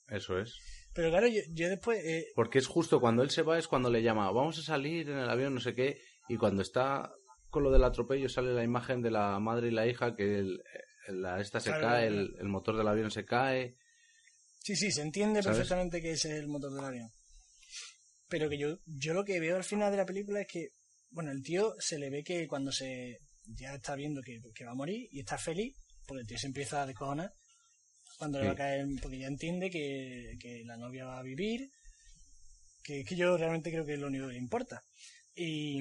Eso 0.09 0.39
es. 0.39 0.55
Pero 0.97 1.11
claro, 1.11 1.29
yo, 1.29 1.41
yo 1.53 1.69
después... 1.69 2.03
eh, 2.05 2.27
Porque 2.35 2.59
es 2.59 2.67
justo 2.67 2.99
cuando 3.01 3.23
él 3.23 3.31
se 3.31 3.43
va 3.43 3.59
es 3.59 3.69
cuando 3.69 3.91
le 3.91 4.03
llama, 4.03 4.31
vamos 4.33 4.59
a 4.59 4.63
salir 4.63 5.09
en 5.11 5.19
el 5.19 5.29
avión, 5.29 5.55
no 5.55 5.61
sé 5.61 5.75
qué, 5.75 6.01
y 6.29 6.37
cuando 6.37 6.63
está 6.63 7.13
con 7.51 7.63
lo 7.63 7.71
del 7.71 7.85
atropello 7.85 8.29
sale 8.29 8.53
la 8.55 8.65
imagen 8.65 9.03
de 9.03 9.11
la 9.11 9.39
madre 9.39 9.69
y 9.69 9.71
la 9.73 9.87
hija 9.87 10.17
que 10.17 10.39
el, 10.39 10.63
la 11.09 11.41
esta 11.41 11.61
se 11.61 11.71
Claro, 11.71 11.87
cae, 11.87 12.07
el, 12.09 12.35
el 12.41 12.49
motor 12.49 12.77
del 12.77 12.89
avión 12.89 13.11
se 13.11 13.25
cae. 13.25 13.77
Sí, 14.61 14.75
sí, 14.75 14.91
se 14.91 15.03
entiende 15.03 15.43
¿Sabes? 15.43 15.59
perfectamente 15.59 16.01
que 16.03 16.13
ese 16.13 16.33
es 16.33 16.41
el 16.41 16.49
motor 16.49 16.73
del 16.73 16.85
avión. 16.85 17.09
Pero 18.29 18.49
que 18.49 18.59
yo, 18.59 18.79
yo 18.87 19.15
lo 19.15 19.25
que 19.25 19.39
veo 19.39 19.57
al 19.57 19.65
final 19.65 19.91
de 19.93 19.99
la 19.99 20.07
película 20.07 20.41
es 20.41 20.49
que, 20.49 20.71
bueno, 21.11 21.31
el 21.31 21.43
tío 21.43 21.75
se 21.79 21.99
le 21.99 22.11
ve 22.11 22.25
que 22.25 22.49
cuando 22.49 22.73
se 22.73 23.19
ya 23.45 23.75
está 23.75 23.95
viendo 23.95 24.23
que, 24.23 24.41
que 24.55 24.65
va 24.65 24.73
a 24.73 24.75
morir 24.75 25.09
y 25.13 25.21
está 25.21 25.39
feliz, 25.39 25.77
porque 26.07 26.23
el 26.23 26.27
tío 26.27 26.39
se 26.39 26.49
empieza 26.49 26.83
a 26.83 26.87
descojonar 26.87 27.31
cuando 28.19 28.39
le 28.39 28.47
va 28.47 28.53
a 28.53 28.57
caer, 28.57 28.87
porque 29.03 29.19
ya 29.19 29.27
entiende 29.27 29.71
que, 29.71 30.37
que 30.41 30.65
la 30.65 30.77
novia 30.77 31.05
va 31.05 31.19
a 31.19 31.23
vivir, 31.23 31.71
que 32.83 33.01
es 33.01 33.07
que 33.07 33.17
yo 33.17 33.37
realmente 33.37 33.71
creo 33.71 33.85
que 33.85 33.95
es 33.95 33.99
lo 33.99 34.07
único 34.07 34.27
que 34.27 34.33
le 34.35 34.39
importa. 34.39 34.83
Y, 35.35 35.81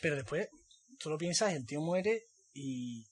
pero 0.00 0.16
después, 0.16 0.48
tú 0.98 1.10
lo 1.10 1.18
piensas, 1.18 1.52
el 1.52 1.66
tío 1.66 1.80
muere 1.80 2.22
y 2.54 3.04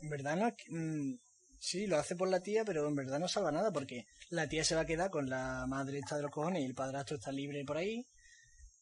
en 0.00 0.10
verdad 0.10 0.36
no 0.36 0.46
es 0.48 0.54
que- 0.54 0.70
mm, 0.70 1.18
sí, 1.58 1.86
lo 1.86 1.96
hace 1.98 2.14
por 2.14 2.28
la 2.28 2.40
tía, 2.40 2.64
pero 2.64 2.86
en 2.86 2.94
verdad 2.94 3.18
no 3.18 3.26
salva 3.28 3.50
nada 3.50 3.72
porque 3.72 4.04
la 4.30 4.48
tía 4.48 4.62
se 4.64 4.74
va 4.76 4.82
a 4.82 4.86
quedar 4.86 5.10
con 5.10 5.28
la 5.28 5.66
madre 5.66 5.98
esta 5.98 6.16
de 6.16 6.22
los 6.22 6.30
cojones 6.30 6.62
y 6.62 6.66
el 6.66 6.74
padrastro 6.74 7.16
está 7.16 7.32
libre 7.32 7.64
por 7.64 7.76
ahí. 7.78 8.06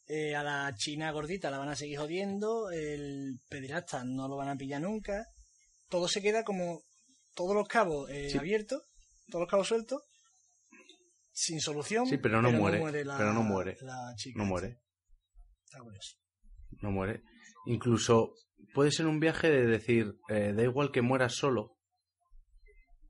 Eh, 0.08 0.36
a 0.36 0.42
la 0.42 0.72
china 0.76 1.10
gordita 1.10 1.50
la 1.50 1.58
van 1.58 1.68
a 1.70 1.76
seguir 1.76 1.98
jodiendo, 1.98 2.70
el 2.70 3.40
pederasta 3.48 4.04
no 4.04 4.28
lo 4.28 4.36
van 4.36 4.50
a 4.50 4.56
pillar 4.56 4.80
nunca. 4.82 5.26
Todo 5.88 6.06
se 6.08 6.20
queda 6.22 6.44
como 6.44 6.82
todos 7.36 7.54
los 7.54 7.68
cabos 7.68 8.10
eh, 8.10 8.30
Sí. 8.30 8.38
abiertos, 8.38 8.82
todos 9.30 9.42
los 9.42 9.50
cabos 9.50 9.68
sueltos, 9.68 10.02
sin 11.30 11.60
solución. 11.60 12.06
Sí, 12.06 12.16
pero 12.18 12.40
no 12.42 12.50
muere, 12.50 13.04
la- 13.04 13.16
pero 13.18 13.32
no 13.32 13.42
muere. 13.42 13.76
la 13.82 14.14
chica 14.16 14.38
No 14.38 14.46
muere, 14.46 14.80
Está 15.64 15.78
curioso. 15.80 16.16
no 16.80 16.90
muere. 16.90 17.22
Incluso 17.66 18.32
puede 18.74 18.90
ser 18.90 19.06
un 19.06 19.20
viaje 19.20 19.50
de 19.50 19.66
decir, 19.66 20.14
eh, 20.28 20.52
da 20.56 20.62
igual 20.62 20.90
que 20.90 21.02
mueras 21.02 21.34
solo, 21.34 21.76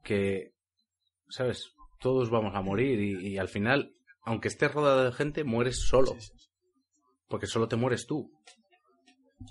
que, 0.02 0.52
¿sabes? 1.28 1.72
Todos 2.00 2.30
vamos 2.30 2.54
a 2.54 2.60
morir 2.62 3.00
y, 3.00 3.28
y 3.28 3.38
al 3.38 3.48
final, 3.48 3.94
aunque 4.22 4.48
estés 4.48 4.72
rodeado 4.72 5.04
de 5.04 5.12
gente, 5.12 5.44
mueres 5.44 5.78
solo, 5.80 6.12
Sí, 6.14 6.20
sí, 6.20 6.32
sí. 6.38 6.48
porque 7.28 7.46
solo 7.46 7.68
te 7.68 7.76
mueres 7.76 8.06
tú. 8.06 8.30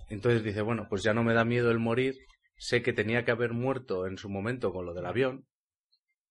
Entonces 0.10 0.44
dice, 0.44 0.62
bueno, 0.62 0.88
pues 0.90 1.04
ya 1.04 1.14
no 1.14 1.24
me 1.24 1.34
da 1.34 1.46
miedo 1.46 1.72
el 1.72 1.80
morir, 1.80 2.16
sé 2.58 2.82
que 2.82 2.94
tenía 2.94 3.26
que 3.26 3.32
haber 3.32 3.52
muerto 3.54 4.08
en 4.08 4.18
su 4.18 4.30
momento 4.30 4.72
con 4.72 4.86
lo 4.86 4.94
del 4.94 5.06
avión 5.06 5.48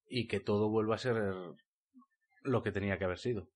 y 0.09 0.27
que 0.27 0.41
todo 0.41 0.69
vuelva 0.71 0.95
a 0.97 0.99
ser 0.99 1.17
lo 2.43 2.63
que 2.63 2.73
tenía 2.73 2.99
que 2.99 3.05
haber 3.05 3.19
sido. 3.19 3.49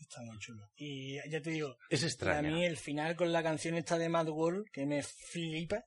Está 0.00 0.20
muy 0.22 0.38
chulo. 0.38 0.68
Y 0.76 1.16
ya 1.30 1.40
te 1.40 1.50
digo, 1.50 1.76
Es 1.88 2.02
extraño. 2.02 2.50
mí 2.54 2.64
el 2.64 2.76
final 2.76 3.16
con 3.16 3.32
la 3.32 3.42
canción 3.42 3.74
esta 3.76 3.96
de 3.96 4.08
Mad 4.08 4.28
World, 4.28 4.66
que 4.72 4.86
me 4.86 5.02
flipa, 5.02 5.84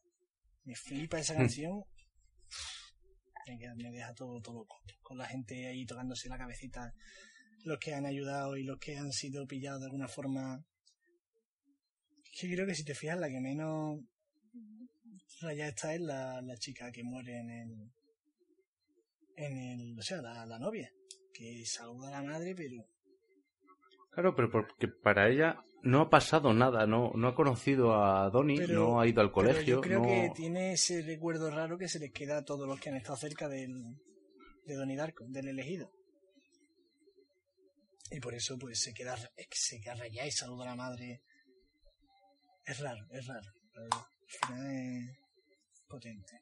me 0.64 0.76
flipa 0.76 1.20
esa 1.20 1.34
Mm. 1.34 1.38
canción, 1.38 1.84
me 3.78 3.92
deja 3.92 4.14
todo, 4.14 4.42
todo 4.42 4.56
loco. 4.56 4.82
Con 5.02 5.18
la 5.18 5.26
gente 5.26 5.68
ahí 5.68 5.86
tocándose 5.86 6.30
la 6.30 6.38
cabecita, 6.38 6.94
los 7.64 7.80
que 7.80 7.94
han 7.94 8.06
ayudado 8.06 8.58
y 8.58 8.64
los 8.64 8.78
que 8.80 8.98
han 8.98 9.12
sido 9.12 9.46
pillados 9.46 9.80
de 9.82 9.86
alguna 9.86 10.08
forma. 10.08 10.64
Es 12.34 12.42
que 12.42 12.54
creo 12.54 12.66
que 12.68 12.76
si 12.76 12.84
te 12.84 12.94
fijas, 12.96 13.20
la 13.20 13.30
que 13.30 13.40
menos 13.40 14.00
raya 15.42 15.68
está 15.68 15.94
es 15.94 16.02
la, 16.02 16.42
la 16.42 16.56
chica 16.58 16.92
que 16.92 17.04
muere 17.04 17.38
en 17.40 17.50
el. 17.52 17.92
En 19.36 19.58
el. 19.58 20.00
O 20.00 20.02
sea, 20.02 20.22
la, 20.22 20.46
la 20.46 20.60
novia, 20.60 20.92
que 21.34 21.66
saluda 21.66 22.08
a 22.10 22.22
la 22.22 22.24
madre, 22.24 22.56
pero. 22.56 22.84
Claro, 24.12 24.36
pero 24.36 24.50
porque 24.50 24.88
para 24.88 25.30
ella 25.30 25.64
no 25.84 26.02
ha 26.02 26.10
pasado 26.10 26.54
nada, 26.54 26.88
no, 26.88 27.12
no 27.14 27.28
ha 27.28 27.36
conocido 27.36 27.94
a 28.04 28.30
Donnie, 28.32 28.58
Pero- 28.58 28.74
no 28.80 29.00
ha 29.00 29.08
ido 29.08 29.22
al 29.22 29.28
Pero 29.28 29.34
colegio, 29.34 29.76
yo 29.76 29.82
creo 29.82 30.00
no... 30.00 30.08
que 30.08 30.32
tiene 30.36 30.74
ese 30.74 31.04
recuerdo 31.04 31.52
raro 31.52 31.78
que 31.78 31.88
se 31.88 32.00
les 32.00 32.12
queda 32.12 32.40
a 32.40 32.44
todos 32.44 32.68
los 32.68 32.80
que 32.80 32.90
han 32.90 32.96
estado 32.98 33.16
cerca 33.18 33.48
del, 33.48 33.72
de 34.66 34.76
Donnie 34.76 34.98
Darko, 34.98 35.26
del 35.28 35.50
elegido. 35.50 35.92
Y 38.10 38.20
por 38.20 38.34
eso 38.34 38.58
pues 38.58 38.82
se 38.82 38.94
queda, 38.94 39.16
se 39.52 39.80
queda 39.82 39.94
rayada 39.96 40.28
y 40.28 40.32
saluda 40.32 40.64
a 40.64 40.70
la 40.70 40.76
madre. 40.76 41.22
Es 42.66 42.80
raro, 42.80 43.06
es 43.12 43.28
raro. 43.28 43.52
Final 44.28 44.68
es 44.68 45.18
potente. 45.88 46.40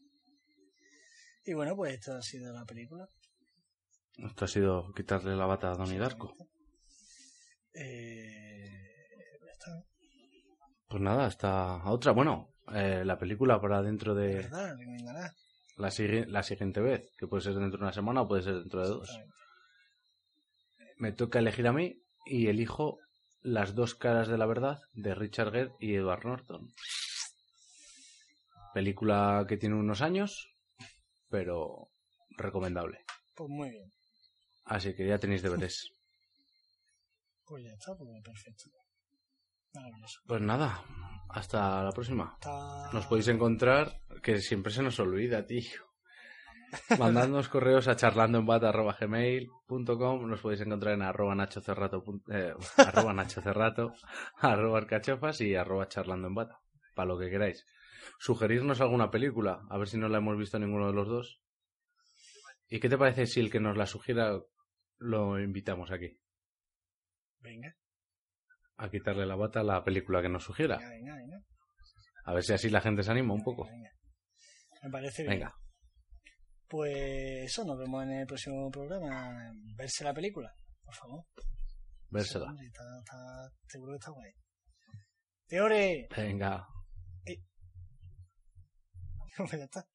Y 1.45 1.53
bueno, 1.53 1.75
pues 1.75 1.93
esto 1.93 2.13
ha 2.13 2.21
sido 2.21 2.51
la 2.53 2.65
película. 2.65 3.07
Esto 4.17 4.45
ha 4.45 4.47
sido 4.47 4.91
quitarle 4.93 5.35
la 5.35 5.45
bata 5.45 5.71
a 5.71 5.75
Donnie 5.75 5.99
Darko. 5.99 6.33
Eh, 7.73 9.07
está. 9.51 9.83
Pues 10.87 11.01
nada, 11.01 11.25
hasta 11.25 11.83
otra. 11.89 12.11
Bueno, 12.13 12.53
eh, 12.73 13.03
la 13.05 13.17
película 13.17 13.59
para 13.59 13.81
dentro 13.81 14.15
De 14.15 14.35
verdad, 14.35 14.75
la, 15.77 15.89
sigui- 15.89 16.25
la 16.27 16.41
siguiente 16.43 16.79
vez, 16.79 17.11
que 17.17 17.27
puede 17.27 17.43
ser 17.43 17.53
dentro 17.55 17.77
de 17.79 17.83
una 17.83 17.93
semana 17.93 18.21
o 18.21 18.27
puede 18.27 18.43
ser 18.43 18.55
dentro 18.55 18.81
de 18.81 18.87
dos. 18.87 19.19
Me 20.97 21.11
toca 21.11 21.39
elegir 21.39 21.67
a 21.67 21.73
mí 21.73 22.01
y 22.25 22.47
elijo 22.47 22.99
Las 23.41 23.75
dos 23.75 23.93
caras 23.93 24.27
de 24.29 24.37
la 24.37 24.45
verdad 24.47 24.79
de 24.93 25.13
Richard 25.13 25.51
Gere 25.51 25.71
y 25.79 25.95
Edward 25.95 26.25
Norton. 26.25 26.73
Película 28.75 29.45
que 29.47 29.55
tiene 29.55 29.75
unos 29.75 30.01
años, 30.01 30.53
pero 31.29 31.91
recomendable. 32.31 33.05
Pues 33.33 33.49
muy 33.49 33.69
bien. 33.69 33.89
Así 34.65 34.93
que 34.93 35.07
ya 35.07 35.17
tenéis 35.17 35.41
deberes. 35.41 35.87
Pues 37.47 37.63
ya 37.63 37.73
está, 37.73 37.95
pues 37.95 38.09
perfecto. 38.23 38.71
Maravilloso. 39.75 40.19
Pues 40.25 40.41
nada, 40.41 40.83
hasta 41.29 41.83
la 41.83 41.91
próxima. 41.91 42.39
Nos 42.91 43.05
podéis 43.05 43.27
encontrar, 43.27 44.01
que 44.23 44.39
siempre 44.39 44.73
se 44.73 44.81
nos 44.81 44.99
olvida, 44.99 45.45
tío. 45.45 45.85
Mandadnos 46.97 47.47
correos 47.47 47.87
a 47.87 47.95
charlandoenbata.gmail.com 47.95 50.27
Nos 50.27 50.41
podéis 50.41 50.61
encontrar 50.61 50.95
en 50.95 51.03
arroba 51.03 51.35
nachocerrato, 51.35 52.03
eh, 52.31 52.55
arroba 52.77 53.13
nachocerrato, 53.13 53.93
arroba 54.39 54.79
arcachofas 54.79 55.39
y 55.41 55.53
arroba 55.53 55.87
charlandoenbata. 55.87 56.59
Para 56.95 57.09
lo 57.09 57.19
que 57.19 57.29
queráis. 57.29 57.63
Sugerirnos 58.19 58.81
alguna 58.81 59.09
película, 59.11 59.61
a 59.69 59.77
ver 59.77 59.87
si 59.87 59.97
no 59.97 60.07
la 60.09 60.17
hemos 60.19 60.37
visto 60.37 60.57
ninguno 60.59 60.87
de 60.87 60.93
los 60.93 61.07
dos. 61.07 61.41
¿Y 62.67 62.79
qué 62.79 62.89
te 62.89 62.97
parece 62.97 63.25
si 63.27 63.39
el 63.39 63.51
que 63.51 63.59
nos 63.59 63.77
la 63.77 63.85
sugiera 63.85 64.39
lo 64.97 65.39
invitamos 65.39 65.91
aquí? 65.91 66.19
Venga, 67.39 67.75
A 68.77 68.89
quitarle 68.89 69.25
la 69.25 69.35
bata 69.35 69.59
a 69.59 69.63
la 69.63 69.83
película 69.83 70.21
que 70.21 70.29
nos 70.29 70.43
sugiera. 70.43 70.77
venga, 70.77 70.89
venga, 70.89 71.15
venga. 71.15 71.37
A 72.25 72.33
ver 72.33 72.43
si 72.43 72.53
así 72.53 72.69
la 72.69 72.81
gente 72.81 73.03
se 73.03 73.11
anima 73.11 73.33
un 73.33 73.43
poco. 73.43 73.67
Me 74.83 74.89
parece 74.91 75.23
bien. 75.23 75.35
Venga, 75.39 75.55
Pues 76.67 77.45
eso, 77.45 77.63
nos 77.65 77.77
vemos 77.77 78.03
en 78.03 78.11
el 78.13 78.25
próximo 78.27 78.69
programa. 78.71 79.51
Verse 79.75 80.03
la 80.03 80.13
película, 80.13 80.51
por 80.83 80.95
favor. 80.95 81.23
vérsela. 82.09 82.51
Sí, 82.57 82.65
está, 82.65 82.83
está- 82.99 83.51
seguro 83.67 83.91
que 83.93 83.97
está 83.97 84.11
guay. 84.11 84.31
Teore, 85.47 86.07
Venga. 86.17 86.65
Pues 89.37 89.51
ya 89.51 89.65
está. 89.65 89.85